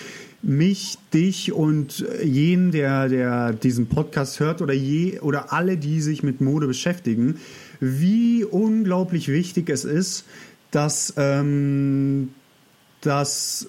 mich, 0.46 0.96
dich 1.12 1.52
und 1.52 2.06
jeden, 2.22 2.70
der, 2.70 3.08
der 3.08 3.52
diesen 3.52 3.88
Podcast 3.88 4.38
hört 4.38 4.62
oder 4.62 4.74
je 4.74 5.18
oder 5.18 5.52
alle, 5.52 5.76
die 5.76 6.00
sich 6.00 6.22
mit 6.22 6.40
Mode 6.40 6.68
beschäftigen, 6.68 7.40
wie 7.80 8.44
unglaublich 8.44 9.26
wichtig 9.26 9.68
es 9.68 9.84
ist, 9.84 10.24
dass, 10.70 11.14
ähm, 11.16 12.30
dass 13.00 13.68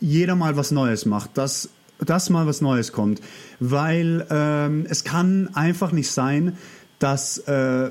jeder 0.00 0.34
mal 0.34 0.56
was 0.56 0.70
Neues 0.70 1.04
macht, 1.04 1.36
dass, 1.36 1.68
dass 1.98 2.30
mal 2.30 2.46
was 2.46 2.62
Neues 2.62 2.92
kommt. 2.92 3.20
Weil 3.60 4.26
ähm, 4.30 4.86
es 4.88 5.04
kann 5.04 5.50
einfach 5.52 5.92
nicht 5.92 6.10
sein, 6.10 6.56
dass, 7.00 7.36
äh, 7.36 7.90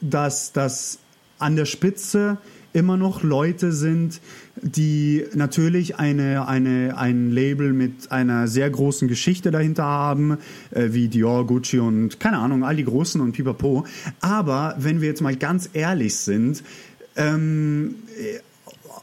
dass, 0.00 0.52
dass 0.52 0.98
an 1.38 1.54
der 1.54 1.66
Spitze 1.66 2.38
immer 2.76 2.98
noch 2.98 3.22
Leute 3.22 3.72
sind, 3.72 4.20
die 4.56 5.24
natürlich 5.34 5.98
eine, 5.98 6.46
eine, 6.46 6.98
ein 6.98 7.30
Label 7.30 7.72
mit 7.72 8.12
einer 8.12 8.48
sehr 8.48 8.68
großen 8.68 9.08
Geschichte 9.08 9.50
dahinter 9.50 9.84
haben, 9.84 10.36
äh, 10.72 10.88
wie 10.90 11.08
Dior, 11.08 11.46
Gucci 11.46 11.78
und 11.78 12.20
keine 12.20 12.38
Ahnung, 12.38 12.64
all 12.64 12.76
die 12.76 12.84
Großen 12.84 13.20
und 13.20 13.32
Pipapo. 13.32 13.86
Aber 14.20 14.76
wenn 14.78 15.00
wir 15.00 15.08
jetzt 15.08 15.22
mal 15.22 15.36
ganz 15.36 15.70
ehrlich 15.72 16.16
sind, 16.16 16.62
ähm, 17.16 17.94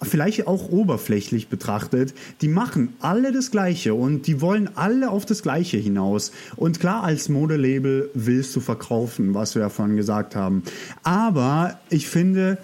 vielleicht 0.04 0.46
auch 0.46 0.70
oberflächlich 0.70 1.48
betrachtet, 1.48 2.14
die 2.42 2.50
machen 2.50 2.94
alle 3.00 3.32
das 3.32 3.50
Gleiche 3.50 3.96
und 3.96 4.28
die 4.28 4.42
wollen 4.42 4.70
alle 4.76 5.10
auf 5.10 5.26
das 5.26 5.42
Gleiche 5.42 5.78
hinaus. 5.78 6.32
Und 6.56 6.80
klar, 6.80 7.04
als 7.04 7.28
Modelabel 7.30 8.12
willst 8.14 8.56
du 8.56 8.60
verkaufen, 8.60 9.34
was 9.34 9.56
wir 9.56 9.64
ja 9.64 9.70
vorhin 9.70 9.96
gesagt 9.96 10.36
haben. 10.36 10.64
Aber 11.04 11.80
ich 11.90 12.08
finde, 12.08 12.60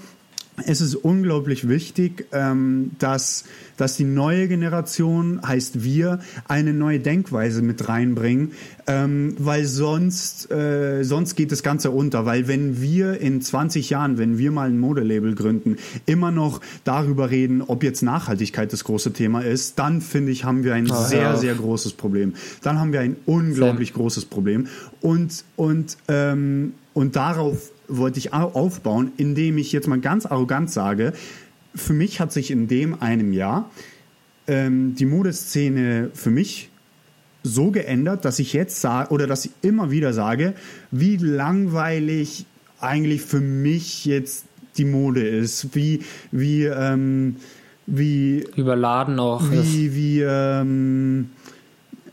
es 0.65 0.81
ist 0.81 0.95
unglaublich 0.95 1.67
wichtig, 1.67 2.27
ähm, 2.31 2.91
dass, 2.99 3.45
dass 3.77 3.97
die 3.97 4.03
neue 4.03 4.47
Generation, 4.47 5.41
heißt 5.45 5.83
wir, 5.83 6.19
eine 6.47 6.73
neue 6.73 6.99
Denkweise 6.99 7.61
mit 7.61 7.87
reinbringen, 7.87 8.51
ähm, 8.87 9.35
weil 9.37 9.65
sonst, 9.65 10.51
äh, 10.51 11.03
sonst 11.03 11.35
geht 11.35 11.51
das 11.51 11.63
Ganze 11.63 11.91
unter. 11.91 12.25
Weil 12.25 12.47
wenn 12.47 12.81
wir 12.81 13.19
in 13.19 13.41
20 13.41 13.89
Jahren, 13.89 14.17
wenn 14.17 14.37
wir 14.37 14.51
mal 14.51 14.69
ein 14.69 14.79
Modelabel 14.79 15.35
gründen, 15.35 15.77
immer 16.05 16.31
noch 16.31 16.61
darüber 16.83 17.29
reden, 17.29 17.61
ob 17.61 17.83
jetzt 17.83 18.01
Nachhaltigkeit 18.01 18.71
das 18.73 18.83
große 18.83 19.13
Thema 19.13 19.41
ist, 19.41 19.79
dann 19.79 20.01
finde 20.01 20.31
ich, 20.31 20.43
haben 20.43 20.63
wir 20.63 20.73
ein 20.73 20.89
oh, 20.89 21.03
sehr, 21.05 21.21
ja. 21.21 21.35
sehr 21.37 21.55
großes 21.55 21.93
Problem. 21.93 22.33
Dann 22.61 22.79
haben 22.79 22.93
wir 22.93 23.01
ein 23.01 23.15
unglaublich 23.25 23.89
Sam. 23.89 24.01
großes 24.01 24.25
Problem. 24.25 24.67
Und, 25.01 25.43
und, 25.55 25.97
ähm, 26.07 26.73
und 26.93 27.15
darauf 27.15 27.71
wollte 27.89 28.19
ich 28.19 28.33
aufbauen, 28.33 29.11
indem 29.17 29.57
ich 29.57 29.71
jetzt 29.71 29.87
mal 29.87 29.99
ganz 29.99 30.25
arrogant 30.25 30.71
sage, 30.71 31.13
für 31.75 31.93
mich 31.93 32.19
hat 32.19 32.31
sich 32.31 32.51
in 32.51 32.67
dem 32.67 33.01
einem 33.01 33.33
Jahr 33.33 33.69
ähm, 34.47 34.95
die 34.95 35.05
Modeszene 35.05 36.09
für 36.13 36.31
mich 36.31 36.69
so 37.43 37.71
geändert, 37.71 38.25
dass 38.25 38.39
ich 38.39 38.53
jetzt 38.53 38.81
sage, 38.81 39.11
oder 39.11 39.27
dass 39.27 39.45
ich 39.45 39.51
immer 39.61 39.91
wieder 39.91 40.13
sage, 40.13 40.53
wie 40.91 41.17
langweilig 41.17 42.45
eigentlich 42.79 43.21
für 43.21 43.39
mich 43.39 44.05
jetzt 44.05 44.45
die 44.77 44.85
Mode 44.85 45.27
ist, 45.27 45.75
wie, 45.75 46.01
wie, 46.31 46.65
ähm, 46.65 47.37
wie 47.85 48.45
überladen 48.55 49.19
auch 49.19 49.51
wie, 49.51 49.85
ist. 49.85 49.95
wie, 49.95 50.21
ähm, 50.21 51.29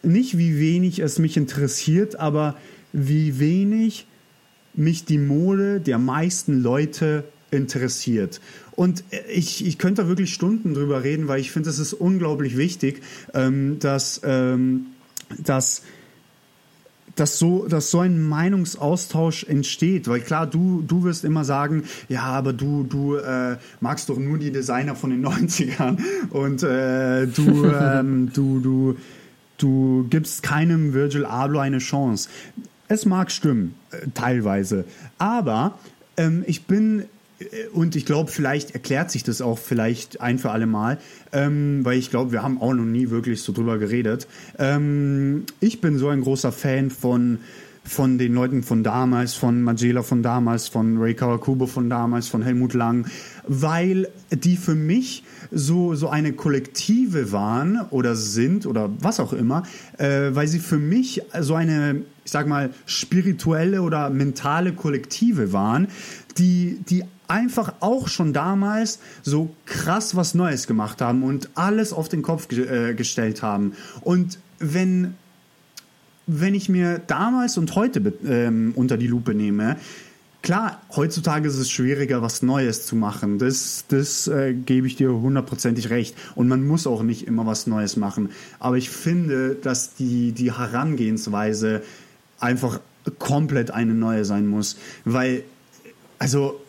nicht 0.02 0.38
wie 0.38 0.58
wenig 0.58 1.00
es 1.00 1.18
mich 1.18 1.36
interessiert, 1.36 2.18
aber 2.18 2.56
wie 2.92 3.38
wenig 3.38 4.06
mich 4.76 5.04
die 5.04 5.18
Mode 5.18 5.80
der 5.80 5.98
meisten 5.98 6.62
Leute 6.62 7.24
interessiert. 7.50 8.40
Und 8.72 9.04
ich, 9.32 9.64
ich 9.64 9.78
könnte 9.78 10.02
da 10.02 10.08
wirklich 10.08 10.34
Stunden 10.34 10.74
drüber 10.74 11.02
reden, 11.02 11.28
weil 11.28 11.40
ich 11.40 11.50
finde, 11.50 11.70
es 11.70 11.78
ist 11.78 11.94
unglaublich 11.94 12.56
wichtig, 12.56 13.02
ähm, 13.32 13.78
dass, 13.78 14.20
ähm, 14.24 14.86
dass 15.38 15.82
dass 17.16 17.38
so, 17.38 17.66
dass 17.66 17.90
so 17.90 18.00
ein 18.00 18.22
Meinungsaustausch 18.22 19.44
entsteht. 19.44 20.06
Weil 20.06 20.20
klar, 20.20 20.46
du, 20.46 20.82
du 20.86 21.02
wirst 21.04 21.24
immer 21.24 21.44
sagen, 21.44 21.84
ja, 22.08 22.24
aber 22.24 22.52
du, 22.52 22.84
du 22.84 23.16
äh, 23.16 23.56
magst 23.80 24.08
doch 24.10 24.18
nur 24.18 24.38
die 24.38 24.52
Designer 24.52 24.94
von 24.94 25.10
den 25.10 25.26
90ern 25.26 25.98
und 26.30 26.62
äh, 26.62 27.26
du, 27.26 27.64
ähm, 27.74 28.30
du, 28.32 28.60
du, 28.60 28.96
du 29.58 30.06
gibst 30.10 30.42
keinem 30.42 30.92
Virgil 30.92 31.24
Abloh 31.24 31.60
eine 31.60 31.78
Chance. 31.78 32.28
Es 32.88 33.04
mag 33.04 33.30
stimmen, 33.30 33.74
äh, 33.90 34.06
teilweise. 34.14 34.84
Aber 35.18 35.78
ähm, 36.16 36.44
ich 36.46 36.64
bin 36.64 37.04
und 37.74 37.96
ich 37.96 38.06
glaube, 38.06 38.30
vielleicht 38.30 38.70
erklärt 38.70 39.10
sich 39.10 39.22
das 39.22 39.42
auch 39.42 39.58
vielleicht 39.58 40.22
ein 40.22 40.38
für 40.38 40.50
alle 40.52 40.66
Mal, 40.66 40.98
ähm, 41.32 41.84
weil 41.84 41.98
ich 41.98 42.10
glaube, 42.10 42.32
wir 42.32 42.42
haben 42.42 42.60
auch 42.60 42.72
noch 42.72 42.84
nie 42.84 43.10
wirklich 43.10 43.42
so 43.42 43.52
drüber 43.52 43.76
geredet. 43.78 44.26
Ähm, 44.58 45.44
ich 45.60 45.82
bin 45.82 45.98
so 45.98 46.08
ein 46.08 46.22
großer 46.22 46.50
Fan 46.50 46.90
von 46.90 47.40
von 47.86 48.18
den 48.18 48.34
Leuten 48.34 48.62
von 48.62 48.82
damals, 48.82 49.34
von 49.34 49.62
Magela 49.62 50.02
von 50.02 50.22
damals, 50.22 50.68
von 50.68 50.98
Ray 50.98 51.14
Kawakubo 51.14 51.66
von 51.66 51.88
damals, 51.88 52.28
von 52.28 52.42
Helmut 52.42 52.74
Lang, 52.74 53.06
weil 53.46 54.08
die 54.30 54.56
für 54.56 54.74
mich 54.74 55.24
so, 55.52 55.94
so 55.94 56.08
eine 56.08 56.32
Kollektive 56.32 57.32
waren 57.32 57.80
oder 57.90 58.16
sind 58.16 58.66
oder 58.66 58.90
was 59.00 59.20
auch 59.20 59.32
immer, 59.32 59.62
äh, 59.98 60.30
weil 60.32 60.48
sie 60.48 60.58
für 60.58 60.78
mich 60.78 61.22
so 61.40 61.54
eine, 61.54 62.02
ich 62.24 62.32
sag 62.32 62.48
mal, 62.48 62.70
spirituelle 62.86 63.82
oder 63.82 64.10
mentale 64.10 64.72
Kollektive 64.72 65.52
waren, 65.52 65.88
die, 66.38 66.80
die 66.88 67.04
einfach 67.28 67.74
auch 67.80 68.08
schon 68.08 68.32
damals 68.32 69.00
so 69.22 69.54
krass 69.64 70.16
was 70.16 70.34
Neues 70.34 70.66
gemacht 70.66 71.00
haben 71.00 71.22
und 71.22 71.50
alles 71.54 71.92
auf 71.92 72.08
den 72.08 72.22
Kopf 72.22 72.48
ge 72.48 72.90
äh, 72.90 72.94
gestellt 72.94 73.42
haben. 73.42 73.72
Und 74.02 74.38
wenn, 74.58 75.14
wenn 76.26 76.54
ich 76.54 76.68
mir 76.68 76.98
damals 76.98 77.56
und 77.58 77.74
heute 77.74 78.12
ähm, 78.26 78.72
unter 78.74 78.96
die 78.96 79.06
Lupe 79.06 79.34
nehme, 79.34 79.76
klar, 80.42 80.80
heutzutage 80.94 81.48
ist 81.48 81.56
es 81.56 81.70
schwieriger, 81.70 82.22
was 82.22 82.42
Neues 82.42 82.86
zu 82.86 82.96
machen. 82.96 83.38
Das, 83.38 83.84
das 83.88 84.28
äh, 84.28 84.54
gebe 84.54 84.86
ich 84.86 84.96
dir 84.96 85.10
hundertprozentig 85.10 85.90
recht. 85.90 86.16
Und 86.34 86.48
man 86.48 86.66
muss 86.66 86.86
auch 86.86 87.02
nicht 87.02 87.26
immer 87.26 87.46
was 87.46 87.66
Neues 87.66 87.96
machen. 87.96 88.30
Aber 88.58 88.76
ich 88.76 88.90
finde, 88.90 89.56
dass 89.56 89.94
die, 89.94 90.32
die 90.32 90.52
Herangehensweise 90.52 91.82
einfach 92.38 92.80
komplett 93.18 93.70
eine 93.70 93.94
neue 93.94 94.24
sein 94.24 94.46
muss. 94.46 94.78
Weil, 95.04 95.42
also 96.18 96.60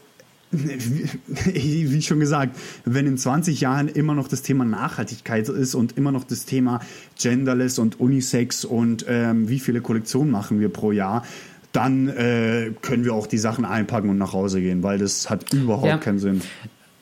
wie 0.52 2.02
schon 2.02 2.20
gesagt, 2.20 2.56
wenn 2.86 3.06
in 3.06 3.18
20 3.18 3.60
Jahren 3.60 3.90
immer 3.90 4.14
noch 4.14 4.28
das 4.28 4.42
Thema 4.42 4.64
Nachhaltigkeit 4.66 5.50
ist 5.50 5.76
und 5.76 5.98
immer 5.98 6.12
noch 6.12 6.24
das 6.24 6.46
Thema 6.46 6.80
Genderless 7.20 7.80
und 7.80 8.00
Unisex 8.00 8.64
und 8.64 9.06
ähm, 9.08 9.50
wie 9.50 9.60
viele 9.60 9.82
Kollektionen 9.82 10.32
machen 10.32 10.60
wir 10.60 10.70
pro 10.70 10.92
Jahr, 10.92 11.24
dann 11.74 12.08
äh, 12.08 12.72
können 12.82 13.04
wir 13.04 13.14
auch 13.14 13.28
die 13.28 13.38
Sachen 13.38 13.66
einpacken 13.66 14.10
und 14.10 14.18
nach 14.18 14.34
Hause 14.34 14.62
gehen, 14.62 14.84
weil 14.84 14.98
das 14.98 15.30
hat 15.30 15.54
überhaupt 15.54 15.88
ja. 15.88 15.98
keinen 15.98 16.20
Sinn. 16.20 16.42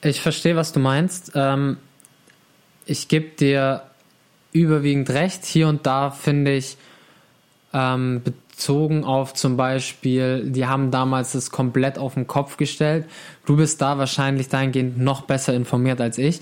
Ich 0.02 0.22
verstehe, 0.22 0.56
was 0.56 0.74
du 0.74 0.80
meinst. 0.80 1.32
Ähm, 1.36 1.78
ich 2.86 3.08
gebe 3.08 3.30
dir 3.30 3.84
überwiegend 4.52 5.10
recht. 5.12 5.46
Hier 5.46 5.68
und 5.68 5.86
da 5.86 6.12
finde 6.12 6.56
ich, 6.56 6.78
ähm, 7.74 8.22
bezogen 8.56 9.04
auf 9.04 9.34
zum 9.34 9.58
Beispiel, 9.58 10.50
die 10.50 10.66
haben 10.66 10.90
damals 10.90 11.34
das 11.34 11.52
komplett 11.52 11.98
auf 11.98 12.14
den 12.14 12.26
Kopf 12.26 12.56
gestellt. 12.56 13.06
Du 13.46 13.58
bist 13.58 13.82
da 13.82 13.98
wahrscheinlich 13.98 14.48
dahingehend 14.48 14.98
noch 14.98 15.24
besser 15.24 15.54
informiert 15.54 16.00
als 16.00 16.18
ich. 16.18 16.40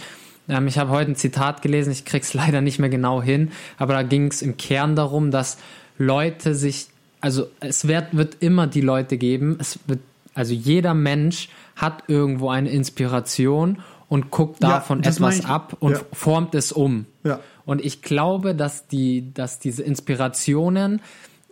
Ähm, 0.47 0.68
ich 0.68 0.78
habe 0.78 0.91
heute 0.91 1.11
ein 1.11 1.16
Zitat 1.16 1.64
gelesen, 1.64 1.91
ich 1.91 2.05
krieg's 2.05 2.34
leider 2.36 2.61
nicht 2.61 2.78
mehr 2.78 2.89
genau 2.89 3.22
hin, 3.22 3.51
aber 3.80 3.93
da 3.93 4.03
ging 4.03 4.28
es 4.28 4.43
im 4.43 4.57
Kern 4.57 4.95
darum, 4.95 5.32
dass 5.32 5.57
Leute 5.97 6.53
sich, 6.53 6.88
also 7.20 7.47
es 7.59 7.88
wird, 7.88 8.16
wird 8.16 8.38
immer 8.41 8.68
die 8.68 8.82
Leute 8.82 9.18
geben, 9.18 9.57
es 9.59 9.80
wird, 9.88 9.99
also 10.36 10.53
jeder 10.53 10.93
Mensch 10.93 11.49
hat 11.76 12.03
irgendwo 12.07 12.49
eine 12.49 12.70
Inspiration 12.70 13.82
und 14.07 14.30
guckt 14.30 14.61
davon 14.61 15.01
ja, 15.01 15.09
etwas 15.09 15.45
ab 15.45 15.78
und 15.80 15.93
ja. 15.93 15.99
formt 16.11 16.53
es 16.53 16.72
um. 16.72 17.07
Ja. 17.24 17.39
Und 17.66 17.84
ich 17.84 18.03
glaube, 18.03 18.53
dass 18.53 18.88
die, 18.88 19.34
dass 19.34 19.57
diese 19.57 19.82
Inspirationen 19.82 21.01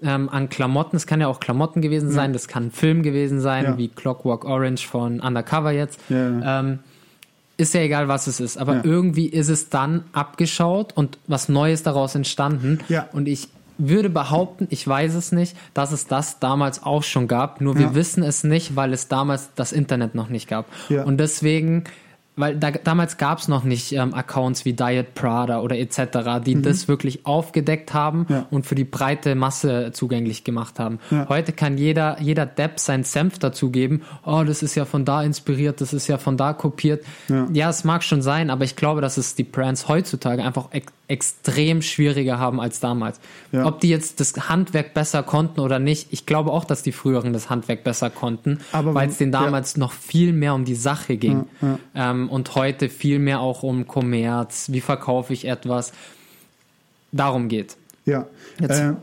ähm, 0.03 0.29
an 0.29 0.49
Klamotten. 0.49 0.95
Es 0.95 1.07
kann 1.07 1.21
ja 1.21 1.27
auch 1.27 1.39
Klamotten 1.39 1.81
gewesen 1.81 2.11
sein, 2.11 2.31
ja. 2.31 2.33
das 2.33 2.47
kann 2.47 2.67
ein 2.67 2.71
Film 2.71 3.03
gewesen 3.03 3.39
sein, 3.39 3.63
ja. 3.63 3.77
wie 3.77 3.87
Clockwork 3.87 4.45
Orange 4.45 4.87
von 4.87 5.19
Undercover 5.19 5.71
jetzt. 5.71 5.99
Ja. 6.09 6.59
Ähm, 6.59 6.79
ist 7.57 7.73
ja 7.73 7.81
egal, 7.81 8.07
was 8.07 8.25
es 8.25 8.39
ist, 8.39 8.57
aber 8.57 8.83
irgendwie 8.83 9.27
ist 9.27 9.49
es 9.49 9.69
dann 9.69 10.03
abgeschaut 10.13 10.93
und 10.95 11.19
was 11.27 11.47
Neues 11.47 11.83
daraus 11.83 12.15
entstanden. 12.15 12.79
Und 13.13 13.27
ich 13.27 13.49
würde 13.77 14.09
behaupten, 14.09 14.67
ich 14.71 14.87
weiß 14.87 15.13
es 15.13 15.31
nicht, 15.31 15.55
dass 15.73 15.91
es 15.91 16.07
das 16.07 16.39
damals 16.39 16.83
auch 16.83 17.03
schon 17.03 17.27
gab, 17.27 17.61
nur 17.61 17.77
wir 17.77 17.93
wissen 17.95 18.23
es 18.23 18.43
nicht, 18.43 18.75
weil 18.75 18.93
es 18.93 19.09
damals 19.09 19.49
das 19.55 19.73
Internet 19.73 20.15
noch 20.15 20.29
nicht 20.29 20.47
gab. 20.47 20.65
Und 21.05 21.17
deswegen 21.17 21.83
weil 22.41 22.57
da, 22.57 22.71
damals 22.71 23.17
gab 23.17 23.39
es 23.39 23.47
noch 23.47 23.63
nicht 23.63 23.93
ähm, 23.93 24.13
Accounts 24.13 24.65
wie 24.65 24.73
Diet 24.73 25.13
Prada 25.13 25.61
oder 25.61 25.77
etc., 25.77 26.41
die 26.45 26.55
mhm. 26.55 26.63
das 26.63 26.87
wirklich 26.87 27.25
aufgedeckt 27.25 27.93
haben 27.93 28.25
ja. 28.29 28.47
und 28.49 28.65
für 28.65 28.75
die 28.75 28.83
breite 28.83 29.35
Masse 29.35 29.91
zugänglich 29.93 30.43
gemacht 30.43 30.79
haben. 30.79 30.99
Ja. 31.11 31.29
Heute 31.29 31.53
kann 31.53 31.77
jeder, 31.77 32.19
jeder 32.19 32.45
Depp 32.45 32.79
seinen 32.79 33.03
Senf 33.03 33.39
dazugeben, 33.39 34.01
oh, 34.25 34.43
das 34.45 34.63
ist 34.63 34.75
ja 34.75 34.85
von 34.85 35.05
da 35.05 35.23
inspiriert, 35.23 35.79
das 35.79 35.93
ist 35.93 36.07
ja 36.07 36.17
von 36.17 36.35
da 36.35 36.53
kopiert. 36.53 37.05
Ja, 37.29 37.47
ja 37.53 37.69
es 37.69 37.83
mag 37.83 38.03
schon 38.03 38.21
sein, 38.21 38.49
aber 38.49 38.65
ich 38.65 38.75
glaube, 38.75 39.01
dass 39.01 39.17
es 39.17 39.35
die 39.35 39.43
Brands 39.43 39.87
heutzutage 39.87 40.43
einfach 40.43 40.69
extrem 41.11 41.81
schwieriger 41.81 42.39
haben 42.39 42.61
als 42.61 42.79
damals. 42.79 43.19
Ja. 43.51 43.65
Ob 43.65 43.81
die 43.81 43.89
jetzt 43.89 44.21
das 44.21 44.49
Handwerk 44.49 44.93
besser 44.93 45.23
konnten 45.23 45.59
oder 45.59 45.77
nicht, 45.77 46.07
ich 46.11 46.25
glaube 46.25 46.51
auch, 46.51 46.63
dass 46.63 46.83
die 46.83 46.93
früheren 46.93 47.33
das 47.33 47.49
Handwerk 47.49 47.83
besser 47.83 48.09
konnten, 48.09 48.59
weil 48.71 49.09
es 49.09 49.17
denen 49.17 49.33
damals 49.33 49.75
noch 49.75 49.91
viel 49.91 50.31
mehr 50.31 50.55
um 50.55 50.63
die 50.63 50.75
Sache 50.75 51.17
ging. 51.17 51.45
Ähm, 51.61 51.77
ähm, 51.93 52.29
und 52.29 52.55
heute 52.55 52.87
viel 52.87 53.19
mehr 53.19 53.41
auch 53.41 53.61
um 53.61 53.87
Kommerz, 53.87 54.69
wie 54.71 54.81
verkaufe 54.81 55.33
ich 55.33 55.45
etwas. 55.45 55.91
Darum 57.11 57.49
geht. 57.49 57.75
Ja. 58.05 58.25
Jetzt, 58.59 58.79
äh, 58.79 58.93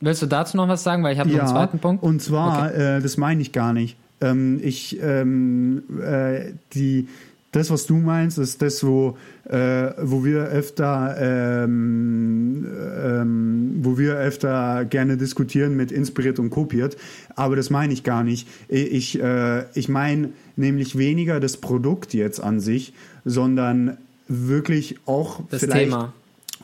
willst 0.00 0.20
du 0.20 0.26
dazu 0.26 0.58
noch 0.58 0.68
was 0.68 0.82
sagen? 0.82 1.02
Weil 1.02 1.14
ich 1.14 1.18
habe 1.18 1.30
ja, 1.30 1.36
noch 1.36 1.44
einen 1.44 1.52
zweiten 1.52 1.78
Punkt. 1.78 2.02
Und 2.02 2.20
zwar, 2.20 2.66
okay. 2.66 2.98
äh, 2.98 3.00
das 3.00 3.16
meine 3.16 3.40
ich 3.40 3.52
gar 3.52 3.72
nicht. 3.72 3.96
Ähm, 4.20 4.60
ich, 4.62 5.00
ähm, 5.00 5.82
äh, 6.02 6.52
die, 6.74 7.08
das, 7.52 7.70
was 7.70 7.86
du 7.86 7.96
meinst, 7.96 8.38
ist 8.38 8.62
das, 8.62 8.84
wo, 8.84 9.18
äh, 9.48 9.90
wo 10.00 10.24
wir 10.24 10.44
öfter, 10.44 11.16
ähm, 11.18 12.64
ähm, 12.64 13.80
wo 13.82 13.98
wir 13.98 14.14
öfter 14.14 14.84
gerne 14.84 15.16
diskutieren 15.16 15.76
mit 15.76 15.90
inspiriert 15.90 16.38
und 16.38 16.50
kopiert. 16.50 16.96
Aber 17.34 17.56
das 17.56 17.68
meine 17.70 17.92
ich 17.92 18.04
gar 18.04 18.22
nicht. 18.22 18.46
Ich, 18.68 19.20
äh, 19.20 19.64
ich 19.74 19.88
meine 19.88 20.30
nämlich 20.54 20.96
weniger 20.96 21.40
das 21.40 21.56
Produkt 21.56 22.14
jetzt 22.14 22.40
an 22.40 22.60
sich, 22.60 22.92
sondern 23.24 23.98
wirklich 24.28 24.98
auch 25.06 25.40
das 25.50 25.60
vielleicht 25.60 25.86
Thema. 25.86 26.12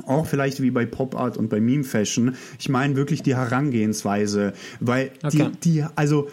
Auch 0.07 0.27
vielleicht 0.27 0.63
wie 0.63 0.71
bei 0.71 0.85
Pop 0.85 1.17
Art 1.19 1.37
und 1.37 1.49
bei 1.49 1.59
Meme 1.59 1.83
Fashion. 1.83 2.37
Ich 2.61 2.69
meine 2.69 2.97
wirklich 2.97 3.23
die 3.23 3.35
Herangehensweise, 3.35 4.53
weil 4.79 5.11
okay. 5.25 5.51
die, 5.65 5.71
die, 5.71 5.85
also 5.97 6.29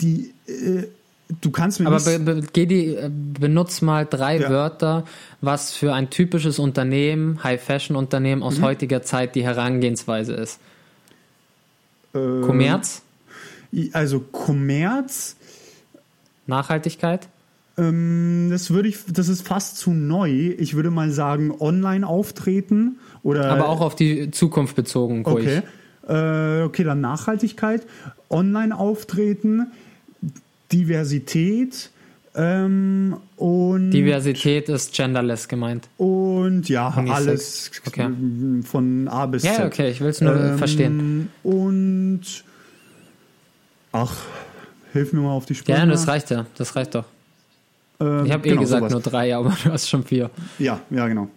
die, 0.00 0.32
äh, 0.46 0.84
du 1.40 1.50
kannst 1.50 1.80
mir 1.80 1.86
Aber 1.86 2.00
be, 2.00 2.18
be, 2.18 2.42
geh 2.52 2.66
die, 2.66 2.94
äh, 2.94 3.10
benutz 3.10 3.82
mal 3.82 4.06
drei 4.06 4.38
ja. 4.38 4.50
Wörter, 4.50 5.04
was 5.40 5.72
für 5.72 5.92
ein 5.92 6.10
typisches 6.10 6.58
Unternehmen, 6.58 7.42
High-Fashion-Unternehmen 7.42 8.42
aus 8.42 8.58
mhm. 8.58 8.64
heutiger 8.64 9.02
Zeit 9.02 9.34
die 9.34 9.44
Herangehensweise 9.44 10.34
ist. 10.34 10.60
Äh, 12.14 12.18
Kommerz? 12.42 13.02
Also 13.92 14.20
Kommerz. 14.20 15.36
Nachhaltigkeit? 16.46 17.28
Ähm, 17.76 18.48
das 18.50 18.70
würde 18.70 18.88
ich, 18.88 18.98
das 19.08 19.28
ist 19.28 19.46
fast 19.46 19.78
zu 19.78 19.90
neu. 19.90 20.30
Ich 20.30 20.74
würde 20.74 20.90
mal 20.90 21.10
sagen, 21.10 21.52
online 21.58 22.06
auftreten 22.06 22.98
oder. 23.22 23.50
Aber 23.50 23.68
auch 23.68 23.80
auf 23.80 23.96
die 23.96 24.30
Zukunft 24.30 24.76
bezogen, 24.76 25.24
ruhig. 25.24 25.46
Okay. 25.46 25.62
Äh, 26.06 26.62
okay, 26.62 26.84
dann 26.84 27.00
Nachhaltigkeit, 27.00 27.86
online 28.28 28.76
auftreten 28.76 29.72
Diversität 30.74 31.90
ähm, 32.34 33.16
und 33.36 33.92
Diversität 33.92 34.68
ist 34.68 34.92
genderless 34.92 35.46
gemeint. 35.46 35.88
Und 35.98 36.68
ja, 36.68 36.88
Unisex. 36.88 37.16
alles 37.16 37.70
okay. 37.86 38.10
von 38.64 39.08
A 39.08 39.26
bis 39.26 39.42
Z. 39.42 39.58
Ja, 39.58 39.66
okay, 39.66 39.90
ich 39.90 40.00
will 40.00 40.08
es 40.08 40.20
nur 40.20 40.34
ähm, 40.34 40.58
verstehen. 40.58 41.30
Und 41.44 42.22
ach, 43.92 44.16
hilf 44.92 45.12
mir 45.12 45.20
mal 45.20 45.30
auf 45.30 45.46
die 45.46 45.54
Sprache. 45.54 45.78
Ja, 45.78 45.86
das 45.86 46.08
reicht 46.08 46.30
ja, 46.30 46.46
das 46.56 46.74
reicht 46.74 46.96
doch. 46.96 47.04
Ähm, 48.00 48.26
ich 48.26 48.32
habe 48.32 48.44
eh 48.46 48.50
genau, 48.50 48.62
gesagt 48.62 48.80
sowas. 48.80 48.92
nur 48.92 49.02
drei, 49.02 49.36
aber 49.36 49.50
du 49.64 49.70
hast 49.70 49.88
schon 49.88 50.02
vier. 50.02 50.28
Ja, 50.58 50.80
ja, 50.90 51.06
genau. 51.06 51.28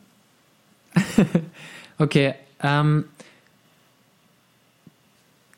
okay, 2.00 2.34
ähm, 2.64 3.06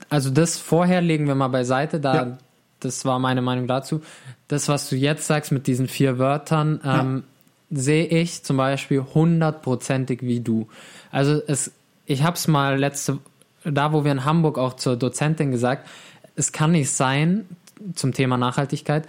also 0.10 0.32
das 0.32 0.58
vorher 0.58 1.00
legen 1.00 1.28
wir 1.28 1.36
mal 1.36 1.48
beiseite, 1.48 2.02
da 2.02 2.14
ja 2.14 2.38
das 2.80 3.06
war 3.06 3.20
meine 3.20 3.42
Meinung 3.42 3.68
dazu. 3.68 4.02
Das, 4.48 4.68
was 4.68 4.90
du 4.90 4.96
jetzt 4.96 5.28
sagst 5.28 5.52
mit 5.52 5.68
diesen 5.68 5.88
vier 5.88 6.18
Wörtern, 6.18 6.80
ähm, 6.84 7.24
ja. 7.70 7.78
sehe 7.82 8.06
ich 8.06 8.44
zum 8.44 8.58
Beispiel 8.58 9.04
hundertprozentig 9.14 10.22
wie 10.22 10.40
du. 10.40 10.68
Also 11.12 11.42
es, 11.48 11.72
ich 12.06 12.24
habe 12.24 12.36
es 12.36 12.48
mal 12.48 12.78
letzte, 12.80 13.20
da, 13.64 13.94
wo 13.94 14.04
wir 14.04 14.12
in 14.12 14.26
Hamburg 14.26 14.58
auch 14.58 14.76
zur 14.76 14.96
Dozentin 14.96 15.52
gesagt, 15.52 15.88
es 16.36 16.52
kann 16.52 16.72
nicht 16.72 16.92
sein, 16.92 17.46
zum 17.96 18.14
Thema 18.14 18.38
Nachhaltigkeit, 18.38 19.08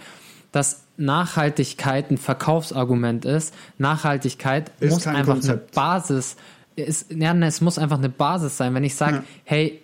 dass 0.51 0.83
Nachhaltigkeit 0.97 2.11
ein 2.11 2.17
Verkaufsargument 2.17 3.25
ist. 3.25 3.53
Nachhaltigkeit 3.77 4.71
Ist 4.79 4.91
muss 4.91 5.07
einfach 5.07 5.33
Konzept. 5.33 5.77
eine 5.77 5.85
Basis, 5.85 6.35
ist, 6.75 7.11
ja, 7.11 7.33
ne, 7.33 7.47
es 7.47 7.61
muss 7.61 7.77
einfach 7.77 7.97
eine 7.97 8.09
Basis 8.09 8.57
sein. 8.57 8.73
Wenn 8.73 8.83
ich 8.83 8.95
sage, 8.95 9.17
Ja. 9.17 9.23
hey, 9.43 9.81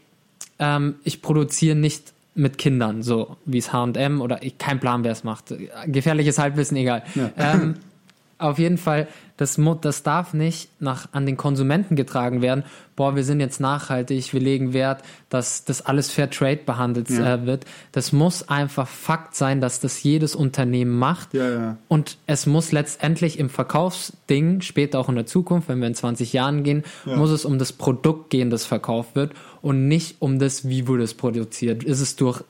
ähm, 0.59 0.95
ich 1.03 1.21
produziere 1.21 1.75
nicht 1.75 2.13
mit 2.37 2.57
Kindern, 2.57 3.03
so 3.03 3.37
wie 3.45 3.57
es 3.57 3.73
H&M 3.73 4.21
oder 4.21 4.43
ich, 4.43 4.57
kein 4.57 4.79
Plan, 4.79 5.03
wer 5.03 5.11
es 5.11 5.23
macht. 5.23 5.53
Gefährliches 5.87 6.37
Halbwissen, 6.39 6.77
egal. 6.77 7.03
Ja. 7.15 7.31
Ähm, 7.37 7.75
auf 8.37 8.59
jeden 8.59 8.77
Fall, 8.77 9.07
das, 9.37 9.59
das 9.81 10.03
darf 10.03 10.33
nicht 10.33 10.69
nach, 10.79 11.09
an 11.11 11.25
den 11.25 11.37
Konsumenten 11.37 11.95
getragen 11.95 12.41
werden. 12.41 12.63
Boah, 12.95 13.15
wir 13.15 13.23
sind 13.23 13.39
jetzt 13.39 13.59
nachhaltig, 13.59 14.33
wir 14.33 14.39
legen 14.41 14.73
Wert, 14.73 15.03
dass 15.29 15.63
das 15.63 15.85
alles 15.85 16.11
Fair 16.11 16.29
Trade 16.31 16.61
behandelt 16.65 17.09
Ja. 17.09 17.35
äh, 17.35 17.45
wird. 17.45 17.65
Das 17.91 18.11
muss 18.11 18.49
einfach 18.49 18.87
Fakt 18.87 19.35
sein, 19.35 19.61
dass 19.61 19.79
das 19.79 20.01
jedes 20.01 20.35
Unternehmen 20.35 20.97
macht. 20.97 21.35
Ja, 21.35 21.49
ja. 21.49 21.77
Und 21.87 22.17
es 22.25 22.47
muss 22.47 22.71
letztendlich 22.71 23.37
im 23.37 23.49
Verkaufsding, 23.49 24.61
später 24.61 24.99
auch 24.99 25.09
in 25.09 25.15
der 25.15 25.27
Zukunft, 25.27 25.69
wenn 25.69 25.79
wir 25.79 25.87
in 25.87 25.95
20 25.95 26.33
Jahren 26.33 26.63
gehen, 26.63 26.83
muss 27.05 27.29
es 27.29 27.45
um 27.45 27.59
das 27.59 27.73
Produkt 27.73 28.31
gehen, 28.31 28.49
das 28.49 28.65
verkauft 28.65 29.15
wird 29.15 29.33
und 29.61 29.87
nicht 29.87 30.15
um 30.19 30.39
das, 30.39 30.67
wie 30.67 30.87
wurde 30.87 31.03
es 31.03 31.13
produziert. 31.13 31.83
Ist 31.83 32.01
es 32.01 32.15
durch 32.15 32.43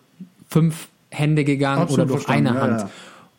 fünf 0.49 0.87
Hände 1.09 1.43
gegangen 1.43 1.81
Absolut 1.81 2.05
oder 2.05 2.15
durch 2.15 2.29
eine 2.29 2.59
Hand? 2.59 2.85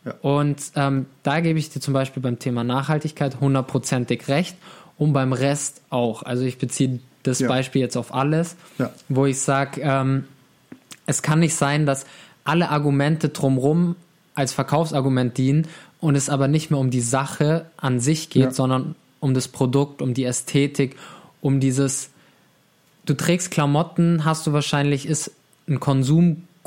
Ja. 0.05 0.13
Und 0.21 0.71
ähm, 0.75 1.05
da 1.23 1.39
gebe 1.41 1.59
ich 1.59 1.69
dir 1.69 1.81
zum 1.81 1.93
Beispiel 1.93 2.23
beim 2.23 2.39
Thema 2.39 2.63
Nachhaltigkeit 2.63 3.39
hundertprozentig 3.39 4.27
recht 4.27 4.55
und 4.97 5.13
beim 5.13 5.33
Rest 5.33 5.81
auch. 5.89 6.23
Also 6.23 6.43
ich 6.43 6.57
beziehe 6.57 6.99
das 7.23 7.39
Ja. 7.39 7.47
Beispiel 7.49 7.81
jetzt 7.81 7.97
auf 7.97 8.13
alles, 8.13 8.55
Ja. 8.77 8.91
wo 9.09 9.25
ich 9.25 9.39
sage, 9.39 9.81
ähm, 9.81 10.23
es 11.05 11.21
kann 11.21 11.39
nicht 11.39 11.55
sein, 11.55 11.85
dass 11.85 12.05
alle 12.43 12.69
Argumente 12.69 13.29
drumherum 13.29 13.95
als 14.35 14.53
Verkaufsargument 14.53 15.37
dienen 15.37 15.67
und 15.99 16.15
es 16.15 16.29
aber 16.29 16.47
nicht 16.47 16.71
mehr 16.71 16.79
um 16.79 16.91
die 16.91 17.01
Sache 17.01 17.65
an 17.77 17.99
sich 17.99 18.29
geht, 18.29 18.55
sondern 18.55 18.95
um 19.19 19.33
das 19.33 19.49
Produkt, 19.49 20.01
um 20.01 20.13
die 20.13 20.23
Ästhetik, 20.23 20.95
um 21.41 21.59
dieses, 21.59 22.09
du 23.05 23.15
trägst 23.15 23.51
Klamotten, 23.51 24.23
hast 24.23 24.47
du 24.47 24.53
wahrscheinlich, 24.53 25.05
ist 25.05 25.31
ein 25.67 25.79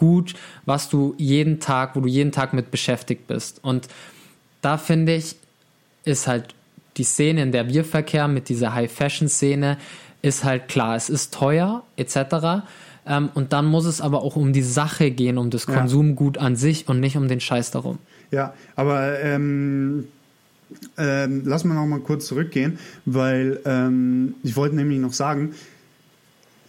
Konsumgut, 0.02 0.34
was 0.66 0.88
du 0.88 1.14
jeden 1.16 1.60
Tag, 1.60 1.94
wo 1.94 2.00
du 2.00 2.08
jeden 2.08 2.32
Tag 2.32 2.52
mit 2.52 2.70
beschäftigt 2.70 3.26
bist. 3.26 3.60
Und 3.62 3.88
da 4.60 4.76
finde 4.78 5.14
ich, 5.14 5.36
ist 6.04 6.26
halt 6.26 6.54
die 6.96 7.04
Szene, 7.04 7.42
in 7.42 7.52
der 7.52 7.68
wir 7.68 7.84
verkehren, 7.84 8.34
mit 8.34 8.48
dieser 8.48 8.74
High-Fashion-Szene, 8.74 9.78
ist 10.20 10.44
halt 10.44 10.68
klar, 10.68 10.96
es 10.96 11.08
ist 11.08 11.32
teuer, 11.32 11.82
etc. 11.96 12.64
Ähm, 13.06 13.30
und 13.34 13.52
dann 13.52 13.66
muss 13.66 13.86
es 13.86 14.00
aber 14.00 14.22
auch 14.22 14.36
um 14.36 14.52
die 14.52 14.62
Sache 14.62 15.10
gehen, 15.10 15.38
um 15.38 15.50
das 15.50 15.66
Ja. 15.66 15.74
Konsumgut 15.74 16.38
an 16.38 16.56
sich 16.56 16.88
und 16.88 17.00
nicht 17.00 17.16
um 17.16 17.28
den 17.28 17.40
Scheiß 17.40 17.70
darum. 17.70 17.98
Ja, 18.30 18.54
aber 18.76 19.20
ähm, 19.20 20.08
ähm, 20.96 21.42
lass 21.44 21.64
mal 21.64 21.74
noch 21.74 21.86
mal 21.86 22.00
kurz 22.00 22.26
zurückgehen, 22.26 22.78
weil 23.04 23.60
ähm, 23.64 24.34
ich 24.42 24.56
wollte 24.56 24.76
nämlich 24.76 24.98
noch 25.00 25.12
sagen, 25.12 25.54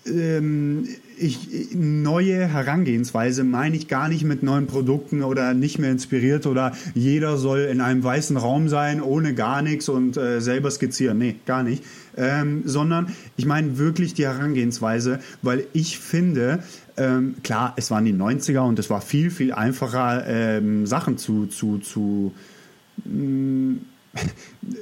ähm, 0.06 0.88
ich, 1.18 1.74
neue 1.74 2.48
Herangehensweise 2.48 3.44
meine 3.44 3.76
ich 3.76 3.88
gar 3.88 4.10
nicht 4.10 4.24
mit 4.24 4.44
neuen 4.44 4.68
Produkten 4.68 5.24
oder 5.24 5.54
nicht 5.54 5.80
mehr 5.80 5.92
inspiriert 5.92 6.46
oder 6.46 6.74
jeder 6.94 7.38
soll 7.38 7.62
in 7.62 7.82
einem 7.82 8.04
weißen 8.04 8.36
Raum 8.38 8.68
sein, 8.70 9.02
ohne 9.02 9.34
gar 9.34 9.62
nichts 9.62 9.90
und 9.90 10.18
äh, 10.18 10.42
selber 10.42 10.72
skizzieren. 10.72 11.18
Nee, 11.18 11.36
gar 11.46 11.64
nicht. 11.64 11.84
Ähm, 12.16 12.64
sondern 12.66 13.08
ich 13.38 13.46
meine 13.46 13.78
wirklich 13.78 14.14
die 14.14 14.26
Herangehensweise, 14.26 15.20
weil 15.42 15.66
ich 15.74 16.00
finde, 16.00 16.60
ähm, 16.98 17.36
klar, 17.44 17.74
es 17.76 17.90
waren 17.90 18.06
die 18.06 18.14
90er 18.14 18.60
und 18.60 18.78
es 18.78 18.90
war 18.90 19.02
viel, 19.02 19.32
viel 19.32 19.54
einfacher, 19.54 20.26
ähm, 20.28 20.86
Sachen 20.86 21.18
zu, 21.18 21.48
zu, 21.48 21.80
zu 21.80 22.34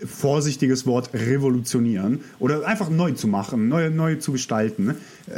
vorsichtiges 0.05 0.85
Wort 0.85 1.13
revolutionieren 1.13 2.21
oder 2.39 2.65
einfach 2.65 2.89
neu 2.89 3.11
zu 3.11 3.27
machen, 3.27 3.69
neu, 3.69 3.89
neu 3.89 4.15
zu 4.15 4.33
gestalten. 4.33 4.95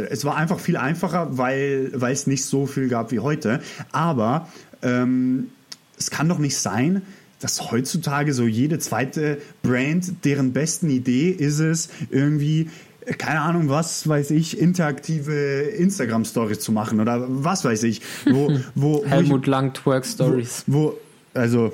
Es 0.10 0.26
war 0.26 0.36
einfach 0.36 0.60
viel 0.60 0.78
einfacher, 0.78 1.38
weil, 1.38 1.92
weil 1.94 2.14
es 2.14 2.28
nicht 2.28 2.46
so 2.46 2.66
viel 2.66 2.88
gab 2.88 3.12
wie 3.12 3.20
heute. 3.20 3.62
Aber 3.92 4.50
ähm, 4.82 5.50
es 5.98 6.10
kann 6.10 6.28
doch 6.28 6.40
nicht 6.40 6.58
sein, 6.58 7.04
dass 7.40 7.72
heutzutage 7.72 8.34
so 8.34 8.46
jede 8.46 8.80
zweite 8.80 9.38
Brand, 9.62 10.26
deren 10.26 10.54
besten 10.54 10.90
Idee 10.90 11.30
ist 11.30 11.60
es, 11.60 11.90
irgendwie 12.10 12.70
keine 13.18 13.42
Ahnung, 13.42 13.68
was 13.68 14.08
weiß 14.08 14.32
ich, 14.32 14.58
interaktive 14.58 15.34
Instagram-Stories 15.34 16.60
zu 16.60 16.72
machen 16.72 17.02
oder 17.02 17.26
was 17.28 17.66
weiß 17.66 17.84
ich, 17.84 18.02
wo, 18.26 18.50
wo, 18.50 18.60
wo 18.76 19.04
ich, 19.04 19.12
Helmut 19.12 19.46
Lang 19.46 19.74
Twerk 19.74 20.06
Stories. 20.06 20.64
wo, 20.68 20.98
also 21.34 21.74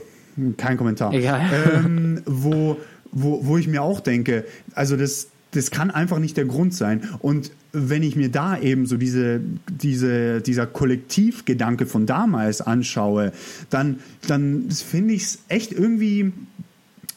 kein 0.57 0.77
Kommentar. 0.77 1.13
Egal. 1.13 1.41
Ähm, 1.73 2.21
wo, 2.25 2.77
wo, 3.11 3.45
wo 3.45 3.57
ich 3.57 3.67
mir 3.67 3.81
auch 3.81 3.99
denke, 3.99 4.45
also 4.73 4.95
das, 4.95 5.27
das 5.51 5.71
kann 5.71 5.91
einfach 5.91 6.19
nicht 6.19 6.37
der 6.37 6.45
Grund 6.45 6.73
sein. 6.73 7.07
Und 7.19 7.51
wenn 7.71 8.03
ich 8.03 8.15
mir 8.15 8.29
da 8.29 8.59
eben 8.59 8.85
so 8.85 8.97
diese, 8.97 9.41
diese, 9.69 10.41
dieser 10.41 10.67
Kollektivgedanke 10.67 11.85
von 11.85 12.05
damals 12.05 12.61
anschaue, 12.61 13.31
dann, 13.69 13.99
dann 14.27 14.69
finde 14.71 15.13
ich 15.13 15.23
es 15.23 15.39
echt 15.47 15.71
irgendwie, 15.71 16.31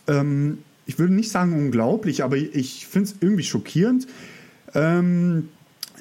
ähm, 0.09 0.59
ich 0.87 0.99
würde 0.99 1.15
nicht 1.15 1.31
sagen 1.31 1.53
unglaublich, 1.55 2.23
aber 2.23 2.37
ich 2.37 2.87
finde 2.87 3.11
es 3.11 3.17
irgendwie 3.21 3.45
schockierend, 3.45 4.07
ähm, 4.75 5.49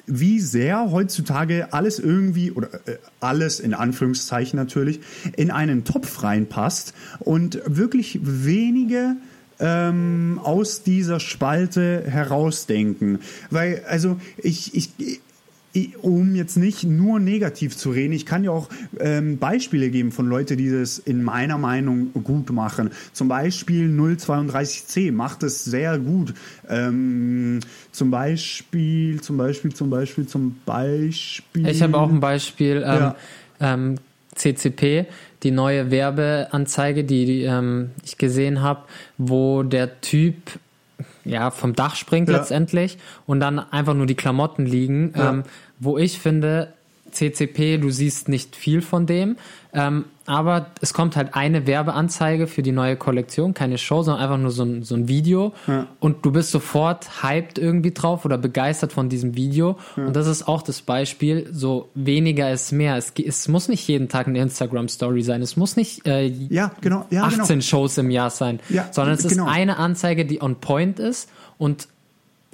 wie 0.06 0.40
sehr 0.40 0.90
heutzutage 0.90 1.72
alles 1.72 1.98
irgendwie, 1.98 2.50
oder 2.50 2.68
äh, 2.86 2.98
alles 3.20 3.60
in 3.60 3.74
Anführungszeichen 3.74 4.56
natürlich, 4.56 5.00
in 5.36 5.50
einen 5.50 5.84
Topf 5.84 6.22
reinpasst 6.22 6.94
und 7.20 7.60
wirklich 7.66 8.20
wenige 8.22 9.16
ähm, 9.60 10.40
aus 10.42 10.82
dieser 10.82 11.20
Spalte 11.20 12.04
herausdenken. 12.06 13.20
Weil, 13.50 13.82
also 13.88 14.18
ich, 14.38 14.74
ich, 14.74 14.90
ich 14.98 15.20
um 16.02 16.34
jetzt 16.34 16.56
nicht 16.56 16.84
nur 16.84 17.18
negativ 17.18 17.76
zu 17.76 17.90
reden, 17.90 18.12
ich 18.12 18.26
kann 18.26 18.44
ja 18.44 18.50
auch 18.50 18.68
ähm, 19.00 19.38
Beispiele 19.38 19.90
geben 19.90 20.12
von 20.12 20.28
Leuten, 20.28 20.58
die 20.58 20.70
das 20.70 20.98
in 20.98 21.22
meiner 21.22 21.56
Meinung 21.56 22.12
gut 22.24 22.50
machen. 22.50 22.90
Zum 23.12 23.28
Beispiel 23.28 23.88
032C 23.88 25.12
macht 25.12 25.42
es 25.42 25.64
sehr 25.64 25.98
gut. 25.98 26.34
Ähm, 26.68 27.60
zum 27.90 28.10
Beispiel, 28.10 29.20
zum 29.20 29.36
Beispiel, 29.38 29.72
zum 29.72 29.90
Beispiel, 29.90 30.26
zum 30.26 30.56
Beispiel. 30.66 31.68
Ich 31.68 31.82
habe 31.82 31.96
auch 31.96 32.10
ein 32.10 32.20
Beispiel. 32.20 32.84
Ähm, 32.84 33.00
Ja. 33.02 33.16
ähm, 33.60 33.94
CCP, 34.34 35.06
die 35.42 35.50
neue 35.50 35.90
Werbeanzeige, 35.90 37.04
die, 37.04 37.26
die 37.26 37.42
ähm, 37.42 37.90
ich 38.04 38.16
gesehen 38.18 38.62
habe, 38.62 38.84
wo 39.18 39.62
der 39.62 40.00
Typ 40.00 40.36
ja 41.24 41.50
vom 41.50 41.74
Dach 41.74 41.94
springt 41.96 42.28
Ja. 42.28 42.38
letztendlich 42.38 42.98
und 43.26 43.40
dann 43.40 43.58
einfach 43.58 43.94
nur 43.94 44.06
die 44.06 44.14
Klamotten 44.14 44.66
liegen, 44.66 45.12
Ja. 45.16 45.30
ähm, 45.30 45.42
wo 45.78 45.98
ich 45.98 46.18
finde, 46.18 46.72
CCP, 47.10 47.78
du 47.78 47.90
siehst 47.90 48.28
nicht 48.28 48.56
viel 48.56 48.80
von 48.82 49.06
dem, 49.06 49.36
ähm, 49.74 50.04
aber 50.26 50.66
es 50.80 50.92
kommt 50.92 51.16
halt 51.16 51.34
eine 51.34 51.66
Werbeanzeige 51.66 52.46
für 52.46 52.62
die 52.62 52.72
neue 52.72 52.96
Kollektion, 52.96 53.54
keine 53.54 53.78
Show, 53.78 54.02
sondern 54.02 54.22
einfach 54.22 54.38
nur 54.38 54.50
so 54.50 54.62
ein, 54.64 54.82
so 54.82 54.94
ein 54.94 55.08
Video 55.08 55.52
Ja. 55.66 55.86
und 55.98 56.24
du 56.24 56.30
bist 56.30 56.50
sofort 56.50 57.22
hyped 57.22 57.58
irgendwie 57.58 57.92
drauf 57.92 58.24
oder 58.24 58.36
begeistert 58.38 58.92
von 58.92 59.08
diesem 59.08 59.34
Video 59.34 59.78
und 59.96 60.14
das 60.14 60.26
ist 60.26 60.46
auch 60.46 60.62
das 60.62 60.82
Beispiel, 60.82 61.48
so 61.52 61.88
weniger 61.94 62.52
ist 62.52 62.70
mehr. 62.72 62.96
Es, 62.96 63.12
es 63.16 63.48
muss 63.48 63.68
nicht 63.68 63.88
jeden 63.88 64.08
Tag 64.08 64.28
eine 64.28 64.38
Instagram-Story 64.40 65.22
sein, 65.22 65.40
es 65.42 65.56
muss 65.56 65.76
nicht 65.76 66.06
äh, 66.06 66.26
Ja, 66.26 66.72
genau. 66.80 67.06
Ja, 67.10 67.24
18 67.24 67.46
genau. 67.46 67.60
Shows 67.62 67.96
im 67.98 68.10
Jahr 68.10 68.30
sein, 68.30 68.60
Ja, 68.68 68.88
sondern 68.92 69.14
es 69.14 69.26
genau. 69.26 69.46
ist 69.46 69.50
eine 69.50 69.78
Anzeige, 69.78 70.24
die 70.26 70.42
on 70.42 70.56
point 70.56 70.98
ist 70.98 71.30
und 71.58 71.88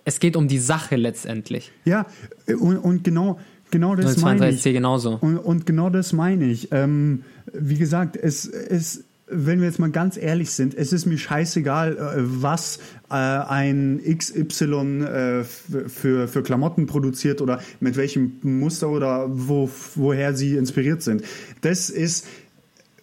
es 0.04 0.20
geht 0.20 0.36
um 0.36 0.48
die 0.48 0.58
Sache 0.58 0.96
letztendlich. 0.96 1.70
Ja, 1.84 2.06
und, 2.46 2.78
und 2.78 3.04
genau, 3.04 3.38
genau 3.70 3.94
das 3.94 4.16
meine 4.18 4.48
ich. 4.50 4.60
032C 4.60 4.72
genauso. 4.72 5.18
Und, 5.20 5.38
und 5.38 5.66
genau 5.66 5.90
das 5.90 6.12
meine 6.12 6.46
ich. 6.46 6.68
Ähm, 6.72 7.22
wie 7.52 7.76
gesagt, 7.76 8.16
es 8.16 8.44
ist, 8.44 9.04
wenn 9.26 9.60
wir 9.60 9.66
jetzt 9.66 9.78
mal 9.78 9.90
ganz 9.90 10.16
ehrlich 10.16 10.50
sind, 10.50 10.74
es 10.74 10.92
ist 10.92 11.06
mir 11.06 11.18
scheißegal, 11.18 11.96
äh, 11.96 12.12
was 12.18 12.78
äh, 13.10 13.14
ein 13.14 14.00
XY 14.04 15.02
äh, 15.02 15.44
für, 15.44 16.28
für 16.28 16.42
Klamotten 16.42 16.86
produziert 16.86 17.40
oder 17.40 17.60
mit 17.80 17.96
welchem 17.96 18.38
Muster 18.42 18.88
oder 18.88 19.26
wo, 19.28 19.70
woher 19.94 20.34
sie 20.34 20.56
inspiriert 20.56 21.02
sind. 21.02 21.22
Das 21.60 21.90
ist, 21.90 22.26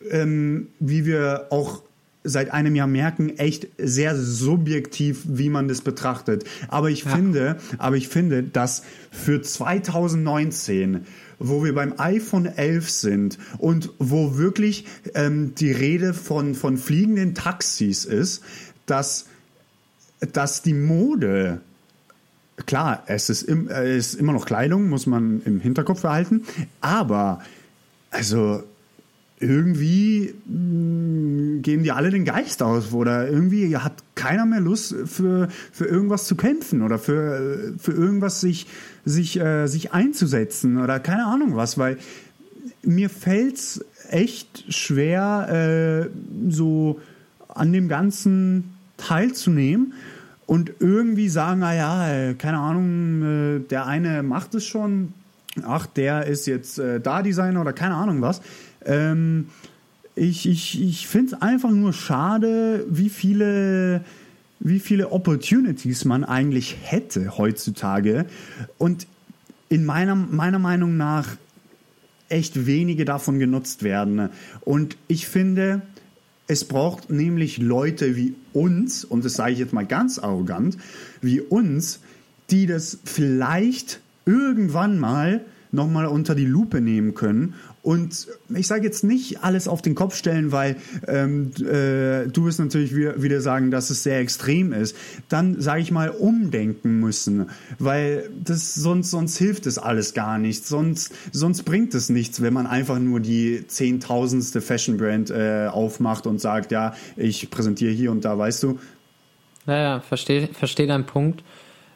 ähm, 0.10 0.68
wie 0.80 1.06
wir 1.06 1.48
auch 1.50 1.84
seit 2.26 2.52
einem 2.52 2.76
Jahr 2.76 2.88
merken, 2.88 3.38
echt 3.38 3.68
sehr 3.78 4.16
subjektiv, 4.16 5.24
wie 5.26 5.50
man 5.50 5.68
das 5.68 5.82
betrachtet. 5.82 6.44
Aber 6.68 6.90
ich 6.90 7.04
finde, 7.04 7.58
aber 7.78 7.96
ich 7.96 8.08
finde, 8.08 8.44
dass 8.44 8.84
für 9.12 9.42
2019 9.42 11.06
wo 11.38 11.66
wir 11.66 11.76
beim 11.76 11.96
iPhone 11.98 12.46
11 12.46 12.90
sind 12.90 13.38
und 13.58 13.90
wo 14.00 14.38
wirklich 14.38 14.86
ähm, 15.16 15.54
die 15.56 15.74
Rede 15.74 16.14
von, 16.14 16.56
von 16.56 16.78
fliegenden 16.78 17.36
Taxis 17.36 18.06
ist, 18.06 18.42
dass, 18.86 19.26
dass 20.32 20.62
die 20.62 20.74
Mode 20.74 21.60
klar, 22.66 23.04
es 23.08 23.30
ist, 23.30 23.44
im, 23.44 23.68
es 23.68 24.14
ist 24.14 24.16
immer 24.16 24.34
noch 24.34 24.46
Kleidung, 24.46 24.90
muss 24.90 25.08
man 25.08 25.42
im 25.46 25.60
Hinterkopf 25.60 26.02
behalten, 26.02 26.44
aber 26.82 27.42
also 28.12 28.64
irgendwie 29.40 30.34
mh, 30.46 31.62
geben 31.62 31.84
die 31.84 31.92
alle 31.92 32.10
den 32.10 32.26
Geist 32.26 32.64
aus 32.64 32.94
oder 32.94 33.30
irgendwie 33.30 33.76
hat 33.76 33.94
keiner 34.16 34.46
mehr 34.46 34.62
Lust 34.62 34.96
für, 35.06 35.50
für 35.72 35.86
irgendwas 35.86 36.26
zu 36.26 36.36
kämpfen 36.36 36.82
oder 36.82 36.98
für, 36.98 37.74
für 37.78 37.92
irgendwas 37.92 38.40
sich, 38.40 38.68
sich, 39.04 39.40
äh, 39.40 39.68
sich 39.68 39.92
einzusetzen 39.94 40.78
oder 40.82 41.00
keine 41.00 41.26
Ahnung 41.26 41.56
was, 41.56 41.78
weil 41.78 41.98
mir 42.82 43.10
fällt's 43.10 43.84
echt 44.10 44.66
schwer, 44.74 46.10
äh, 46.10 46.50
so 46.50 47.00
an 47.50 47.74
dem 47.74 47.88
Ganzen 47.88 48.76
teilzunehmen 48.98 49.94
und 50.46 50.72
irgendwie 50.80 51.30
sagen, 51.30 51.64
ah 51.64 51.74
ja, 51.74 52.14
äh, 52.14 52.34
keine 52.36 52.60
Ahnung, 52.60 53.24
äh, 53.24 53.60
der 53.60 53.86
eine 53.88 54.24
macht 54.24 54.54
es 54.56 54.66
schon, 54.66 55.14
ach, 55.66 55.88
der 55.88 56.26
ist 56.28 56.46
jetzt 56.48 56.80
äh, 56.80 57.00
da 57.00 57.22
Designer 57.22 57.62
oder 57.62 57.74
keine 57.74 57.96
Ahnung 57.96 58.22
was. 58.22 58.42
Ähm, 58.86 59.48
ich 60.16 60.48
ich, 60.48 60.82
ich 60.82 61.08
finde 61.08 61.36
es 61.36 61.42
einfach 61.42 61.72
nur 61.72 61.94
schade, 61.94 62.86
wie 62.90 63.10
viele, 63.10 64.04
wie 64.60 64.80
viele 64.80 65.12
Opportunities 65.12 66.06
man 66.06 66.24
eigentlich 66.24 66.78
hätte 66.82 67.38
heutzutage. 67.38 68.26
Und 68.78 69.08
in 69.70 69.86
meiner, 69.86 70.16
meiner 70.16 70.60
Meinung 70.60 70.96
nach 70.96 71.28
echt 72.30 72.66
wenige 72.66 73.06
davon 73.06 73.40
genutzt 73.40 73.84
werden. 73.84 74.30
Und 74.62 74.98
ich 75.08 75.28
finde, 75.28 75.82
es 76.48 76.66
braucht 76.66 77.10
nämlich 77.10 77.58
Leute 77.58 78.16
wie 78.16 78.36
uns, 78.54 79.04
und 79.04 79.26
das 79.26 79.34
sage 79.34 79.54
ich 79.54 79.60
jetzt 79.60 79.74
mal 79.74 79.86
ganz 79.86 80.20
arrogant, 80.20 80.78
wie 81.22 81.42
uns, 81.42 82.00
die 82.52 82.68
das 82.68 83.00
vielleicht 83.04 84.00
irgendwann 84.26 85.00
mal 85.00 85.42
nochmal 85.72 86.06
unter 86.06 86.36
die 86.36 86.46
Lupe 86.46 86.82
nehmen 86.82 87.16
können 87.16 87.56
und 87.86 88.28
ich 88.50 88.66
sage 88.66 88.84
jetzt 88.84 89.04
nicht 89.04 89.44
alles 89.44 89.68
auf 89.68 89.84
den 89.84 89.94
Kopf 89.94 90.16
stellen, 90.16 90.52
weil 90.52 90.78
ähm, 91.08 91.52
äh, 91.60 92.28
du 92.28 92.46
wirst 92.46 92.60
natürlich 92.60 92.96
wieder, 92.96 93.42
sagen, 93.42 93.70
dass 93.70 93.92
es 93.92 94.02
sehr 94.02 94.20
extrem 94.20 94.74
ist. 94.74 94.96
Dann 95.30 95.62
sage 95.62 95.82
ich 95.82 95.92
mal 95.92 96.10
umdenken 96.10 97.00
müssen, 97.00 97.52
weil 97.78 98.28
das 98.44 98.74
sonst 98.74 99.12
sonst 99.12 99.38
hilft 99.38 99.68
es 99.68 99.78
alles 99.78 100.16
gar 100.16 100.40
nicht. 100.40 100.66
Sonst 100.66 101.14
sonst 101.32 101.62
bringt 101.62 101.94
es 101.94 102.10
nichts, 102.10 102.42
wenn 102.42 102.54
man 102.54 102.66
einfach 102.66 102.98
nur 102.98 103.20
die 103.20 103.68
zehntausendste 103.68 104.62
Fashion 104.62 104.98
Brand 104.98 105.30
äh, 105.30 105.68
aufmacht 105.68 106.26
und 106.26 106.42
sagt, 106.42 106.72
ja, 106.72 106.96
ich 107.16 107.52
präsentiere 107.52 107.92
hier 107.92 108.12
und 108.12 108.26
da, 108.26 108.36
weißt 108.36 108.64
du. 108.64 108.80
Naja, 109.68 110.00
verstehe 110.00 110.48
versteh 110.48 110.88
deinen 110.88 111.06
Punkt. 111.06 111.44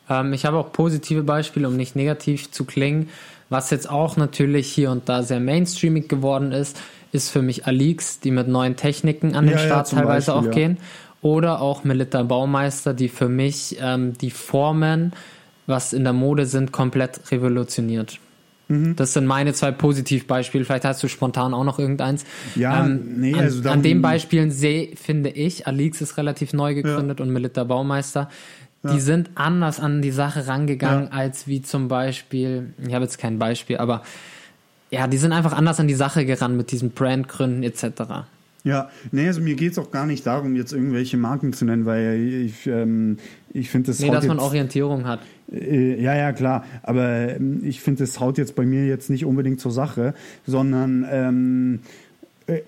Ähm, 0.08 0.34
ich 0.34 0.46
habe 0.46 0.58
auch 0.58 0.72
positive 0.72 1.24
Beispiele, 1.24 1.68
um 1.68 1.76
nicht 1.76 1.96
negativ 1.96 2.52
zu 2.52 2.64
klingen. 2.64 3.10
Was 3.50 3.72
jetzt 3.72 3.90
auch 3.90 4.16
natürlich 4.16 4.72
hier 4.72 4.92
und 4.92 5.10
da 5.10 5.24
sehr 5.24 5.40
mainstreamig 5.40 6.08
geworden 6.08 6.52
ist, 6.52 6.80
ist 7.12 7.30
für 7.30 7.42
mich 7.42 7.66
Alix, 7.66 8.20
die 8.20 8.32
mit 8.32 8.48
neuen 8.48 8.76
Techniken 8.76 9.36
an 9.36 9.46
den 9.46 9.58
ja, 9.58 9.66
Start 9.66 9.92
ja, 9.92 10.00
teilweise 10.00 10.32
Beispiel, 10.32 10.34
auch 10.34 10.46
ja. 10.46 10.52
gehen. 10.52 10.78
Oder 11.22 11.62
auch 11.62 11.84
Melita 11.84 12.24
Baumeister, 12.24 12.94
die 12.94 13.10
für 13.10 13.28
mich 13.28 13.78
ähm, 13.82 14.18
die 14.18 14.32
Formen, 14.32 15.14
was 15.68 15.94
in 15.94 16.04
der 16.04 16.14
Mode 16.14 16.46
sind, 16.46 16.72
komplett 16.72 17.32
revolutioniert. 17.32 18.20
Mhm. 18.70 18.96
Das 18.96 19.14
sind 19.14 19.26
meine 19.26 19.54
zwei 19.54 19.72
Positivbeispiele. 19.72 20.64
Vielleicht 20.64 20.86
hast 20.86 21.04
du 21.04 21.08
spontan 21.08 21.54
auch 21.54 21.64
noch 21.64 21.80
irgendeins. 21.80 22.24
Ja, 22.56 22.86
ähm, 22.86 23.16
nee, 23.18 23.34
an, 23.34 23.40
also 23.40 23.68
an 23.68 23.82
den 23.82 24.02
Beispielen 24.02 24.52
sehe, 24.52 24.96
finde 24.96 25.32
ich, 25.32 25.68
Alix 25.68 26.02
ist 26.02 26.18
relativ 26.18 26.54
neu 26.54 26.76
gegründet 26.76 27.20
und 27.20 27.32
Melita 27.32 27.64
Baumeister 27.64 28.30
ja. 28.84 28.94
Die 28.94 29.00
sind 29.00 29.32
anders 29.36 29.80
an 29.80 30.02
die 30.02 30.12
Sache 30.12 30.48
rangegangen, 30.48 31.06
ja. 31.06 31.12
als 31.12 31.48
wie 31.48 31.62
zum 31.62 31.88
Beispiel, 31.88 32.74
ich 32.86 32.94
habe 32.94 33.04
jetzt 33.04 33.18
kein 33.18 33.38
Beispiel, 33.38 33.78
aber 33.78 34.04
ja, 34.90 35.08
die 35.08 35.18
sind 35.18 35.34
einfach 35.34 35.54
anders 35.54 35.80
an 35.80 35.88
die 35.88 35.94
Sache 35.94 36.26
gerannt 36.26 36.56
mit 36.56 36.72
diesen 36.72 36.92
Brandgründen 36.92 37.64
etc. 37.64 38.26
Ja, 38.64 38.90
nee, 39.12 39.28
also 39.28 39.42
mir 39.42 39.56
geht 39.56 39.74
es 39.74 39.80
auch 39.80 39.92
gar 39.92 40.06
nicht 40.06 40.26
darum, 40.26 40.56
jetzt 40.56 40.74
irgendwelche 40.74 41.18
Marken 41.18 41.54
zu 41.54 41.66
nennen, 41.66 41.86
weil 41.86 42.20
ich, 42.20 42.68
ähm, 42.68 43.18
ich 43.52 43.70
finde 43.70 43.88
das. 43.88 44.00
Nee, 44.00 44.10
dass 44.10 44.28
man 44.28 44.40
Orientierung 44.40 45.06
hat. 45.06 45.20
Äh, 45.52 46.02
ja, 46.02 46.16
ja, 46.16 46.34
klar. 46.34 46.66
Aber 46.84 47.36
ähm, 47.36 47.62
ich 47.64 47.82
finde, 47.82 48.04
das 48.04 48.20
haut 48.20 48.38
jetzt 48.38 48.56
bei 48.56 48.66
mir 48.66 48.86
jetzt 48.86 49.10
nicht 49.10 49.26
unbedingt 49.26 49.62
zur 49.62 49.72
Sache, 49.72 50.14
sondern 50.46 51.08
ähm, 51.10 51.80
äh, 51.84 52.09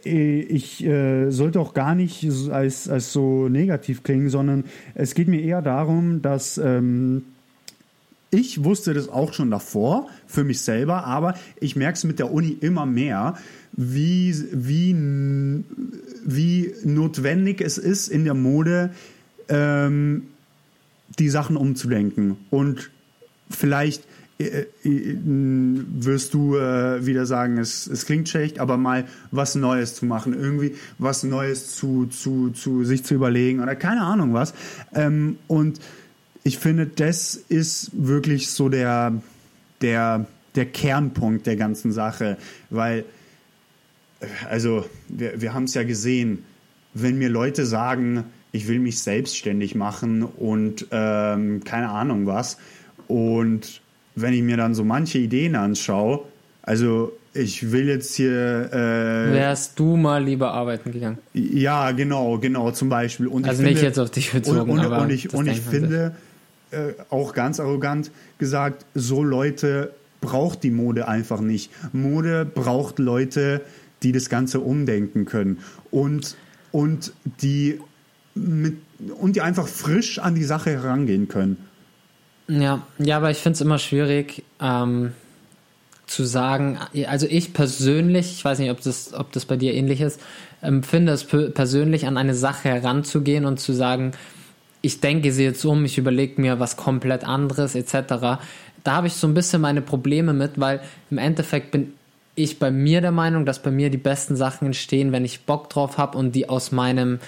ich 0.04 0.84
äh, 0.84 1.32
sollte 1.32 1.60
auch 1.60 1.74
gar 1.74 1.96
nicht 1.96 2.28
als, 2.52 2.90
als 2.90 3.14
so 3.14 3.50
negativ 3.50 4.04
klingen, 4.04 4.30
sondern 4.30 4.66
es 4.96 5.16
geht 5.16 5.28
mir 5.28 5.42
eher 5.42 5.62
darum, 5.62 6.22
dass 6.22 6.58
ähm, 6.58 7.24
ich 8.30 8.64
wusste 8.64 8.94
das 8.94 9.10
auch 9.10 9.34
schon 9.34 9.52
davor 9.52 10.08
für 10.26 10.44
mich 10.44 10.62
selber, 10.62 11.06
aber 11.06 11.36
ich 11.60 11.76
merke 11.76 11.98
es 11.98 12.04
mit 12.04 12.20
der 12.20 12.32
Uni 12.32 12.58
immer 12.62 12.86
mehr, 12.86 13.38
wie, 13.74 14.34
wie, 14.52 14.96
wie 16.26 16.74
notwendig 16.84 17.62
es 17.62 17.78
ist 17.78 18.08
in 18.08 18.24
der 18.24 18.34
Mode, 18.34 18.92
ähm, 19.50 20.24
die 21.20 21.30
Sachen 21.30 21.58
umzulenken 21.58 22.38
und 22.50 22.90
vielleicht 23.50 24.04
äh, 24.04 24.08
äh, 24.08 24.11
wirst 24.84 26.34
du 26.34 26.56
äh, 26.56 27.06
wieder 27.06 27.26
sagen, 27.26 27.58
es, 27.58 27.88
es 27.88 28.06
klingt 28.06 28.30
schlecht, 28.30 28.60
aber 28.60 28.78
mal 28.78 29.06
was 29.32 29.56
Neues 29.56 29.96
zu 29.96 30.06
machen, 30.06 30.34
irgendwie 30.34 30.76
was 30.98 31.24
Neues 31.24 31.76
zu, 31.76 32.08
zu, 32.08 32.50
zu 32.50 32.84
sich 32.84 33.04
zu 33.04 33.14
überlegen 33.14 33.60
oder 33.62 33.76
keine 33.76 34.02
Ahnung 34.02 34.34
was. 34.34 34.54
Ähm, 34.94 35.38
und 35.48 35.80
ich 36.44 36.58
finde, 36.58 36.88
das 36.88 37.36
ist 37.36 37.92
wirklich 37.94 38.50
so 38.50 38.70
der, 38.70 39.14
der, 39.82 40.26
der 40.56 40.66
Kernpunkt 40.66 41.46
der 41.46 41.56
ganzen 41.56 41.92
Sache, 41.92 42.38
weil, 42.70 43.06
also, 44.50 44.86
wir, 45.08 45.42
wir 45.42 45.54
haben 45.54 45.66
es 45.66 45.74
ja 45.74 45.84
gesehen, 45.84 46.44
wenn 46.94 47.18
mir 47.18 47.30
Leute 47.30 47.66
sagen, 47.66 48.24
ich 48.52 48.68
will 48.68 48.80
mich 48.80 49.00
selbstständig 49.00 49.76
machen 49.76 50.24
und 50.24 50.88
ähm, 50.92 51.64
keine 51.64 51.90
Ahnung 51.90 52.26
was 52.26 52.58
und 53.08 53.82
wenn 54.22 54.34
ich 54.34 54.42
mir 54.42 54.58
dann 54.58 54.76
so 54.76 54.84
manche 54.84 55.18
Ideen 55.18 55.56
anschaue, 55.56 56.22
also 56.64 57.14
ich 57.34 57.72
will 57.72 57.88
jetzt 57.88 58.16
hier. 58.16 58.70
Äh, 58.72 59.34
Wärst 59.34 59.80
du 59.80 59.96
mal 59.96 60.24
lieber 60.24 60.54
arbeiten 60.54 60.92
gegangen? 60.92 61.18
Ja, 61.34 61.92
genau, 61.92 62.38
genau, 62.38 62.72
zum 62.72 62.90
Beispiel. 62.90 63.28
Und 63.28 63.48
also 63.48 63.62
nicht 63.62 63.74
finde, 63.74 63.88
jetzt 63.88 64.00
auf 64.00 64.12
dich 64.12 64.32
bezogen, 64.32 64.60
und, 64.60 64.80
und, 64.80 64.86
aber 64.86 65.02
und 65.02 65.12
ich, 65.12 65.34
und 65.34 65.48
ich 65.48 65.62
finde, 65.62 66.16
äh, 66.72 66.94
auch 67.10 67.34
ganz 67.34 67.60
arrogant 67.60 68.12
gesagt, 68.38 68.86
so 68.94 69.24
Leute 69.24 69.94
braucht 70.20 70.64
die 70.64 70.72
Mode 70.72 71.08
einfach 71.08 71.42
nicht. 71.42 71.72
Mode 71.94 72.46
braucht 72.46 73.00
Leute, 73.00 73.62
die 74.04 74.12
das 74.12 74.30
Ganze 74.30 74.60
umdenken 74.60 75.26
können 75.26 75.60
und, 75.90 76.36
und 76.72 77.14
die 77.42 77.80
mit, 78.36 78.78
und 79.20 79.36
die 79.36 79.42
einfach 79.42 79.68
frisch 79.68 80.20
an 80.20 80.36
die 80.36 80.44
Sache 80.44 80.72
herangehen 80.72 81.28
können. 81.28 81.58
Ja, 82.60 82.82
ja, 82.98 83.16
aber 83.16 83.32
ich 83.32 83.38
finde 83.38 83.56
es 83.56 83.62
immer 83.62 83.80
schwierig 83.80 84.44
ähm, 84.60 85.14
zu 86.06 86.26
sagen, 86.26 86.80
also 87.08 87.26
ich 87.30 87.54
persönlich, 87.54 88.34
ich 88.34 88.44
weiß 88.44 88.60
nicht, 88.60 88.72
ob 88.72 88.82
das, 88.82 89.14
ob 89.14 89.32
das 89.32 89.46
bei 89.46 89.56
dir 89.56 89.74
ähnlich 89.74 90.02
ist, 90.02 90.20
empfinde 90.60 91.14
es 91.14 91.24
persönlich 91.24 92.08
an 92.08 92.18
eine 92.18 92.36
Sache 92.36 92.68
heranzugehen 92.68 93.46
und 93.46 93.62
zu 93.62 93.72
sagen, 93.72 94.12
ich 94.82 95.00
denke 95.00 95.32
sie 95.32 95.46
jetzt 95.46 95.64
um, 95.64 95.86
ich 95.86 95.98
überlege 95.98 96.42
mir 96.42 96.60
was 96.60 96.76
komplett 96.76 97.24
anderes 97.24 97.74
etc. 97.74 98.42
Da 98.84 98.92
habe 98.92 99.08
ich 99.08 99.14
so 99.14 99.28
ein 99.28 99.34
bisschen 99.34 99.62
meine 99.62 99.82
Probleme 99.82 100.34
mit, 100.34 100.60
weil 100.60 100.82
im 101.10 101.20
Endeffekt 101.20 101.72
bin 101.72 101.94
ich 102.36 102.60
bei 102.60 102.70
mir 102.70 103.00
der 103.00 103.14
Meinung, 103.14 103.46
dass 103.46 103.62
bei 103.62 103.72
mir 103.72 103.90
die 103.90 103.98
besten 103.98 104.36
Sachen 104.36 104.66
entstehen, 104.66 105.14
wenn 105.14 105.24
ich 105.24 105.46
Bock 105.46 105.70
drauf 105.70 105.98
habe 105.98 106.18
und 106.18 106.34
die 106.34 106.50
aus 106.50 106.74
meinem 106.74 107.20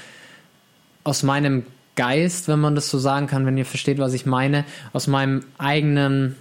aus 1.05 1.23
meinem 1.23 1.65
Geist, 1.95 2.47
wenn 2.47 2.59
man 2.59 2.75
das 2.75 2.89
so 2.89 2.97
sagen 2.97 3.27
kann, 3.27 3.45
wenn 3.45 3.57
ihr 3.57 3.65
versteht, 3.65 3.99
was 3.99 4.13
ich 4.13 4.25
meine, 4.25 4.65
aus 4.93 5.07
meinem 5.07 5.43
eigenen 5.57 6.35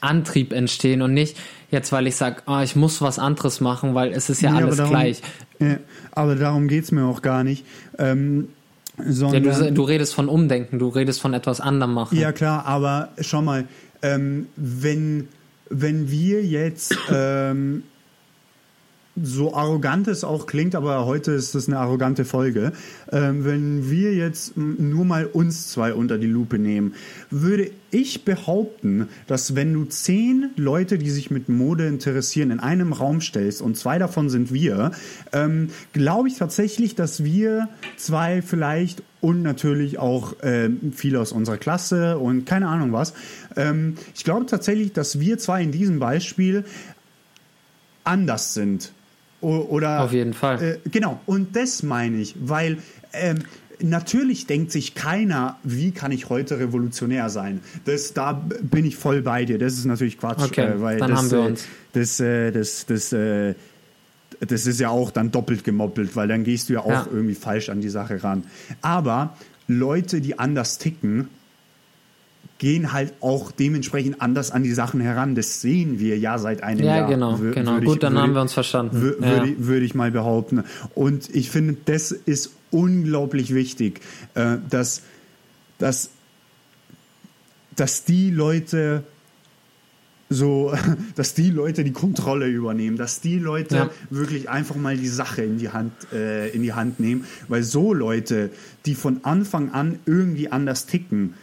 Antrieb 0.00 0.52
entstehen 0.52 1.02
und 1.02 1.14
nicht 1.14 1.36
jetzt, 1.70 1.92
weil 1.92 2.06
ich 2.06 2.16
sage, 2.16 2.42
oh, 2.46 2.60
ich 2.62 2.76
muss 2.76 3.00
was 3.00 3.18
anderes 3.18 3.60
machen, 3.60 3.94
weil 3.94 4.12
es 4.12 4.30
ist 4.30 4.42
ja 4.42 4.52
nee, 4.52 4.58
alles 4.58 4.76
darum, 4.76 4.92
gleich. 4.92 5.22
Ja, 5.58 5.78
aber 6.12 6.34
darum 6.34 6.68
geht 6.68 6.84
es 6.84 6.92
mir 6.92 7.04
auch 7.04 7.22
gar 7.22 7.44
nicht. 7.44 7.64
Ähm, 7.98 8.48
sondern, 8.96 9.44
ja, 9.44 9.58
du, 9.58 9.72
du, 9.72 9.82
redest 9.82 10.14
von 10.14 10.28
Umdenken, 10.28 10.78
du 10.78 10.88
redest 10.88 11.20
von 11.20 11.34
etwas 11.34 11.60
anderem 11.60 11.94
machen. 11.94 12.18
Ja 12.18 12.32
klar, 12.32 12.66
aber 12.66 13.10
schau 13.20 13.42
mal, 13.42 13.64
ähm, 14.02 14.48
wenn, 14.56 15.28
wenn 15.70 16.10
wir 16.10 16.44
jetzt 16.44 16.96
ähm, 17.12 17.84
so 19.22 19.54
arrogant 19.54 20.08
es 20.08 20.24
auch 20.24 20.46
klingt, 20.46 20.74
aber 20.74 21.06
heute 21.06 21.32
ist 21.32 21.54
das 21.54 21.68
eine 21.68 21.78
arrogante 21.78 22.24
Folge. 22.24 22.72
Ähm, 23.10 23.44
wenn 23.44 23.90
wir 23.90 24.14
jetzt 24.14 24.56
nur 24.56 25.04
mal 25.04 25.26
uns 25.26 25.68
zwei 25.68 25.92
unter 25.92 26.18
die 26.18 26.26
Lupe 26.26 26.58
nehmen, 26.58 26.94
würde 27.30 27.70
ich 27.90 28.24
behaupten, 28.24 29.08
dass 29.26 29.54
wenn 29.54 29.72
du 29.72 29.84
zehn 29.84 30.50
Leute, 30.56 30.98
die 30.98 31.10
sich 31.10 31.30
mit 31.30 31.48
Mode 31.48 31.86
interessieren, 31.86 32.50
in 32.50 32.60
einem 32.60 32.92
Raum 32.92 33.20
stellst 33.20 33.62
und 33.62 33.76
zwei 33.76 33.98
davon 33.98 34.28
sind 34.28 34.52
wir, 34.52 34.92
ähm, 35.32 35.70
glaube 35.92 36.28
ich 36.28 36.36
tatsächlich, 36.36 36.94
dass 36.94 37.24
wir 37.24 37.68
zwei 37.96 38.42
vielleicht 38.42 39.02
und 39.20 39.42
natürlich 39.42 39.98
auch 39.98 40.40
äh, 40.42 40.70
viele 40.92 41.20
aus 41.20 41.32
unserer 41.32 41.56
Klasse 41.56 42.18
und 42.18 42.44
keine 42.44 42.68
Ahnung 42.68 42.92
was. 42.92 43.14
Ähm, 43.56 43.96
ich 44.14 44.24
glaube 44.24 44.46
tatsächlich, 44.46 44.92
dass 44.92 45.18
wir 45.18 45.38
zwei 45.38 45.62
in 45.62 45.72
diesem 45.72 45.98
Beispiel 45.98 46.64
anders 48.04 48.54
sind. 48.54 48.92
Oder, 49.40 50.02
Auf 50.02 50.12
jeden 50.12 50.34
Fall. 50.34 50.80
Äh, 50.84 50.88
genau, 50.90 51.20
und 51.26 51.54
das 51.54 51.82
meine 51.82 52.16
ich, 52.16 52.34
weil 52.40 52.78
ähm, 53.12 53.38
natürlich 53.80 54.46
denkt 54.46 54.72
sich 54.72 54.94
keiner, 54.94 55.56
wie 55.62 55.92
kann 55.92 56.10
ich 56.10 56.28
heute 56.28 56.58
revolutionär 56.58 57.30
sein. 57.30 57.60
Das, 57.84 58.14
da 58.14 58.32
bin 58.32 58.84
ich 58.84 58.96
voll 58.96 59.22
bei 59.22 59.44
dir. 59.44 59.58
Das 59.58 59.74
ist 59.74 59.84
natürlich 59.84 60.18
Quatsch. 60.18 60.42
Okay, 60.42 60.72
äh, 60.72 60.80
weil 60.80 60.98
dann 60.98 61.10
das, 61.10 61.18
haben 61.18 61.30
wir 61.30 61.38
äh, 61.38 61.46
uns. 61.46 61.64
Das, 61.92 62.20
äh, 62.20 62.50
das, 62.50 62.86
das, 62.86 63.12
äh, 63.12 63.54
das 64.40 64.66
ist 64.66 64.80
ja 64.80 64.90
auch 64.90 65.10
dann 65.10 65.30
doppelt 65.30 65.64
gemoppelt, 65.64 66.16
weil 66.16 66.28
dann 66.28 66.44
gehst 66.44 66.68
du 66.68 66.74
ja 66.74 66.80
auch 66.80 66.90
Ja. 66.90 67.08
irgendwie 67.10 67.34
falsch 67.34 67.68
an 67.68 67.80
die 67.80 67.88
Sache 67.88 68.22
ran. 68.22 68.44
Aber 68.82 69.36
Leute, 69.68 70.20
die 70.20 70.38
anders 70.38 70.78
ticken, 70.78 71.28
gehen 72.58 72.92
halt 72.92 73.12
auch 73.20 73.52
dementsprechend 73.52 74.20
anders 74.20 74.50
an 74.50 74.64
die 74.64 74.72
Sachen 74.72 75.00
heran. 75.00 75.34
Das 75.36 75.60
sehen 75.60 76.00
wir 76.00 76.18
ja 76.18 76.38
seit 76.38 76.62
einem 76.64 76.84
Ja, 76.84 76.96
Jahr. 76.98 77.08
genau, 77.08 77.34
wür- 77.36 77.52
genau. 77.52 77.72
würde 77.74 77.86
Gut, 77.86 78.02
dann 78.02 78.14
würde- 78.14 78.22
haben 78.22 78.34
wir 78.34 78.40
uns 78.42 78.52
verstanden. 78.52 78.96
wür- 79.00 79.22
Ja. 79.24 79.30
Würde, 79.46 79.66
würde 79.66 79.86
ich 79.86 79.94
mal 79.94 80.10
behaupten. 80.10 80.64
Und 80.94 81.32
ich 81.34 81.50
finde, 81.50 81.76
das 81.84 82.10
ist 82.10 82.50
unglaublich 82.70 83.54
wichtig, 83.54 84.00
äh, 84.34 84.56
dass, 84.68 85.02
dass, 85.78 86.10
dass 87.76 88.04
die 88.04 88.30
Leute 88.30 89.04
so, 90.30 90.74
dass 91.14 91.34
die 91.34 91.50
Leute 91.50 91.84
die 91.84 91.92
Kontrolle 91.92 92.46
übernehmen, 92.48 92.96
dass 92.96 93.20
die 93.20 93.38
Leute 93.38 93.74
Ja. 93.76 93.90
wirklich 94.10 94.50
einfach 94.50 94.76
mal 94.76 94.96
die 94.96 95.08
Sache 95.08 95.42
in 95.42 95.58
die 95.58 95.70
Hand 95.70 95.92
äh, 96.12 96.48
in 96.50 96.62
die 96.62 96.72
Hand 96.72 97.00
nehmen, 97.00 97.24
weil 97.48 97.62
so 97.62 97.94
Leute, 97.94 98.50
die 98.84 98.94
von 98.94 99.20
Anfang 99.24 99.70
an 99.72 100.00
irgendwie 100.06 100.50
anders 100.50 100.86
ticken, 100.86 101.34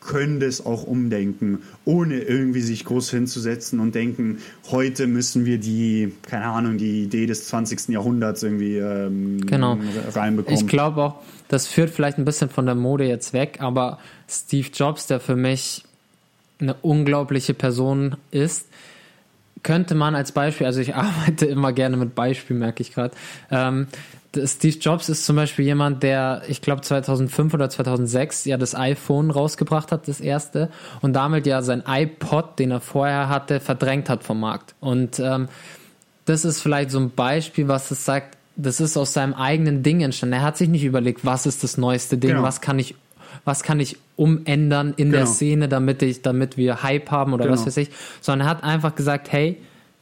können 0.00 0.40
das 0.40 0.64
auch 0.64 0.84
umdenken, 0.84 1.62
ohne 1.84 2.18
irgendwie 2.20 2.62
sich 2.62 2.84
groß 2.84 3.10
hinzusetzen 3.10 3.80
und 3.80 3.94
denken, 3.94 4.38
heute 4.70 5.06
müssen 5.06 5.44
wir 5.44 5.58
die, 5.58 6.12
keine 6.22 6.46
Ahnung, 6.46 6.78
die 6.78 7.04
Idee 7.04 7.26
des 7.26 7.46
20. 7.48 7.88
Jahrhunderts 7.90 8.42
irgendwie 8.42 8.78
ähm, 8.78 9.46
Genau. 9.46 9.78
reinbekommen. 10.14 10.58
Ich 10.58 10.66
glaube 10.66 11.02
auch, 11.02 11.14
das 11.48 11.66
führt 11.66 11.90
vielleicht 11.90 12.18
ein 12.18 12.24
bisschen 12.24 12.48
von 12.48 12.64
der 12.66 12.74
Mode 12.74 13.04
jetzt 13.04 13.32
weg, 13.32 13.58
aber 13.60 13.98
Steve 14.28 14.68
Jobs, 14.72 15.06
der 15.06 15.20
für 15.20 15.36
mich 15.36 15.84
eine 16.60 16.74
unglaubliche 16.74 17.54
Person 17.54 18.16
ist, 18.30 18.68
könnte 19.62 19.94
man 19.94 20.14
als 20.14 20.32
Beispiel, 20.32 20.66
also 20.66 20.80
ich 20.80 20.94
arbeite 20.94 21.46
immer 21.46 21.72
gerne 21.72 21.96
mit 21.96 22.14
Beispielen, 22.14 22.58
merke 22.60 22.82
ich 22.82 22.92
gerade. 22.94 23.14
Ähm, 23.50 23.86
Steve 24.44 24.78
Jobs 24.78 25.08
ist 25.08 25.26
zum 25.26 25.34
Beispiel 25.36 25.64
jemand, 25.64 26.02
der, 26.04 26.42
ich 26.46 26.60
glaube 26.62 26.82
2005 26.82 27.52
oder 27.52 27.68
2006 27.68 28.44
ja 28.44 28.56
das 28.56 28.74
iPhone 28.76 29.30
rausgebracht 29.30 29.90
hat, 29.90 30.06
das 30.06 30.20
erste, 30.20 30.70
und 31.00 31.14
damit 31.14 31.46
ja 31.46 31.62
sein 31.62 31.82
iPod, 31.86 32.58
den 32.58 32.70
er 32.70 32.80
vorher 32.80 33.28
hatte, 33.28 33.58
verdrängt 33.58 34.08
hat 34.08 34.22
vom 34.22 34.38
Markt. 34.38 34.74
Und 34.80 35.18
ähm, 35.18 35.48
das 36.26 36.44
ist 36.44 36.60
vielleicht 36.60 36.92
so 36.92 37.00
ein 37.00 37.10
Beispiel, 37.10 37.66
was 37.66 37.90
es 37.90 38.04
sagt, 38.04 38.36
das 38.54 38.78
ist 38.80 38.96
aus 38.96 39.12
seinem 39.14 39.34
eigenen 39.34 39.82
Ding 39.82 40.00
entstanden. 40.00 40.34
Er 40.34 40.42
hat 40.42 40.56
sich 40.56 40.68
nicht 40.68 40.84
überlegt, 40.84 41.24
was 41.24 41.46
ist 41.46 41.64
das 41.64 41.76
neueste 41.76 42.16
Ding, 42.18 42.30
Genau. 42.30 42.42
was 42.44 42.60
kann 42.60 42.78
ich, 42.78 42.94
was 43.44 43.62
kann 43.64 43.80
ich 43.80 43.96
umändern 44.16 44.94
in 44.96 45.10
der 45.10 45.22
Genau. 45.22 45.32
Szene, 45.32 45.68
damit 45.68 46.02
ich, 46.02 46.22
damit 46.22 46.56
wir 46.56 46.82
Hype 46.84 47.10
haben 47.10 47.32
oder 47.32 47.46
was 47.50 47.60
Genau. 47.60 47.66
weiß 47.68 47.76
ich, 47.78 47.90
sondern 48.20 48.46
er 48.46 48.50
hat 48.50 48.62
einfach 48.62 48.94
gesagt, 48.94 49.32
hey, 49.32 49.56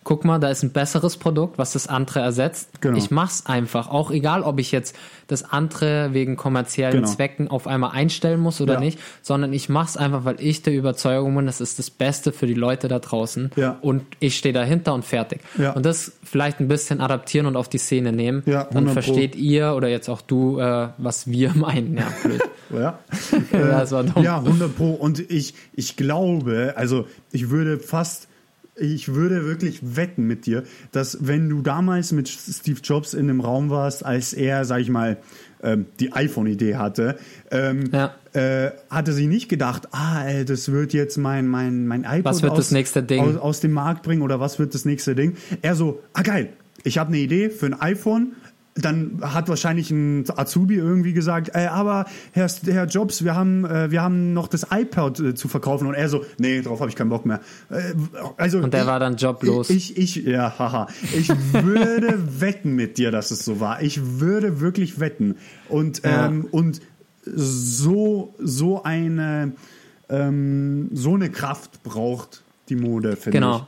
guck 0.09 0.25
mal, 0.25 0.39
da 0.39 0.49
ist 0.49 0.63
ein 0.63 0.71
besseres 0.71 1.19
Produkt, 1.19 1.59
was 1.59 1.75
das 1.75 1.87
andere 1.87 2.21
ersetzt. 2.21 2.81
Genau. 2.81 2.97
Ich 2.97 3.11
mach's 3.11 3.45
einfach, 3.45 3.91
auch 3.91 4.11
egal, 4.11 4.43
ob 4.43 4.59
ich 4.59 4.73
jetzt 4.73 4.97
das 5.27 5.45
andere 5.53 6.15
wegen 6.15 6.37
kommerziellen 6.37 7.03
Genau. 7.03 7.09
Zwecken 7.09 7.49
auf 7.49 7.67
einmal 7.67 7.91
einstellen 7.91 8.41
muss 8.41 8.63
oder 8.63 8.75
Ja. 8.75 8.81
nicht, 8.81 8.99
sondern 9.21 9.53
ich 9.53 9.69
mach's 9.69 9.99
einfach, 9.99 10.25
weil 10.25 10.37
ich 10.41 10.63
der 10.63 10.73
Überzeugung 10.73 11.37
bin, 11.37 11.45
das 11.45 11.61
ist 11.61 11.79
das 11.79 11.91
Beste 11.91 12.33
für 12.33 12.47
die 12.47 12.55
Leute 12.55 12.89
da 12.89 13.01
draußen 13.01 13.51
Ja. 13.57 13.77
und 13.83 14.03
ich 14.19 14.39
stehe 14.39 14.55
dahinter 14.55 14.95
und 14.95 15.05
fertig. 15.05 15.43
Ja. 15.59 15.73
Und 15.73 15.85
das 15.85 16.13
vielleicht 16.25 16.59
ein 16.61 16.69
bisschen 16.69 17.03
adaptieren 17.03 17.47
und 17.47 17.57
auf 17.57 17.69
die 17.69 17.77
Szene 17.77 18.11
nehmen. 18.11 18.43
Ja, 18.47 18.65
Dann 18.65 18.87
100 18.89 18.95
Pro. 18.95 19.03
versteht 19.03 19.37
ihr 19.37 19.75
oder 19.77 19.89
jetzt 19.89 20.09
auch 20.09 20.23
du, 20.23 20.59
äh, 20.59 20.89
was 20.97 21.27
wir 21.27 21.53
meinen. 21.55 21.99
Ja, 21.99 22.07
blöd. 22.25 22.41
Ja. 22.73 22.99
Ja, 23.53 23.81
das 23.81 23.93
war 23.93 24.05
dumm. 24.05 24.23
Ja, 24.23 24.39
100 24.39 24.75
Pro. 24.75 24.91
Und 24.93 25.31
ich, 25.31 25.55
ich 25.75 25.97
glaube, 25.97 26.73
also 26.77 27.07
ich 27.33 27.51
würde 27.51 27.79
fast, 27.79 28.28
ich 28.81 29.15
würde 29.15 29.45
wirklich 29.45 29.97
wetten 29.97 30.27
mit 30.27 30.47
dir, 30.47 30.63
dass 30.93 31.19
wenn 31.27 31.49
du 31.49 31.63
damals 31.63 32.13
mit 32.13 32.29
Steve 32.29 32.81
Jobs 32.83 33.15
in 33.15 33.29
dem 33.29 33.41
Raum 33.41 33.71
warst, 33.71 34.05
als 34.05 34.33
er, 34.33 34.65
sag 34.65 34.81
ich 34.81 34.89
mal, 34.91 35.19
ähm, 35.63 35.87
die 35.99 36.13
iPhone-Idee 36.13 36.77
hatte, 36.77 37.17
ähm, 37.51 37.91
Ja. 37.93 38.15
äh, 38.33 38.71
hatte 38.91 39.13
sie 39.13 39.27
nicht 39.27 39.49
gedacht, 39.49 39.89
ah, 39.93 40.25
ey, 40.25 40.45
das 40.45 40.71
wird 40.71 40.93
jetzt 40.93 41.17
mein, 41.19 41.49
mein, 41.49 41.87
mein 41.87 42.05
iPod 42.05 42.25
Was 42.25 42.43
wird 42.43 42.53
aus, 42.53 42.59
das 42.59 42.71
nächste 42.71 43.03
Ding? 43.03 43.21
Aus, 43.21 43.37
aus 43.37 43.61
dem 43.61 43.73
Markt 43.73 44.03
bringen 44.05 44.23
oder 44.23 44.39
was 44.41 44.59
wird 44.59 44.75
das 44.75 44.85
nächste 44.85 45.15
Ding. 45.15 45.37
Er 45.63 45.75
so, 45.75 46.01
ah 46.13 46.23
geil, 46.23 46.51
ich 46.85 46.99
habe 46.99 47.09
eine 47.09 47.19
Idee 47.19 47.51
für 47.51 47.67
ein 47.67 47.81
iPhone, 47.81 48.35
dann 48.81 49.21
hat 49.23 49.49
wahrscheinlich 49.49 49.91
ein 49.91 50.25
Azubi 50.37 50.77
irgendwie 50.77 51.13
gesagt, 51.13 51.51
äh, 51.55 51.67
aber 51.67 52.07
Herr, 52.33 52.49
Herr 52.67 52.87
Jobs, 52.87 53.25
wir 53.25 53.35
haben, 53.35 53.65
äh, 53.65 53.91
wir 53.91 54.03
haben 54.03 54.33
noch 54.33 54.49
das 54.49 54.67
iPod 54.71 55.21
äh, 55.21 55.35
zu 55.35 55.49
verkaufen 55.49 55.87
und 55.87 55.95
er 55.95 56.09
so, 56.09 56.25
nee, 56.39 56.61
darauf 56.63 56.81
habe 56.81 56.91
ich 56.91 56.97
keinen 56.97 57.11
Bock 57.11 57.27
mehr. 57.27 57.41
Äh, 57.71 57.95
also 58.37 58.59
Und 58.59 58.73
der 58.75 58.83
ich, 58.83 58.87
war 58.87 59.01
dann 59.01 59.17
joblos. 59.17 59.71
Ich, 59.71 59.97
ich, 59.97 60.17
ja, 60.17 60.59
haha. 60.59 60.89
Ich 61.17 61.29
würde 61.53 62.19
wetten 62.41 62.75
mit 62.75 62.99
dir, 62.99 63.11
dass 63.11 63.31
es 63.31 63.45
so 63.45 63.61
war. 63.61 63.83
Ich 63.83 64.21
würde 64.21 64.61
wirklich 64.61 65.01
wetten. 65.01 65.37
Und, 65.69 66.03
Ja. 66.05 66.27
ähm, 66.27 66.47
und 66.51 66.81
so, 67.25 68.35
so 68.39 68.83
eine, 68.83 69.53
ähm, 70.09 70.89
so 70.93 71.15
eine 71.15 71.31
Kraft 71.31 71.83
braucht 71.83 72.43
die 72.69 72.77
Mode, 72.77 73.17
finde 73.17 73.39
Genau. 73.39 73.67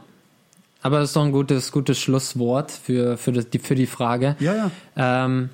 Aber 0.83 1.01
das 1.01 1.11
ist 1.11 1.16
doch 1.16 1.24
ein 1.24 1.33
gutes, 1.33 1.72
gutes 1.72 1.99
Schlusswort 1.99 2.70
für, 2.70 3.16
für, 3.18 3.33
das, 3.33 3.51
die, 3.51 3.59
für 3.59 3.74
die 3.74 3.87
Frage. 3.87 4.37
Ja, 4.41 4.55
ja. 4.97 5.24
Ähm, 5.26 5.51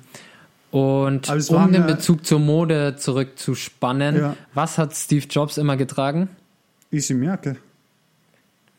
und 0.71 1.29
um 1.49 1.71
den 1.71 1.85
Bezug 1.85 2.25
zur 2.25 2.39
Mode 2.39 2.95
zurückzuspannen, 2.97 4.15
Ja. 4.17 4.35
was 4.53 4.77
hat 4.77 4.93
Steve 4.95 5.25
Jobs 5.29 5.57
immer 5.57 5.75
getragen? 5.77 6.29
Merke. 6.91 7.57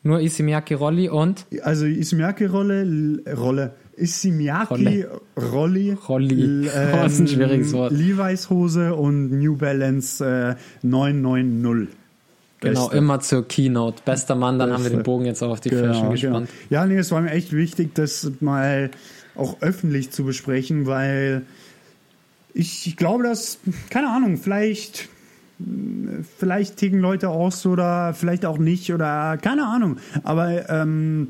Nur 0.01 0.19
Isimiyaki 0.21 0.73
Rolli 0.75 1.09
und 1.09 1.45
Also 1.61 1.85
Isimiaki-Rolle, 1.85 2.81
L- 2.81 3.23
Rolle, 3.35 3.73
Isimiaki, 3.97 5.05
Rolli, 5.37 5.91
Rolli. 5.91 6.41
L- 6.41 6.69
Oh, 6.93 6.95
das 7.03 7.13
ist 7.13 7.19
ein 7.19 7.27
schwieriges 7.27 7.73
Wort. 7.73 7.91
Levi's 7.91 8.49
Hose 8.49 8.95
und 8.95 9.29
New 9.31 9.57
Balance 9.57 10.25
äh, 10.25 10.87
990. 10.87 11.89
genau 12.59 12.85
Beste. 12.85 12.97
immer 12.97 13.19
zur 13.19 13.47
Keynote. 13.47 14.01
Bester 14.05 14.35
Mann, 14.35 14.59
dann 14.59 14.71
haben 14.71 14.83
wir 14.83 14.89
den 14.89 14.97
Beste. 14.99 15.03
Bogen 15.11 15.25
jetzt 15.25 15.41
auch 15.43 15.51
auf 15.51 15.61
die 15.61 15.69
Genau, 15.69 15.87
Fashion 15.87 16.01
genau. 16.01 16.11
gespannt. 16.11 16.49
Ja, 16.69 16.85
nee, 16.85 16.97
es 16.97 17.11
war 17.11 17.21
mir 17.21 17.31
echt 17.31 17.53
wichtig, 17.53 17.95
das 17.95 18.29
mal 18.39 18.91
auch 19.35 19.57
öffentlich 19.61 20.11
zu 20.11 20.23
besprechen, 20.25 20.85
weil 20.85 21.43
ich, 22.53 22.87
ich 22.87 22.97
glaube, 22.97 23.23
dass, 23.23 23.59
keine 23.89 24.09
Ahnung, 24.09 24.37
vielleicht, 24.37 25.07
vielleicht 26.37 26.77
ticken 26.77 26.99
Leute 26.99 27.29
aus 27.29 27.65
oder 27.65 28.13
vielleicht 28.13 28.45
auch 28.45 28.57
nicht 28.57 28.91
oder 28.93 29.37
keine 29.37 29.65
Ahnung. 29.65 29.97
Aber 30.23 30.69
ähm, 30.69 31.29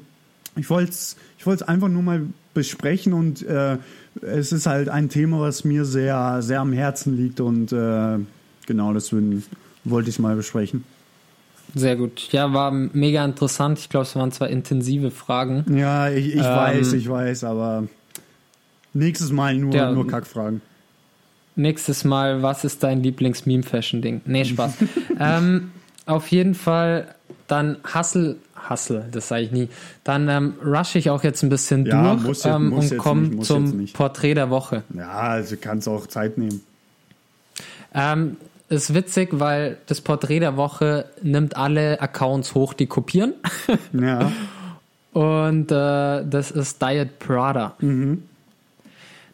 ich 0.56 0.70
wollte 0.70 0.92
es 0.92 1.18
ich 1.38 1.46
wollt's 1.46 1.64
einfach 1.64 1.88
nur 1.88 2.04
mal 2.04 2.22
besprechen 2.54 3.14
und 3.14 3.42
äh, 3.44 3.78
es 4.22 4.52
ist 4.52 4.66
halt 4.66 4.90
ein 4.90 5.08
Thema, 5.08 5.40
was 5.40 5.64
mir 5.64 5.86
sehr, 5.86 6.42
sehr 6.42 6.60
am 6.60 6.74
Herzen 6.74 7.16
liegt 7.16 7.40
und 7.40 7.72
äh, 7.72 8.18
genau 8.66 8.94
deswegen 8.94 9.44
wollte 9.86 10.10
ich 10.10 10.16
es 10.16 10.20
mal 10.20 10.36
besprechen. 10.36 10.84
Sehr 11.76 11.96
gut. 11.96 12.30
Ja, 12.32 12.52
war 12.54 12.72
mega 12.72 13.24
interessant. 13.24 13.80
Ich 13.80 13.90
glaube, 13.90 14.06
es 14.06 14.16
waren 14.16 14.32
zwei 14.32 14.48
intensive 14.50 15.12
Fragen. 15.12 15.66
Ja, 15.78 16.10
ich, 16.10 16.30
ich 16.30 16.36
Ähm, 16.38 16.44
weiß, 16.44 16.94
ich 16.94 17.08
weiß, 17.10 17.44
aber 17.44 17.88
nächstes 18.94 19.32
Mal 19.32 19.56
nur, 19.56 19.74
Ja. 19.74 19.92
nur 19.92 20.08
Kackfragen. 20.08 20.62
Nächstes 21.56 22.04
Mal, 22.06 22.42
was 22.42 22.64
ist 22.64 22.84
dein 22.84 23.04
Lieblings-Meme-Fashion-Ding? 23.04 24.22
Nee, 24.26 24.46
Spaß. 24.46 24.74
ähm, 25.20 25.72
auf 26.06 26.28
jeden 26.30 26.56
Fall, 26.56 27.14
dann 27.48 27.78
Hustle, 27.94 28.38
Hustle, 28.70 29.06
das 29.12 29.28
sage 29.28 29.44
ich 29.44 29.52
nie. 29.52 29.70
Dann 30.04 30.28
ähm, 30.30 30.54
rush 30.66 30.96
ich 30.96 31.10
auch 31.10 31.24
jetzt 31.24 31.44
ein 31.44 31.50
bisschen 31.50 31.86
Ja, 31.86 32.16
durch 32.16 32.28
jetzt- 32.30 32.46
ähm, 32.46 32.74
und 32.74 32.98
komme 32.98 33.40
zum. 33.42 33.86
Porträt 33.94 34.34
der 34.36 34.50
Woche. 34.50 34.84
Ja, 34.96 35.10
also 35.12 35.56
kannst 35.60 35.88
auch 35.88 36.08
Zeit 36.08 36.38
nehmen. 36.38 36.62
Ähm, 37.94 38.38
ist 38.70 38.94
witzig, 38.94 39.30
weil 39.34 39.78
das 39.88 40.02
Porträt 40.02 40.40
der 40.40 40.56
Woche 40.58 41.06
nimmt 41.22 41.56
alle 41.58 42.00
Accounts 42.02 42.54
hoch, 42.56 42.74
die 42.74 42.88
kopieren. 42.88 43.34
Ja, 43.94 44.32
Und 45.14 45.72
äh, 45.72 46.24
das 46.26 46.52
ist 46.52 46.82
Diet 46.82 47.20
Prada. 47.20 47.76
Mhm. 47.80 48.24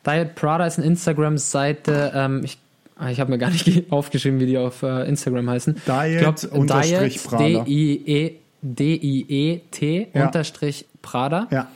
Diet 0.05 0.35
Prada 0.35 0.65
ist 0.65 0.77
eine 0.77 0.87
Instagram-Seite. 0.87 2.11
Ähm, 2.15 2.41
ich 2.43 2.57
ah, 2.97 3.09
ich 3.09 3.19
habe 3.19 3.31
mir 3.31 3.37
gar 3.37 3.49
nicht 3.49 3.83
aufgeschrieben, 3.91 4.39
wie 4.39 4.45
die 4.45 4.57
auf 4.57 4.83
äh, 4.83 5.07
Instagram 5.07 5.49
heißen. 5.49 5.81
Diet 5.85 6.43
ich 6.43 6.51
unterstrich 6.51 7.23
Prada. 7.23 7.63
D-I-E 7.63 8.35
D-I-E-T 8.61 10.07
Ja. 10.13 10.25
unterstrich 10.25 10.85
Prada. 11.01 11.47
Ja. 11.51 11.67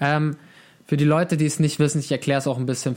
Ähm, 0.00 0.36
für 0.86 0.96
die 0.96 1.04
Leute, 1.04 1.36
die 1.36 1.46
es 1.46 1.58
nicht 1.60 1.78
wissen, 1.78 2.00
ich 2.00 2.10
erkläre 2.12 2.38
es 2.38 2.46
auch 2.46 2.58
ein 2.58 2.66
bisschen 2.66 2.96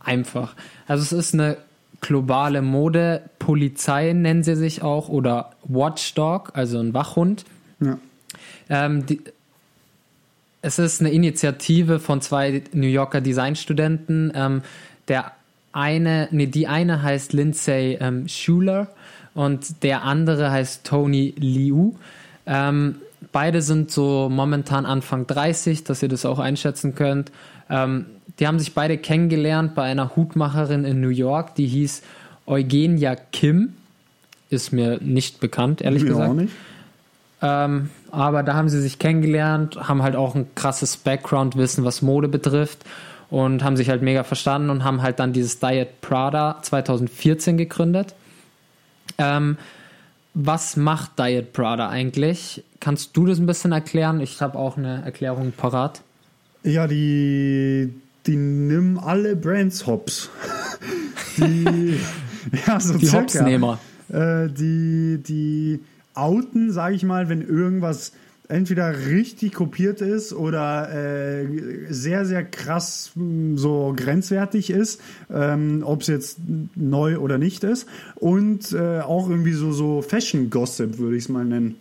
einfach. 0.00 0.54
Also 0.86 1.02
es 1.02 1.12
ist 1.12 1.34
eine 1.34 1.56
globale 2.04 2.60
Mode-Polizei, 2.60 4.12
nennen 4.12 4.42
sie 4.42 4.56
sich 4.56 4.82
auch, 4.82 5.08
oder 5.08 5.50
Watchdog, 5.64 6.52
also 6.54 6.78
ein 6.78 6.92
Wachhund. 6.92 7.44
ja. 7.80 7.98
Ähm, 8.68 9.06
die, 9.06 9.20
es 10.62 10.78
ist 10.78 11.00
eine 11.00 11.10
Initiative 11.10 12.00
von 12.00 12.22
zwei 12.22 12.62
New 12.72 12.86
Yorker 12.86 13.20
Designstudenten. 13.20 14.32
Ähm, 14.34 14.62
der 15.08 15.32
eine, 15.72 16.28
nee, 16.30 16.46
die 16.46 16.66
eine 16.66 17.02
heißt 17.02 17.34
Lindsay 17.34 17.98
ähm, 18.00 18.28
Schuler 18.28 18.88
und 19.34 19.82
der 19.82 20.04
andere 20.04 20.50
heißt 20.50 20.84
Tony 20.86 21.34
Liu. 21.36 21.92
Ähm, 22.46 22.96
beide 23.30 23.60
sind 23.60 23.90
so 23.90 24.30
momentan 24.30 24.86
Anfang 24.86 25.26
30, 25.26 25.84
dass 25.84 26.02
ihr 26.02 26.08
das 26.08 26.24
auch 26.24 26.38
einschätzen 26.38 26.94
könnt. 26.94 27.30
Ähm, 27.68 28.06
die 28.38 28.46
haben 28.46 28.58
sich 28.58 28.74
beide 28.74 28.98
kennengelernt 28.98 29.74
bei 29.74 29.84
einer 29.84 30.16
Hutmacherin 30.16 30.84
in 30.84 31.00
New 31.00 31.08
York, 31.08 31.54
die 31.54 31.66
hieß 31.66 32.02
Eugenia 32.46 33.16
Kim. 33.16 33.74
Ist 34.50 34.72
mir 34.72 34.98
nicht 35.00 35.40
bekannt, 35.40 35.80
ehrlich 35.80 36.02
Mir 36.02 36.10
gesagt. 36.10 36.30
auch 36.30 36.34
nicht. 36.34 36.52
Ähm, 37.42 37.90
aber 38.10 38.42
da 38.42 38.54
haben 38.54 38.68
sie 38.68 38.80
sich 38.80 38.98
kennengelernt, 38.98 39.76
haben 39.76 40.02
halt 40.02 40.16
auch 40.16 40.34
ein 40.34 40.46
krasses 40.54 40.96
Background-Wissen, 40.96 41.84
was 41.84 42.00
Mode 42.00 42.28
betrifft 42.28 42.84
und 43.30 43.62
haben 43.62 43.76
sich 43.76 43.90
halt 43.90 44.02
mega 44.02 44.24
verstanden 44.24 44.70
und 44.70 44.84
haben 44.84 45.02
halt 45.02 45.18
dann 45.18 45.32
dieses 45.32 45.58
Diet 45.58 46.00
Prada 46.00 46.58
2014 46.62 47.56
gegründet. 47.56 48.14
Ähm, 49.18 49.58
was 50.34 50.76
macht 50.76 51.18
Diet 51.18 51.52
Prada 51.52 51.88
eigentlich? 51.88 52.64
Kannst 52.80 53.16
du 53.16 53.26
das 53.26 53.38
ein 53.38 53.46
bisschen 53.46 53.72
erklären? 53.72 54.20
Ich 54.20 54.40
habe 54.40 54.58
auch 54.58 54.76
eine 54.76 55.02
Erklärung 55.04 55.52
parat. 55.52 56.02
Ja, 56.62 56.86
die, 56.86 57.92
die 58.26 58.36
nimm 58.36 58.98
alle 58.98 59.36
Brands 59.36 59.86
hops. 59.86 60.30
die, 61.36 61.98
ja, 62.66 62.80
so 62.80 62.98
Die 62.98 63.06
circa. 63.06 63.22
Hopsnehmer. 63.22 63.78
Äh, 64.08 64.48
die, 64.48 65.18
die 65.22 65.80
outen, 66.14 66.72
sage 66.72 66.94
ich 66.94 67.02
mal, 67.04 67.28
wenn 67.28 67.42
irgendwas 67.42 68.12
entweder 68.48 69.06
richtig 69.06 69.54
kopiert 69.54 70.00
ist 70.00 70.32
oder 70.32 70.90
äh, 70.92 71.46
sehr, 71.88 72.26
sehr 72.26 72.44
krass 72.44 73.10
mh, 73.14 73.58
so 73.58 73.94
grenzwertig 73.96 74.70
ist, 74.70 75.00
ähm, 75.32 75.82
ob 75.84 76.02
es 76.02 76.08
jetzt 76.08 76.38
neu 76.74 77.18
oder 77.18 77.38
nicht 77.38 77.64
ist. 77.64 77.88
Und 78.16 78.72
äh, 78.72 79.00
auch 79.00 79.30
irgendwie 79.30 79.54
so, 79.54 79.72
so 79.72 80.02
Fashion-Gossip, 80.02 80.98
würde 80.98 81.16
ich 81.16 81.24
es 81.24 81.28
mal 81.30 81.44
nennen. 81.44 81.76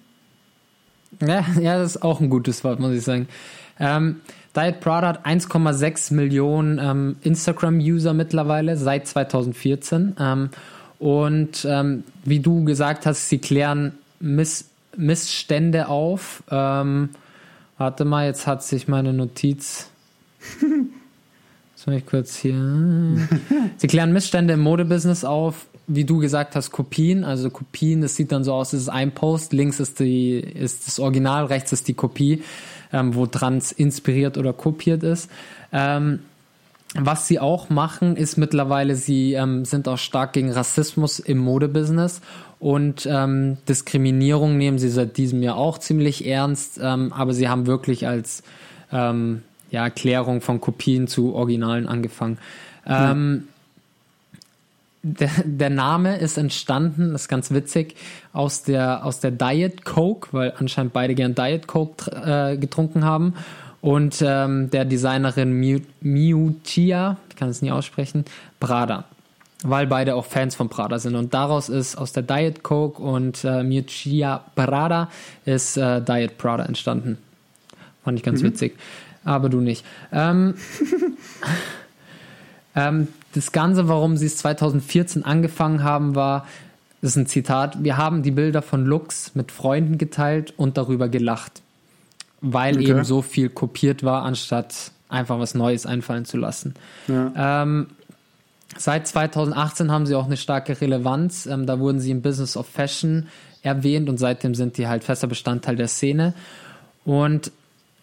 Ja, 1.21 1.45
ja, 1.59 1.77
das 1.77 1.95
ist 1.95 2.01
auch 2.01 2.21
ein 2.21 2.29
gutes 2.29 2.63
Wort, 2.63 2.79
muss 2.79 2.93
ich 2.93 3.03
sagen. 3.03 3.27
Ähm, 3.79 4.17
Diet 4.55 4.79
Prada 4.81 5.07
hat 5.07 5.25
1,6 5.25 6.13
Millionen 6.13 6.79
ähm, 6.79 7.15
Instagram-User 7.23 8.13
mittlerweile 8.13 8.77
seit 8.77 9.07
2014. 9.07 10.15
Ähm, 10.19 10.49
und 10.99 11.65
ähm, 11.69 12.03
wie 12.23 12.39
du 12.39 12.63
gesagt 12.63 13.05
hast, 13.05 13.29
sie 13.29 13.39
klären 13.39 13.93
Miss 14.19 14.69
Missstände 14.95 15.87
auf. 15.87 16.43
Ähm, 16.51 17.09
warte 17.77 18.05
mal, 18.05 18.27
jetzt 18.27 18.45
hat 18.45 18.63
sich 18.63 18.87
meine 18.87 19.11
Notiz. 19.11 19.89
Jetzt 21.75 21.87
muss 21.87 21.95
ich 21.97 22.05
kurz 22.05 22.35
hier. 22.37 22.55
Sie 23.75 23.87
klären 23.87 24.13
Missstände 24.13 24.53
im 24.53 24.61
Modebusiness 24.61 25.25
auf, 25.25 25.65
wie 25.85 26.05
du 26.05 26.19
gesagt 26.19 26.55
hast, 26.55 26.71
Kopien. 26.71 27.25
Also 27.25 27.49
Kopien, 27.49 28.01
das 28.01 28.15
sieht 28.15 28.31
dann 28.31 28.45
so 28.45 28.53
aus, 28.53 28.71
es 28.71 28.83
ist 28.83 28.89
ein 28.89 29.11
Post, 29.11 29.51
links 29.51 29.81
ist, 29.81 29.99
die, 29.99 30.39
ist 30.39 30.87
das 30.87 30.99
Original, 30.99 31.43
rechts 31.45 31.73
ist 31.73 31.89
die 31.89 31.93
Kopie, 31.93 32.41
ähm, 32.93 33.15
wo 33.15 33.25
dran 33.25 33.57
es 33.57 33.71
inspiriert 33.71 34.37
oder 34.37 34.53
kopiert 34.53 35.03
ist. 35.03 35.29
Ähm, 35.73 36.19
was 36.95 37.27
sie 37.27 37.39
auch 37.39 37.69
machen, 37.69 38.15
ist 38.15 38.37
mittlerweile, 38.37 38.95
sie 38.95 39.33
ähm, 39.33 39.65
sind 39.65 39.87
auch 39.87 39.97
stark 39.97 40.33
gegen 40.33 40.51
Rassismus 40.51 41.17
im 41.19 41.39
Modebusiness 41.39 42.21
und 42.59 43.07
ähm, 43.09 43.57
Diskriminierung 43.67 44.57
nehmen 44.57 44.77
sie 44.77 44.89
seit 44.89 45.17
diesem 45.17 45.41
Jahr 45.41 45.57
auch 45.57 45.79
ziemlich 45.79 46.27
ernst, 46.27 46.79
ähm, 46.81 47.11
aber 47.11 47.33
sie 47.33 47.49
haben 47.49 47.65
wirklich 47.65 48.07
als 48.07 48.43
ähm, 48.91 49.41
ja, 49.71 49.83
Erklärung 49.83 50.41
von 50.41 50.61
Kopien 50.61 51.07
zu 51.07 51.33
Originalen 51.33 51.87
angefangen. 51.87 52.37
Ähm, 52.85 53.47
der, 55.03 55.29
der 55.43 55.69
Name 55.69 56.17
ist 56.17 56.37
entstanden, 56.37 57.11
das 57.11 57.23
ist 57.23 57.27
ganz 57.27 57.51
witzig, 57.51 57.95
aus 58.31 58.63
der, 58.63 59.05
aus 59.05 59.19
der 59.19 59.31
Diet 59.31 59.83
Coke, 59.83 60.29
weil 60.31 60.53
anscheinend 60.57 60.93
beide 60.93 61.13
gern 61.13 61.35
Diet 61.35 61.67
Coke 61.67 62.09
äh, 62.11 62.57
getrunken 62.57 63.03
haben. 63.03 63.33
Und 63.81 64.23
ähm, 64.25 64.69
der 64.71 64.85
Designerin 64.85 65.59
Miu, 65.59 65.81
Miu 65.99 66.53
Chia, 66.63 67.17
ich 67.29 67.35
kann 67.35 67.49
es 67.49 67.61
nie 67.61 67.71
aussprechen, 67.71 68.23
Prada. 68.61 69.03
Weil 69.61 69.87
beide 69.87 70.15
auch 70.15 70.25
Fans 70.25 70.55
von 70.55 70.69
Prada 70.69 70.99
sind. 70.99 71.15
Und 71.15 71.33
daraus 71.33 71.67
ist 71.67 71.97
aus 71.97 72.13
der 72.13 72.23
Diet 72.23 72.63
Coke 72.63 73.01
und 73.01 73.43
äh, 73.43 73.61
Miu 73.61 73.81
Chia 73.81 74.45
Prada 74.55 75.09
ist 75.43 75.75
äh, 75.75 76.01
Diet 76.01 76.37
Prada 76.37 76.63
entstanden. 76.63 77.17
Fand 78.05 78.17
ich 78.17 78.23
ganz 78.23 78.41
witzig. 78.41 78.77
Aber 79.25 79.49
du 79.49 79.59
nicht. 79.59 79.85
Ähm, 80.13 80.55
ähm, 82.75 83.07
das 83.33 83.51
Ganze, 83.51 83.87
warum 83.87 84.17
sie 84.17 84.27
es 84.27 84.37
2014 84.37 85.25
angefangen 85.25 85.83
haben, 85.83 86.15
war, 86.15 86.47
das 87.01 87.11
ist 87.11 87.17
ein 87.17 87.27
Zitat, 87.27 87.83
wir 87.83 87.97
haben 87.97 88.23
die 88.23 88.31
Bilder 88.31 88.61
von 88.61 88.85
Lux 88.85 89.35
mit 89.35 89.51
Freunden 89.51 89.97
geteilt 89.97 90.53
und 90.55 90.77
darüber 90.77 91.09
gelacht, 91.09 91.61
weil 92.41 92.75
Okay. 92.77 92.89
eben 92.89 93.03
so 93.03 93.21
viel 93.21 93.49
kopiert 93.49 94.03
war, 94.03 94.23
anstatt 94.23 94.91
einfach 95.09 95.39
was 95.39 95.53
Neues 95.53 95.85
einfallen 95.85 96.25
zu 96.25 96.37
lassen. 96.37 96.75
Ja. 97.07 97.63
Ähm, 97.63 97.87
seit 98.77 99.07
2018 99.07 99.91
haben 99.91 100.05
sie 100.05 100.15
auch 100.15 100.25
eine 100.25 100.37
starke 100.37 100.79
Relevanz. 100.79 101.45
Ähm, 101.45 101.65
da 101.65 101.79
wurden 101.79 101.99
sie 101.99 102.11
im 102.11 102.21
Business 102.21 102.57
of 102.57 102.67
Fashion 102.67 103.27
erwähnt 103.61 104.09
und 104.09 104.17
seitdem 104.17 104.55
sind 104.55 104.77
die 104.77 104.87
halt 104.87 105.03
fester 105.03 105.27
Bestandteil 105.27 105.75
der 105.75 105.87
Szene. 105.87 106.33
Und 107.05 107.51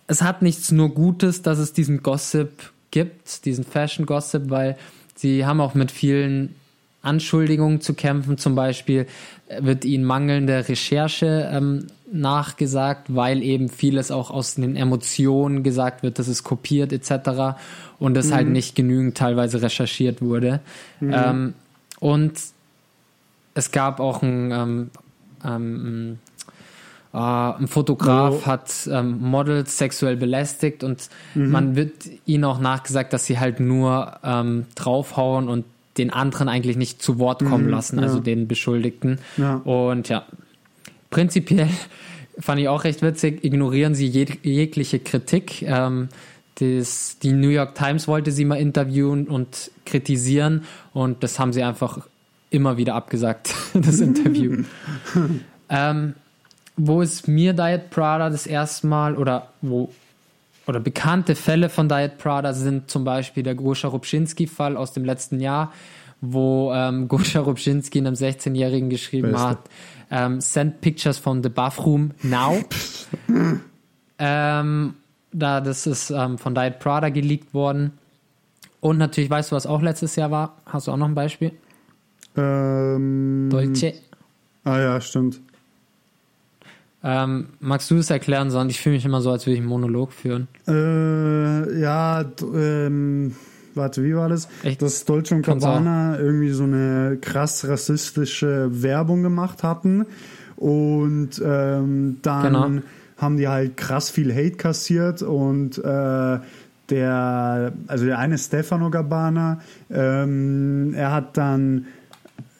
es 0.06 0.22
hat 0.22 0.42
nichts 0.42 0.70
nur 0.72 0.90
Gutes, 0.90 1.42
dass 1.42 1.58
es 1.58 1.72
diesen 1.72 2.02
Gossip 2.02 2.50
gibt, 2.90 3.44
diesen 3.44 3.64
Fashion-Gossip, 3.64 4.50
weil 4.50 4.76
sie 5.20 5.44
haben 5.44 5.60
auch 5.60 5.74
mit 5.74 5.90
vielen 5.90 6.54
Anschuldigungen 7.02 7.80
zu 7.80 7.94
kämpfen. 7.94 8.38
Zum 8.38 8.54
Beispiel 8.54 9.06
wird 9.58 9.84
ihnen 9.84 10.04
mangelnde 10.04 10.68
Recherche 10.68 11.50
ähm, 11.52 11.86
nachgesagt, 12.12 13.14
weil 13.14 13.42
eben 13.42 13.68
vieles 13.68 14.10
auch 14.10 14.30
aus 14.30 14.56
den 14.56 14.76
Emotionen 14.76 15.62
gesagt 15.62 16.02
wird, 16.02 16.18
dass 16.18 16.28
es 16.28 16.42
kopiert 16.44 16.92
etc. 16.92 17.58
und 17.98 18.16
es 18.16 18.32
halt 18.32 18.48
nicht 18.48 18.74
genügend 18.74 19.16
teilweise 19.16 19.62
recherchiert 19.62 20.20
wurde. 20.20 20.60
Ähm, 21.00 21.54
und 22.00 22.32
es 23.54 23.70
gab 23.70 24.00
auch 24.00 24.22
ein, 24.22 24.50
ähm, 24.52 24.90
ähm, 25.44 26.18
äh, 27.12 27.16
ein 27.16 27.68
Fotograf 27.68 28.42
Oh. 28.42 28.46
hat 28.46 28.88
ähm, 28.90 29.20
Models 29.20 29.78
sexuell 29.78 30.16
belästigt 30.16 30.84
und 30.84 31.08
man 31.34 31.76
wird 31.76 31.92
ihnen 32.26 32.44
auch 32.44 32.60
nachgesagt, 32.60 33.12
dass 33.12 33.26
sie 33.26 33.38
halt 33.38 33.60
nur 33.60 34.18
ähm, 34.22 34.66
draufhauen 34.74 35.48
und 35.48 35.64
den 35.98 36.10
anderen 36.10 36.48
eigentlich 36.48 36.76
nicht 36.76 37.02
zu 37.02 37.18
Wort 37.18 37.44
kommen 37.44 37.68
lassen, 37.68 37.98
also 37.98 38.16
ja. 38.16 38.22
den 38.22 38.48
Beschuldigten. 38.48 39.18
Ja. 39.36 39.56
Und 39.56 40.08
ja, 40.08 40.24
prinzipiell 41.10 41.68
fand 42.38 42.60
ich 42.60 42.68
auch 42.68 42.84
recht 42.84 43.02
witzig, 43.02 43.44
ignorieren 43.44 43.94
sie 43.94 44.06
jeg 44.06 44.38
jegliche 44.42 44.98
Kritik. 45.00 45.62
Ähm, 45.62 46.08
das, 46.56 47.18
die 47.22 47.32
New 47.32 47.48
York 47.48 47.74
Times 47.74 48.06
wollte 48.06 48.32
sie 48.32 48.44
mal 48.44 48.56
interviewen 48.56 49.26
und 49.26 49.70
kritisieren 49.84 50.64
und 50.92 51.22
das 51.22 51.38
haben 51.38 51.52
sie 51.52 51.62
einfach 51.62 52.06
immer 52.50 52.76
wieder 52.76 52.94
abgesagt, 52.94 53.54
das 53.74 54.00
Interview. 54.00 54.64
ähm, 55.68 56.14
wo 56.86 57.02
ist 57.02 57.28
mir 57.28 57.52
Diet 57.52 57.90
Prada 57.90 58.30
das 58.30 58.46
erste 58.46 58.86
Mal 58.86 59.16
oder 59.16 59.48
wo 59.60 59.90
oder 60.66 60.80
bekannte 60.80 61.34
Fälle 61.34 61.68
von 61.68 61.88
Diet 61.88 62.18
Prada 62.18 62.52
sind 62.52 62.90
zum 62.90 63.04
Beispiel 63.04 63.42
der 63.42 63.54
Goscha 63.54 63.88
Rubschinski-Fall 63.88 64.76
aus 64.76 64.92
dem 64.92 65.04
letzten 65.04 65.40
Jahr, 65.40 65.72
wo 66.20 66.72
ähm, 66.72 67.08
Goscha 67.08 67.40
Rubschinski 67.40 67.98
einem 67.98 68.14
16-Jährigen 68.14 68.88
geschrieben 68.88 69.32
Beste. 69.32 69.48
hat, 69.48 69.58
ähm, 70.10 70.40
send 70.40 70.80
pictures 70.80 71.18
from 71.18 71.42
the 71.42 71.48
bathroom 71.48 72.12
now. 72.22 72.60
ähm, 74.18 74.94
da, 75.32 75.60
das 75.60 75.86
ist 75.86 76.10
ähm, 76.10 76.38
von 76.38 76.54
Diet 76.54 76.78
Prada 76.78 77.08
geleakt 77.08 77.52
worden. 77.52 77.92
Und 78.80 78.98
natürlich, 78.98 79.28
weißt 79.28 79.50
du, 79.50 79.56
was 79.56 79.66
auch 79.66 79.82
letztes 79.82 80.16
Jahr 80.16 80.30
war? 80.30 80.56
Hast 80.66 80.86
du 80.86 80.92
auch 80.92 80.96
noch 80.96 81.08
ein 81.08 81.14
Beispiel? 81.14 81.52
Ähm, 82.36 83.48
Dolce. 83.50 83.94
Ah 84.64 84.78
ja, 84.78 85.00
stimmt. 85.00 85.40
Ähm, 87.02 87.46
magst 87.60 87.90
du 87.90 87.96
es 87.96 88.10
erklären, 88.10 88.50
sondern 88.50 88.68
ich 88.68 88.80
fühle 88.80 88.96
mich 88.96 89.04
immer 89.06 89.20
so, 89.22 89.30
als 89.30 89.46
würde 89.46 89.54
ich 89.54 89.60
einen 89.60 89.68
Monolog 89.68 90.12
führen. 90.12 90.48
Äh, 90.68 91.80
ja, 91.80 92.24
ähm, 92.54 93.34
warte, 93.74 94.04
wie 94.04 94.14
war 94.14 94.28
das? 94.28 94.48
Echt? 94.62 94.82
Dass 94.82 95.04
Dolce 95.06 95.34
und 95.36 95.42
Gabbana 95.46 96.18
irgendwie 96.18 96.50
so 96.50 96.64
eine 96.64 97.16
krass 97.20 97.66
rassistische 97.66 98.68
Werbung 98.82 99.22
gemacht 99.22 99.62
hatten 99.62 100.04
und 100.56 101.40
ähm, 101.42 102.18
dann 102.22 102.42
Genau. 102.42 102.82
haben 103.16 103.36
die 103.38 103.48
halt 103.48 103.76
krass 103.78 104.10
viel 104.10 104.34
Hate 104.34 104.56
kassiert 104.56 105.22
und 105.22 105.78
äh, 105.78 106.38
der, 106.90 107.72
also 107.86 108.04
der 108.04 108.18
eine 108.18 108.36
Stefano 108.36 108.90
Gabbana, 108.90 109.60
ähm, 109.90 110.92
er 110.94 111.12
hat 111.12 111.36
dann 111.36 111.86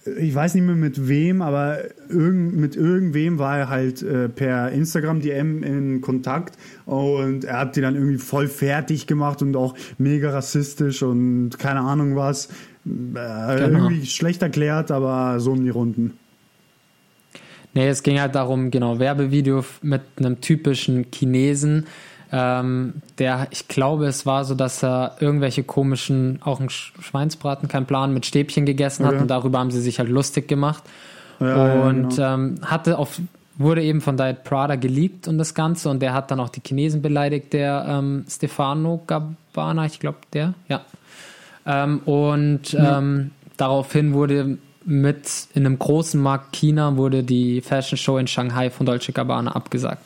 ich 0.04 0.34
weiß 0.34 0.54
nicht 0.54 0.64
mehr 0.64 0.76
mit 0.76 1.08
wem, 1.08 1.42
aber 1.42 1.80
irgend, 2.08 2.56
mit 2.56 2.74
irgendwem 2.74 3.38
war 3.38 3.58
er 3.58 3.68
halt 3.68 4.02
äh, 4.02 4.28
per 4.28 4.70
Instagram 4.72 5.20
DM 5.20 5.62
in 5.62 6.00
Kontakt 6.00 6.56
und 6.86 7.44
er 7.44 7.58
hat 7.58 7.76
die 7.76 7.82
dann 7.82 7.96
irgendwie 7.96 8.16
voll 8.16 8.48
fertig 8.48 9.06
gemacht 9.06 9.42
und 9.42 9.56
auch 9.56 9.74
mega 9.98 10.30
rassistisch 10.30 11.02
und 11.02 11.58
keine 11.58 11.80
Ahnung 11.80 12.16
was. 12.16 12.48
Äh, 12.86 13.60
Irgendwie 13.60 14.06
schlecht 14.06 14.40
erklärt, 14.40 14.90
aber 14.90 15.38
so 15.38 15.52
um 15.52 15.62
die 15.62 15.70
Runden. 15.70 16.14
Nee, 17.74 17.88
es 17.88 18.02
ging 18.02 18.18
halt 18.18 18.34
darum, 18.34 18.70
genau, 18.70 18.98
Werbevideo 18.98 19.64
mit 19.82 20.02
einem 20.16 20.40
typischen 20.40 21.06
Chinesen, 21.14 21.86
ähm, 22.32 22.94
der, 23.18 23.48
ich 23.50 23.66
glaube, 23.68 24.06
es 24.06 24.24
war 24.26 24.44
so, 24.44 24.54
dass 24.54 24.82
er 24.84 25.16
irgendwelche 25.20 25.62
komischen, 25.64 26.40
auch 26.44 26.60
ein 26.60 26.68
Sch- 26.68 26.92
Schweinsbraten, 27.00 27.68
kein 27.68 27.86
Plan, 27.86 28.14
mit 28.14 28.26
Stäbchen 28.26 28.66
gegessen 28.66 29.04
hat 29.04 29.14
Okay. 29.14 29.22
und 29.22 29.28
darüber 29.28 29.58
haben 29.58 29.70
sie 29.70 29.80
sich 29.80 29.98
halt 29.98 30.08
lustig 30.08 30.46
gemacht. 30.48 30.82
Ja, 31.40 31.66
ja, 31.74 31.82
und 31.82 32.10
genau. 32.16 32.34
ähm, 32.34 32.54
hatte 32.64 32.98
auf, 32.98 33.20
wurde 33.56 33.82
eben 33.82 34.00
von 34.00 34.16
Diet 34.16 34.44
Prada 34.44 34.76
geleakt 34.76 35.26
und 35.26 35.38
das 35.38 35.54
Ganze 35.54 35.88
und 35.90 36.00
der 36.00 36.12
hat 36.12 36.30
dann 36.30 36.38
auch 36.40 36.50
die 36.50 36.60
Chinesen 36.64 37.02
beleidigt, 37.02 37.52
der 37.52 37.84
ähm, 37.88 38.24
Stefano 38.28 39.02
Gabbana, 39.06 39.86
ich 39.86 40.00
glaube 40.00 40.18
der, 40.32 40.54
ja. 40.68 40.82
Ähm, 41.66 41.98
und 42.04 42.74
ähm, 42.78 43.32
daraufhin 43.56 44.14
wurde 44.14 44.58
mit 44.84 45.48
in 45.54 45.66
einem 45.66 45.78
großen 45.78 46.20
Markt 46.20 46.52
China 46.52 46.96
wurde 46.96 47.22
die 47.22 47.60
Fashion 47.60 47.98
Show 47.98 48.16
in 48.16 48.26
Shanghai 48.26 48.70
von 48.70 48.86
Dolce 48.86 49.12
Gabbana 49.12 49.52
abgesagt. 49.52 50.02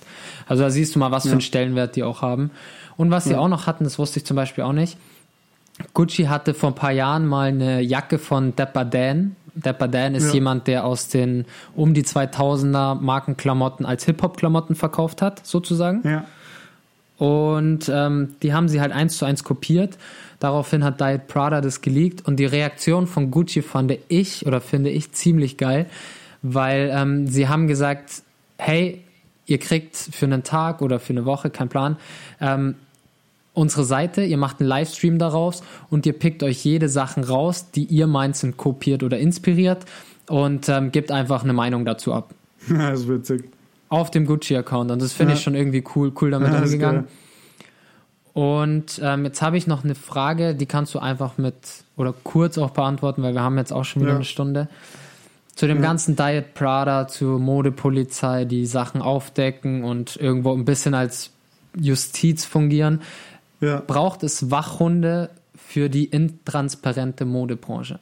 Also 0.47 0.63
da 0.63 0.71
siehst 0.71 0.95
du 0.95 0.99
mal, 0.99 1.11
was 1.11 1.25
für 1.25 1.33
einen 1.33 1.41
Stellenwert 1.41 1.97
die 1.97 2.03
auch 2.03 2.23
haben. 2.23 2.51
Und 2.97 3.11
was 3.11 3.25
sie 3.25 3.35
auch 3.35 3.49
noch 3.49 3.67
hatten, 3.67 3.85
das 3.85 3.99
wusste 3.99 4.19
ich 4.21 4.25
zum 4.27 4.37
Beispiel 4.37 4.65
auch 4.65 4.73
nicht. 4.73 4.97
Gucci 5.93 6.25
hatte 6.25 6.55
vor 6.55 6.71
ein 6.71 6.75
paar 6.77 6.93
Jahren 6.93 7.27
mal 7.27 7.49
eine 7.49 7.81
Jacke 7.81 8.19
von 8.19 8.55
Dapper 8.55 8.85
Dan. 8.85 9.35
Dapper 9.57 9.89
Dan 9.89 10.15
ist 10.15 10.29
Ja. 10.29 10.35
jemand, 10.35 10.67
der 10.67 10.85
aus 10.85 11.09
den 11.09 11.45
um 11.75 11.95
die 11.95 12.03
2000er 12.05 12.95
Markenklamotten 13.01 13.85
als 13.87 14.05
Hip-Hop-Klamotten 14.05 14.75
verkauft 14.77 15.23
hat, 15.23 15.45
sozusagen. 15.47 16.03
Ja. 16.09 16.25
Und 17.17 17.89
ähm, 17.93 18.35
die 18.43 18.53
haben 18.53 18.69
sie 18.69 18.81
halt 18.81 18.93
eins 18.93 19.19
zu 19.19 19.25
eins 19.25 19.45
kopiert. 19.45 19.97
Daraufhin 20.41 20.83
hat 20.85 21.01
Diet 21.01 21.29
Prada 21.29 21.61
das 21.61 21.81
geleakt 21.81 22.27
und 22.27 22.37
die 22.37 22.45
Reaktion 22.45 23.07
von 23.07 23.31
Gucci 23.31 23.63
fand 23.63 23.97
ich 24.09 24.47
oder 24.47 24.61
finde 24.61 24.91
ich 24.91 25.13
ziemlich 25.13 25.57
geil, 25.57 25.87
weil 26.43 26.91
ähm, 26.93 27.29
sie 27.29 27.49
haben 27.49 27.69
gesagt, 27.69 28.23
hey, 28.59 29.04
ihr 29.47 29.59
kriegt 29.59 29.97
für 29.97 30.27
einen 30.27 30.43
Tag 30.43 30.83
oder 30.83 30.99
für 31.01 31.13
eine 31.13 31.25
Woche, 31.25 31.51
kein 31.51 31.69
Plan, 31.69 31.97
ähm, 32.41 32.75
unsere 33.53 33.85
Seite, 33.85 34.23
ihr 34.25 34.37
macht 34.37 34.61
einen 34.61 34.69
Livestream 34.69 35.19
daraus 35.19 35.63
und 35.91 36.07
ihr 36.07 36.13
pickt 36.13 36.43
euch 36.43 36.65
jede 36.65 36.89
Sachen 36.89 37.23
raus, 37.25 37.71
die 37.71 37.85
ihr 37.85 38.07
meint 38.07 38.37
sind 38.37 38.57
kopiert 38.57 39.03
oder 39.03 39.19
inspiriert 39.19 39.85
und 40.29 40.69
ähm, 40.69 40.91
gebt 40.91 41.11
einfach 41.13 41.45
eine 41.45 41.53
Meinung 41.53 41.85
dazu 41.85 42.13
ab. 42.15 42.35
das 42.69 43.01
ist 43.01 43.09
witzig. 43.09 43.45
Auf 43.91 44.11
dem 44.11 44.27
Gucci-Account 44.27 44.91
und 44.91 45.01
das 45.03 45.13
finde 45.13 45.33
Ja. 45.35 45.39
ich 45.39 45.45
schon 45.45 45.55
irgendwie 45.55 45.85
cool, 45.95 46.13
cool 46.21 46.31
damit 46.33 46.53
Ja, 46.53 46.63
umgegangen. 46.63 47.05
Und 48.33 49.01
ähm, 49.03 49.25
jetzt 49.25 49.43
habe 49.43 49.57
ich 49.57 49.69
noch 49.69 49.85
eine 49.85 49.95
Frage, 49.95 50.57
die 50.57 50.67
kannst 50.67 50.93
du 50.95 50.99
einfach 50.99 51.39
mit 51.39 51.55
oder 51.97 52.13
kurz 52.25 52.59
auch 52.59 52.71
beantworten, 52.71 53.23
weil 53.23 53.35
wir 53.35 53.43
haben 53.43 53.57
jetzt 53.59 53.73
auch 53.73 53.85
schon 53.85 54.03
wieder 54.03 54.13
Ja. 54.13 54.17
eine 54.17 54.25
Stunde. 54.25 54.69
Zu 55.55 55.69
dem 55.69 55.81
ganzen 55.81 56.17
Diet 56.17 56.55
Prada, 56.55 57.07
zur 57.07 57.39
Modepolizei, 57.39 58.45
die 58.45 58.67
Sachen 58.67 59.01
aufdecken 59.01 59.85
und 59.85 60.17
irgendwo 60.17 60.53
ein 60.53 60.65
bisschen 60.65 60.95
als 60.95 61.31
Justiz 61.77 62.45
fungieren. 62.45 63.03
Ja. 63.61 63.83
Braucht 63.87 64.25
es 64.25 64.51
Wachhunde 64.51 65.31
für 65.55 65.89
die 65.89 66.07
intransparente 66.07 67.25
Modebranche? 67.25 68.01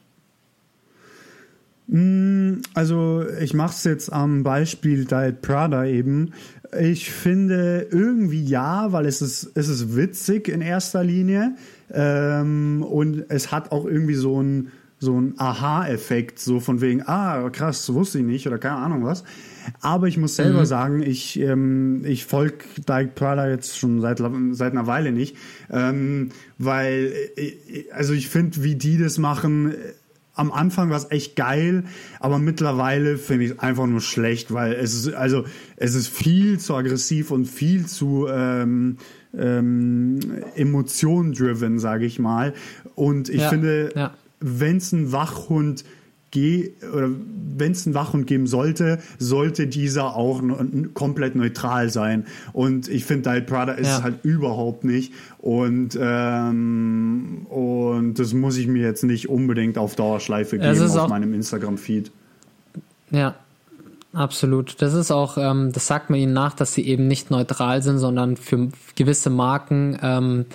Also 2.73 3.25
ich 3.39 3.53
mache 3.53 3.73
es 3.73 3.83
jetzt 3.83 4.11
am 4.11 4.43
Beispiel 4.43 5.05
Diet 5.05 5.41
Prada 5.41 5.85
eben. 5.85 6.33
Ich 6.79 7.11
finde 7.11 7.87
irgendwie 7.91 8.43
ja, 8.43 8.91
weil 8.91 9.05
es 9.05 9.21
ist, 9.21 9.51
es 9.55 9.67
ist 9.67 9.95
witzig 9.95 10.47
in 10.47 10.61
erster 10.61 11.03
Linie 11.03 11.55
ähm, 11.91 12.83
und 12.83 13.25
es 13.29 13.51
hat 13.51 13.71
auch 13.71 13.85
irgendwie 13.85 14.15
so 14.15 14.41
ein 14.41 14.71
so 15.03 15.19
ein 15.19 15.33
Aha-Effekt, 15.37 16.39
so 16.39 16.59
von 16.59 16.81
wegen, 16.81 17.03
ah, 17.07 17.49
krass, 17.49 17.93
wusste 17.93 18.19
ich 18.19 18.25
nicht 18.25 18.47
oder 18.47 18.57
keine 18.57 18.77
Ahnung 18.77 19.03
was. 19.03 19.23
Aber 19.81 20.07
ich 20.07 20.17
muss 20.17 20.35
selber 20.35 20.65
sagen, 20.65 21.01
ich, 21.01 21.39
ähm, 21.39 22.03
ich 22.05 22.25
folge 22.25 22.65
Diet 22.87 23.15
Prada 23.15 23.49
jetzt 23.49 23.77
schon 23.77 24.01
seit, 24.01 24.21
seit 24.51 24.71
einer 24.71 24.87
Weile 24.87 25.11
nicht, 25.11 25.37
ähm, 25.69 26.29
weil, 26.57 27.13
äh, 27.37 27.85
also 27.91 28.13
ich 28.13 28.29
finde, 28.29 28.63
wie 28.63 28.75
die 28.75 28.97
das 28.97 29.17
machen, 29.17 29.73
am 30.35 30.51
Anfang 30.51 30.89
war 30.89 30.97
es 30.97 31.11
echt 31.11 31.35
geil, 31.35 31.83
aber 32.19 32.39
mittlerweile 32.39 33.17
finde 33.17 33.45
ich 33.45 33.51
es 33.51 33.59
einfach 33.59 33.85
nur 33.85 34.01
schlecht, 34.01 34.51
weil 34.53 34.73
es 34.73 34.93
ist, 34.93 35.13
also 35.13 35.45
es 35.77 35.93
ist 35.95 36.07
viel 36.07 36.59
zu 36.59 36.75
aggressiv 36.75 37.29
und 37.31 37.45
viel 37.45 37.85
zu 37.85 38.27
ähm, 38.29 38.97
ähm, 39.37 40.19
emotion-driven, 40.55 41.79
sage 41.79 42.05
ich 42.05 42.19
mal. 42.19 42.53
Und 42.95 43.29
ich 43.29 43.41
Ja, 43.41 43.49
finde, 43.49 43.91
ja. 43.95 44.13
Wenn 44.43 44.77
es 44.77 44.93
einen 44.93 45.11
Wachhund 45.11 45.83
oder 46.35 47.09
wenn 47.57 47.73
es 47.73 47.85
einen 47.85 47.93
Wachhund 47.93 48.25
geben 48.25 48.47
sollte, 48.47 48.97
sollte 49.19 49.67
dieser 49.67 50.15
auch 50.15 50.41
n- 50.41 50.49
n- 50.49 50.93
komplett 50.95 51.35
neutral 51.35 51.91
sein. 51.91 52.25
Und 52.53 52.87
ich 52.87 53.05
finde, 53.05 53.29
Diet 53.29 53.45
Prada 53.45 53.73
ist 53.73 53.85
Ja. 53.87 53.97
es 53.97 54.01
halt 54.03 54.25
überhaupt 54.25 54.83
nicht. 54.83 55.13
Und 55.37 55.95
ähm, 56.01 57.45
und 57.49 58.15
das 58.17 58.33
muss 58.33 58.57
ich 58.57 58.65
mir 58.65 58.81
jetzt 58.81 59.03
nicht 59.03 59.29
unbedingt 59.29 59.77
auf 59.77 59.95
Dauerschleife 59.95 60.57
geben 60.57 60.81
auf 60.81 61.07
meinem 61.07 61.35
Instagram-Feed. 61.35 62.11
Ja, 63.11 63.35
absolut. 64.13 64.81
Das 64.81 64.95
ist 64.95 65.11
auch, 65.11 65.37
ähm, 65.37 65.71
das 65.71 65.85
sagt 65.85 66.09
man 66.09 66.19
ihnen 66.19 66.33
nach, 66.33 66.55
dass 66.55 66.73
sie 66.73 66.81
eben 66.87 67.07
nicht 67.07 67.29
neutral 67.29 67.83
sind, 67.83 67.99
sondern 67.99 68.37
für 68.37 68.69
gewisse 68.95 69.29
Marken 69.29 69.99
ähm, 70.01 70.45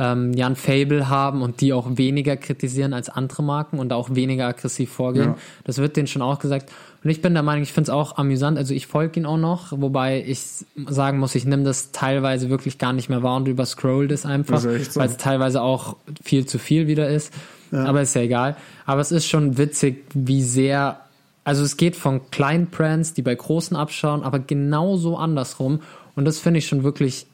ähm, 0.00 0.32
ja 0.32 0.46
ein 0.46 0.56
Fable 0.56 1.10
haben 1.10 1.42
und 1.42 1.60
die 1.60 1.74
auch 1.74 1.86
weniger 1.98 2.38
kritisieren 2.38 2.94
als 2.94 3.10
andere 3.10 3.42
Marken 3.42 3.78
und 3.78 3.92
auch 3.92 4.14
weniger 4.14 4.46
aggressiv 4.46 4.90
vorgehen. 4.90 5.30
Ja. 5.30 5.36
Das 5.64 5.76
wird 5.76 5.96
denen 5.96 6.06
schon 6.06 6.22
auch 6.22 6.38
gesagt. 6.38 6.72
Und 7.04 7.10
ich 7.10 7.20
bin 7.20 7.34
der 7.34 7.42
Meinung, 7.42 7.62
ich 7.62 7.74
finde 7.74 7.90
es 7.90 7.94
auch 7.94 8.16
amüsant. 8.16 8.56
Also 8.56 8.72
ich 8.72 8.86
folge 8.86 9.20
ihn 9.20 9.26
auch 9.26 9.36
noch, 9.36 9.72
wobei 9.72 10.24
ich 10.26 10.40
sagen 10.88 11.18
muss, 11.18 11.34
ich 11.34 11.44
nehme 11.44 11.64
das 11.64 11.92
teilweise 11.92 12.48
wirklich 12.48 12.78
gar 12.78 12.94
nicht 12.94 13.10
mehr 13.10 13.22
wahr 13.22 13.36
und 13.36 13.46
überscroll 13.46 14.08
das 14.08 14.24
einfach, 14.24 14.60
so. 14.60 14.70
weil 14.70 15.08
es 15.08 15.18
teilweise 15.18 15.60
auch 15.60 15.96
viel 16.22 16.46
zu 16.46 16.58
viel 16.58 16.86
wieder 16.86 17.08
ist. 17.08 17.32
Aber 17.72 18.00
ist 18.00 18.16
ja 18.16 18.22
egal. 18.22 18.56
Aber 18.84 19.00
es 19.00 19.12
ist 19.12 19.26
schon 19.26 19.56
witzig, 19.56 20.04
wie 20.12 20.42
sehr 20.42 20.98
also 21.44 21.64
es 21.64 21.76
geht 21.76 21.96
von 21.96 22.30
kleinen 22.30 22.66
Brands, 22.66 23.14
die 23.14 23.22
bei 23.22 23.34
großen 23.34 23.76
abschauen, 23.76 24.22
aber 24.22 24.38
genauso 24.38 25.16
andersrum. 25.16 25.80
Und 26.14 26.24
das 26.26 26.38
finde 26.38 26.58
ich 26.58 26.66
schon 26.66 26.82
wirklich 26.84 27.26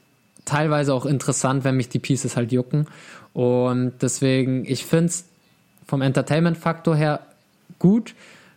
teilweise 0.47 0.93
auch 0.93 1.05
interessant, 1.05 1.63
wenn 1.63 1.77
mich 1.77 1.89
die 1.89 1.99
Pieces 1.99 2.35
halt 2.35 2.51
jucken. 2.51 2.87
Und 3.33 3.93
deswegen, 4.01 4.65
ich 4.65 4.85
finde 4.85 5.07
es 5.07 5.25
vom 5.85 6.01
Entertainment-Faktor 6.01 6.95
her 6.95 7.19
gut, 7.79 8.15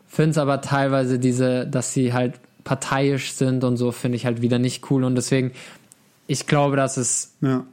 finde 0.08 0.30
es 0.30 0.38
aber 0.38 0.60
teilweise 0.60 1.18
diese, 1.18 1.66
dass 1.66 1.92
sie 1.92 2.12
halt 2.12 2.34
parteiisch 2.64 3.32
sind 3.32 3.64
und 3.64 3.76
so, 3.76 3.92
finde 3.92 4.16
ich 4.16 4.26
halt 4.26 4.42
wieder 4.42 4.58
nicht 4.58 4.90
cool. 4.90 5.04
Und 5.04 5.14
deswegen, 5.14 5.52
ich 6.26 6.46
glaube, 6.46 6.76
dass 6.76 6.96
es 6.96 7.34
Ja. 7.40 7.64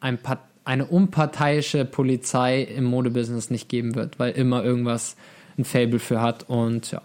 ein 0.00 0.18
Part 0.18 0.40
eine 0.66 0.86
unparteiische 0.86 1.84
Polizei 1.84 2.62
im 2.62 2.84
Modebusiness 2.84 3.50
nicht 3.50 3.68
geben 3.68 3.94
wird, 3.94 4.18
weil 4.18 4.32
immer 4.32 4.64
irgendwas 4.64 5.14
ein 5.58 5.64
Fable 5.66 5.98
für 5.98 6.22
hat 6.22 6.48
und 6.48 6.90
ja. 6.90 7.02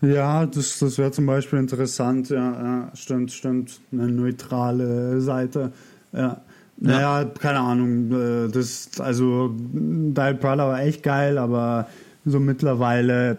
Ja, 0.00 0.46
das, 0.46 0.78
das 0.78 0.96
wäre 0.98 1.10
zum 1.10 1.26
Beispiel 1.26 1.58
interessant. 1.58 2.30
Ja, 2.30 2.52
ja, 2.52 2.90
stimmt, 2.94 3.32
stimmt. 3.32 3.80
Eine 3.92 4.08
neutrale 4.08 5.20
Seite. 5.20 5.72
Ja. 6.12 6.40
Naja, 6.76 7.24
keine 7.24 7.58
Ahnung. 7.58 8.12
äh, 8.12 8.48
Das, 8.48 8.90
also, 9.00 9.52
Diet 9.56 10.40
Prada 10.40 10.68
war 10.68 10.80
echt 10.80 11.02
geil, 11.02 11.36
aber 11.38 11.88
so 12.24 12.38
mittlerweile, 12.38 13.38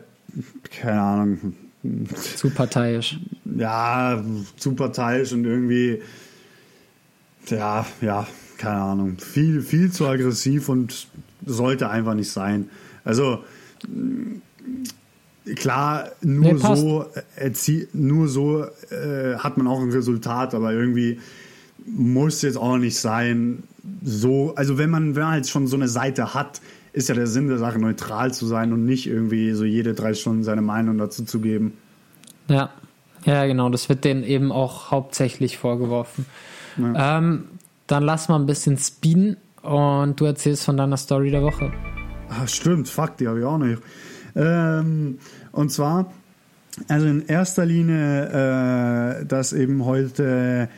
keine 0.82 1.02
Ahnung. 1.02 1.54
Zu 2.36 2.50
parteiisch. 2.50 3.18
Ja, 3.56 4.22
zu 4.58 4.74
parteiisch 4.74 5.32
und 5.32 5.46
irgendwie, 5.46 6.02
ja, 7.48 7.86
ja, 8.02 8.28
keine 8.58 8.82
Ahnung. 8.82 9.18
Viel, 9.18 9.62
viel 9.62 9.90
zu 9.90 10.06
aggressiv 10.06 10.68
und 10.68 11.08
sollte 11.46 11.90
einfach 11.90 12.16
nicht 12.16 12.30
sein. 12.30 12.70
Also, 13.06 13.46
klar, 15.56 16.10
nur 16.22 16.54
Nee, 16.54 16.76
so, 16.76 17.06
erzie 17.36 17.88
nur 17.94 18.28
so 18.28 18.64
äh, 18.64 19.36
hat 19.38 19.58
man 19.58 19.68
auch 19.68 19.82
ein 19.82 19.90
Resultat, 19.92 20.54
aber 20.54 20.74
irgendwie 20.74 21.20
muss 21.86 22.42
jetzt 22.42 22.58
auch 22.58 22.78
nicht 22.78 22.98
sein, 22.98 23.64
so, 24.04 24.54
also 24.56 24.78
wenn 24.78 24.90
man, 24.90 25.16
wenn 25.16 25.24
man 25.24 25.32
halt 25.32 25.48
schon 25.48 25.68
so 25.68 25.76
eine 25.76 25.88
Seite 25.88 26.34
hat, 26.34 26.62
ist 26.94 27.10
ja 27.10 27.16
der 27.16 27.28
Sinn 27.28 27.48
der 27.48 27.58
Sache, 27.58 27.80
neutral 27.80 28.34
zu 28.34 28.46
sein 28.46 28.74
und 28.74 28.86
nicht 28.86 29.08
irgendwie 29.08 29.54
so 29.54 29.64
jede 29.64 29.94
drei 29.94 30.14
Stunden 30.14 30.44
seine 30.44 30.62
Meinung 30.62 30.98
dazu 30.98 31.24
zu 31.24 31.40
geben. 31.40 31.74
Ja, 32.48 32.70
ja, 33.26 33.46
genau. 33.46 33.70
Das 33.70 33.90
wird 33.90 34.06
denen 34.06 34.24
eben 34.24 34.52
auch 34.52 34.92
hauptsächlich 34.92 35.58
vorgeworfen. 35.58 36.26
Ähm, 36.78 37.46
dann 37.88 38.04
lass 38.04 38.30
mal 38.30 38.38
ein 38.38 38.46
bisschen 38.46 38.78
speeden 38.78 39.38
und 39.62 40.20
du 40.20 40.26
erzählst 40.26 40.64
von 40.64 40.78
deiner 40.78 40.98
Story 40.98 41.32
der 41.32 41.42
Woche. 41.42 41.72
Ah, 42.30 42.48
stimmt, 42.48 42.88
fuck, 42.88 43.18
die 43.18 43.28
habe 43.28 43.40
ich 43.40 43.46
auch 43.46 43.58
nicht. 43.58 43.82
Ähm, 44.36 45.20
und 45.52 45.72
zwar, 45.72 46.12
also 46.88 47.08
in 47.08 47.26
erster 47.28 47.66
Linie, 47.66 49.20
äh, 49.22 49.26
dass 49.26 49.54
eben 49.54 49.86
heute 49.86 50.70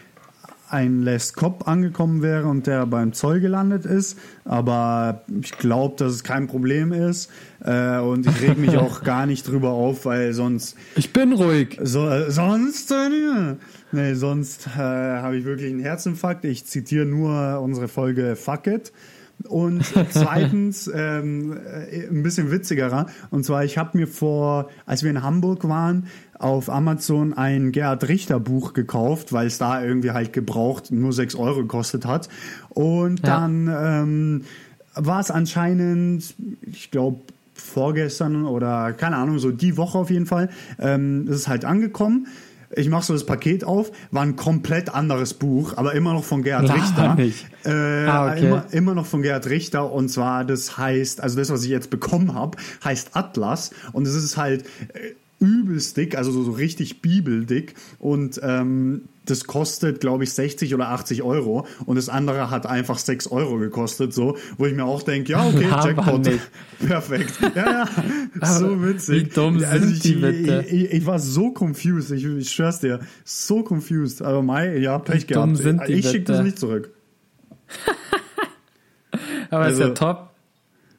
ein 0.70 1.02
Les 1.02 1.34
Cop 1.34 1.68
angekommen 1.68 2.22
wäre 2.22 2.48
und 2.48 2.66
der 2.66 2.86
beim 2.86 3.12
Zoll 3.12 3.42
gelandet 3.42 3.86
ist, 3.86 4.18
aber 4.46 5.24
ich 5.42 5.52
glaube, 5.58 5.96
dass 5.98 6.14
es 6.14 6.24
kein 6.24 6.48
Problem 6.48 6.94
ist 6.94 7.30
äh, 7.60 7.98
und 7.98 8.26
ich 8.26 8.42
reg 8.42 8.58
mich 8.58 8.78
auch 8.78 9.04
gar 9.04 9.26
nicht 9.26 9.48
drüber 9.48 9.72
auf, 9.72 10.06
weil 10.06 10.32
sonst 10.32 10.78
Ich 10.96 11.12
bin 11.12 11.34
ruhig. 11.34 11.78
so, 11.84 12.08
äh, 12.08 12.32
sonst, 12.32 12.90
äh, 12.92 13.56
nee, 13.92 14.14
sonst 14.14 14.68
äh, 14.68 14.80
habe 14.80 15.36
ich 15.38 15.44
wirklich 15.44 15.72
einen 15.72 15.82
Herzinfarkt. 15.82 16.46
Ich 16.46 16.66
zitiere 16.66 17.06
nur 17.06 17.60
unsere 17.60 17.90
Folge 17.90 18.38
Fuck 18.38 18.68
It. 18.68 18.94
Und 19.48 19.84
zweitens, 20.10 20.90
ähm, 20.94 21.54
äh, 21.54 22.08
ein 22.08 22.24
bisschen 22.24 22.52
witzigerer, 22.52 23.08
und 23.30 23.46
zwar, 23.46 23.64
ich 23.66 23.78
habe 23.78 23.98
mir 23.98 24.08
vor, 24.08 24.70
als 24.86 25.04
wir 25.04 25.10
in 25.12 25.24
Hamburg 25.24 25.68
waren, 25.68 26.08
auf 26.38 26.70
Amazon 26.70 27.34
ein 27.34 27.72
Gerhard 27.72 28.08
Richter 28.08 28.40
Buch 28.40 28.74
gekauft, 28.74 29.32
weil 29.34 29.48
es 29.48 29.58
da 29.58 29.84
irgendwie 29.84 30.12
halt 30.12 30.34
gebraucht 30.34 30.92
nur 30.92 31.14
6 31.14 31.36
Euro 31.36 31.62
gekostet 31.62 32.06
hat. 32.06 32.30
Und 32.70 33.20
Ja. 33.26 33.40
dann 33.40 33.70
ähm, 33.72 34.44
war 34.96 35.20
es 35.20 35.30
anscheinend, 35.32 36.34
ich 36.64 36.90
glaube, 36.92 37.22
vorgestern 37.54 38.46
oder 38.46 38.92
keine 38.94 39.18
Ahnung, 39.18 39.38
so 39.40 39.52
die 39.52 39.78
Woche 39.78 39.98
auf 40.00 40.10
jeden 40.10 40.26
Fall, 40.26 40.50
ähm, 40.80 41.28
ist 41.28 41.36
es 41.36 41.48
halt 41.48 41.64
angekommen. 41.64 42.28
Ich 42.76 42.90
mache 42.90 43.04
so 43.06 43.14
das 43.14 43.26
Paket 43.26 43.64
auf, 43.64 43.92
war 44.12 44.24
ein 44.24 44.36
komplett 44.36 44.94
anderes 44.94 45.34
Buch, 45.34 45.74
aber 45.78 45.94
immer 45.94 46.14
noch 46.14 46.24
von 46.24 46.42
Gerhard 46.44 46.74
Richter. 46.74 47.16
nicht. 47.18 47.46
Äh, 47.66 47.70
Ah, 48.06 48.32
okay. 48.32 48.46
immer, 48.46 48.66
immer 48.72 48.94
noch 48.96 49.06
von 49.06 49.22
Gerhard 49.22 49.48
Richter 49.48 49.92
und 49.92 50.10
zwar 50.10 50.46
das 50.46 50.78
heißt, 50.78 51.22
also 51.22 51.38
das, 51.38 51.50
was 51.52 51.64
ich 51.64 51.70
jetzt 51.70 51.90
bekommen 51.90 52.34
habe, 52.34 52.58
heißt 52.84 53.10
Atlas 53.14 53.72
und 53.94 54.08
es 54.08 54.16
ist 54.16 54.38
halt 54.38 54.64
äh, 54.94 55.14
übelst 55.42 55.98
dick, 55.98 56.16
also 56.18 56.32
so, 56.32 56.44
so 56.44 56.52
richtig 56.52 57.02
bibeldick 57.02 57.74
und 58.00 58.40
ähm, 58.44 59.02
das 59.26 59.46
kostet, 59.46 60.00
glaube 60.00 60.24
ich, 60.24 60.32
60 60.34 60.74
oder 60.74 60.90
80 60.90 61.22
Euro 61.24 61.68
und 61.86 61.96
das 61.96 62.10
andere 62.10 62.50
hat 62.50 62.66
einfach 62.66 62.98
6 62.98 63.28
Euro 63.28 63.58
gekostet, 63.58 64.14
so, 64.14 64.38
wo 64.58 64.66
ich 64.66 64.74
mir 64.76 64.86
auch 64.86 65.04
denke, 65.04 65.34
ja, 65.34 65.46
okay, 65.48 65.66
Laber 65.70 65.86
Jackpot. 65.88 66.30
Perfekt. 66.88 67.34
Ja, 67.56 67.88
ja, 68.42 68.46
so 68.60 68.82
witzig. 68.84 69.26
wie 69.26 69.30
dumm 69.30 69.64
also 69.64 69.86
sind 69.86 69.94
ich, 69.98 70.00
die 70.02 70.14
bitte? 70.16 70.66
Ich, 70.68 70.74
ich, 70.74 70.92
ich 70.94 71.06
war 71.06 71.20
so 71.20 71.52
confused, 71.52 72.12
ich, 72.12 72.24
ich 72.26 72.50
schwör's 72.52 72.80
dir, 72.80 73.00
so 73.26 73.64
confused. 73.64 74.22
Aber 74.22 74.42
Mai, 74.42 74.78
ja, 74.78 74.98
Pech 75.00 75.28
Wie 75.30 75.34
dumm 75.34 75.54
gehabt. 75.54 75.58
sind 75.64 75.88
die 75.88 75.94
ich 75.94 76.08
schicke 76.10 76.26
das 76.26 76.44
nicht 76.44 76.58
zurück. 76.58 76.92
Aber 79.50 79.68
ist 79.70 79.80
ja 79.80 79.86
Also- 79.86 79.94
top. 79.94 80.31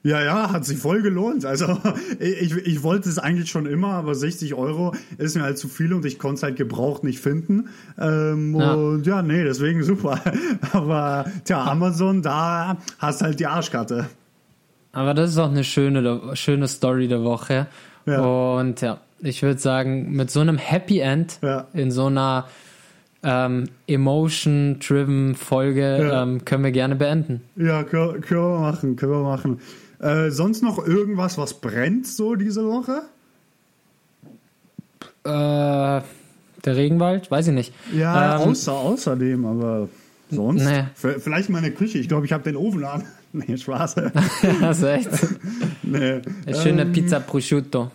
Ja, 0.04 0.20
ja, 0.22 0.50
hat 0.52 0.64
sich 0.64 0.78
voll 0.78 1.00
gelohnt. 1.02 1.44
Also 1.46 1.78
ich, 2.18 2.54
ich 2.56 2.82
wollte 2.82 3.08
es 3.08 3.18
eigentlich 3.20 3.50
schon 3.50 3.66
immer, 3.66 3.90
aber 3.94 4.14
60 4.16 4.54
Euro 4.54 4.94
ist 5.18 5.36
mir 5.36 5.42
halt 5.42 5.58
zu 5.58 5.68
viel 5.68 5.92
und 5.92 6.04
ich 6.04 6.18
konnte 6.18 6.34
es 6.36 6.42
halt 6.42 6.56
gebraucht 6.56 7.04
nicht 7.04 7.20
finden. 7.20 7.68
Ähm, 8.00 8.56
Ja. 8.58 8.72
Und 8.74 9.06
ja, 9.06 9.22
nee, 9.22 9.44
deswegen 9.44 9.82
super. 9.84 10.20
Aber 10.72 11.26
tja, 11.44 11.62
Amazon, 11.64 12.20
da 12.22 12.78
hast 12.98 13.22
halt 13.22 13.38
die 13.38 13.46
Arschkarte. 13.46 14.06
Aber 14.92 15.14
das 15.14 15.30
ist 15.30 15.38
auch 15.38 15.50
eine 15.50 15.62
schöne, 15.64 16.34
schöne 16.34 16.66
Story 16.68 17.06
der 17.06 17.22
Woche. 17.22 17.68
Ja. 18.04 18.20
Und 18.20 18.80
ja, 18.80 18.98
ich 19.20 19.42
würde 19.42 19.60
sagen, 19.60 20.10
mit 20.10 20.30
so 20.32 20.40
einem 20.40 20.58
Happy 20.58 20.98
End 20.98 21.38
Ja. 21.42 21.68
in 21.74 21.92
so 21.92 22.06
einer 22.06 22.48
ähm, 23.22 23.68
emotion-driven 23.86 25.34
Folge 25.36 25.98
Ja. 26.08 26.22
ähm, 26.22 26.44
können 26.44 26.64
wir 26.64 26.72
gerne 26.72 26.96
beenden. 26.96 27.42
Ja, 27.56 27.84
können, 27.84 28.20
können 28.20 28.40
wir 28.42 28.58
machen, 28.60 28.96
können 28.96 29.12
wir 29.12 29.22
machen. 29.22 29.60
Äh, 30.02 30.30
sonst 30.30 30.62
noch 30.62 30.84
irgendwas, 30.86 31.38
was 31.38 31.54
brennt 31.54 32.06
so 32.06 32.34
diese 32.34 32.66
Woche? 32.66 33.02
Äh, 35.24 36.02
der 36.64 36.76
Regenwald? 36.76 37.30
Weiß 37.30 37.46
ich 37.48 37.54
nicht. 37.54 37.72
Ja, 37.94 38.42
Ähm, 38.42 38.50
außer, 38.50 38.72
außerdem, 38.72 39.44
aber 39.46 39.88
sonst? 40.30 40.64
Nee. 40.64 40.84
Vielleicht 40.94 41.50
meine 41.50 41.70
Küche. 41.70 41.98
Ich 41.98 42.08
glaube, 42.08 42.26
ich 42.26 42.32
habe 42.32 42.42
den 42.42 42.56
Ofen 42.56 42.84
an. 42.84 43.04
nee, 43.32 43.56
Spaß. 43.56 43.96
also 44.62 44.86
echt. 44.88 45.08
nee. 45.82 46.20
Eine 46.46 46.56
schöne 46.60 46.82
Ähm, 46.82 46.92
Pizza 46.92 47.20
Prosciutto. 47.20 47.90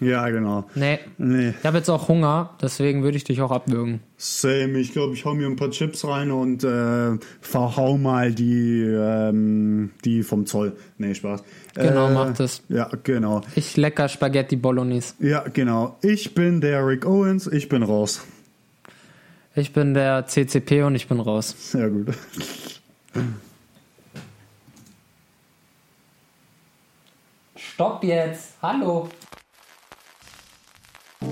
Ja, 0.00 0.28
genau. 0.28 0.64
Nee. 0.74 0.98
Nee. 1.18 1.54
Ich 1.58 1.66
habe 1.66 1.78
jetzt 1.78 1.88
auch 1.88 2.08
Hunger, 2.08 2.50
deswegen 2.62 3.02
würde 3.02 3.16
ich 3.16 3.24
dich 3.24 3.40
auch 3.40 3.50
abwürgen. 3.50 4.00
Same, 4.16 4.78
ich 4.78 4.92
glaube, 4.92 5.14
ich 5.14 5.24
hau 5.24 5.34
mir 5.34 5.46
ein 5.46 5.56
paar 5.56 5.70
Chips 5.70 6.04
rein 6.06 6.30
und 6.30 6.62
äh, 6.64 7.18
verhau 7.40 7.98
mal 7.98 8.32
die, 8.32 8.82
ähm, 8.82 9.90
die 10.04 10.22
vom 10.22 10.46
Zoll. 10.46 10.76
Nee, 10.98 11.14
Spaß. 11.14 11.42
Genau, 11.74 12.08
äh, 12.08 12.12
mach 12.12 12.32
das. 12.34 12.62
Ja, 12.68 12.90
genau. 13.02 13.40
Ich 13.54 13.76
lecker 13.76 14.08
Spaghetti 14.08 14.56
Bolognese. 14.56 15.14
Ja, 15.20 15.44
genau. 15.52 15.96
Ich 16.02 16.34
bin 16.34 16.60
der 16.60 16.86
Rick 16.86 17.04
Owens, 17.06 17.46
ich 17.46 17.68
bin 17.68 17.82
raus. 17.82 18.24
Ich 19.54 19.72
bin 19.72 19.94
der 19.94 20.26
CCP 20.26 20.82
und 20.84 20.94
ich 20.94 21.08
bin 21.08 21.18
raus. 21.18 21.54
Sehr 21.58 21.90
gut. 21.90 22.08
Stopp 27.56 28.02
jetzt. 28.04 28.54
Hallo. 28.62 29.08
Mixed 31.20 31.30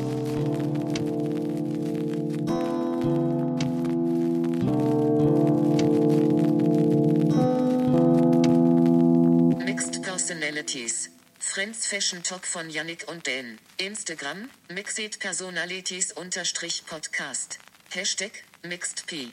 Personalities. 10.03 11.11
Friends 11.39 11.87
Fashion 11.87 12.23
Talk 12.25 12.47
von 12.47 12.69
Yannick 12.69 13.07
und 13.07 13.29
Dan. 13.29 13.61
Instagram, 13.77 14.51
Mixed 14.69 15.21
Personalities 15.21 16.11
unterstrich 16.11 16.85
Podcast. 16.87 17.61
Hashtag, 17.91 18.33
Mixed 18.65 19.07
P. 19.07 19.33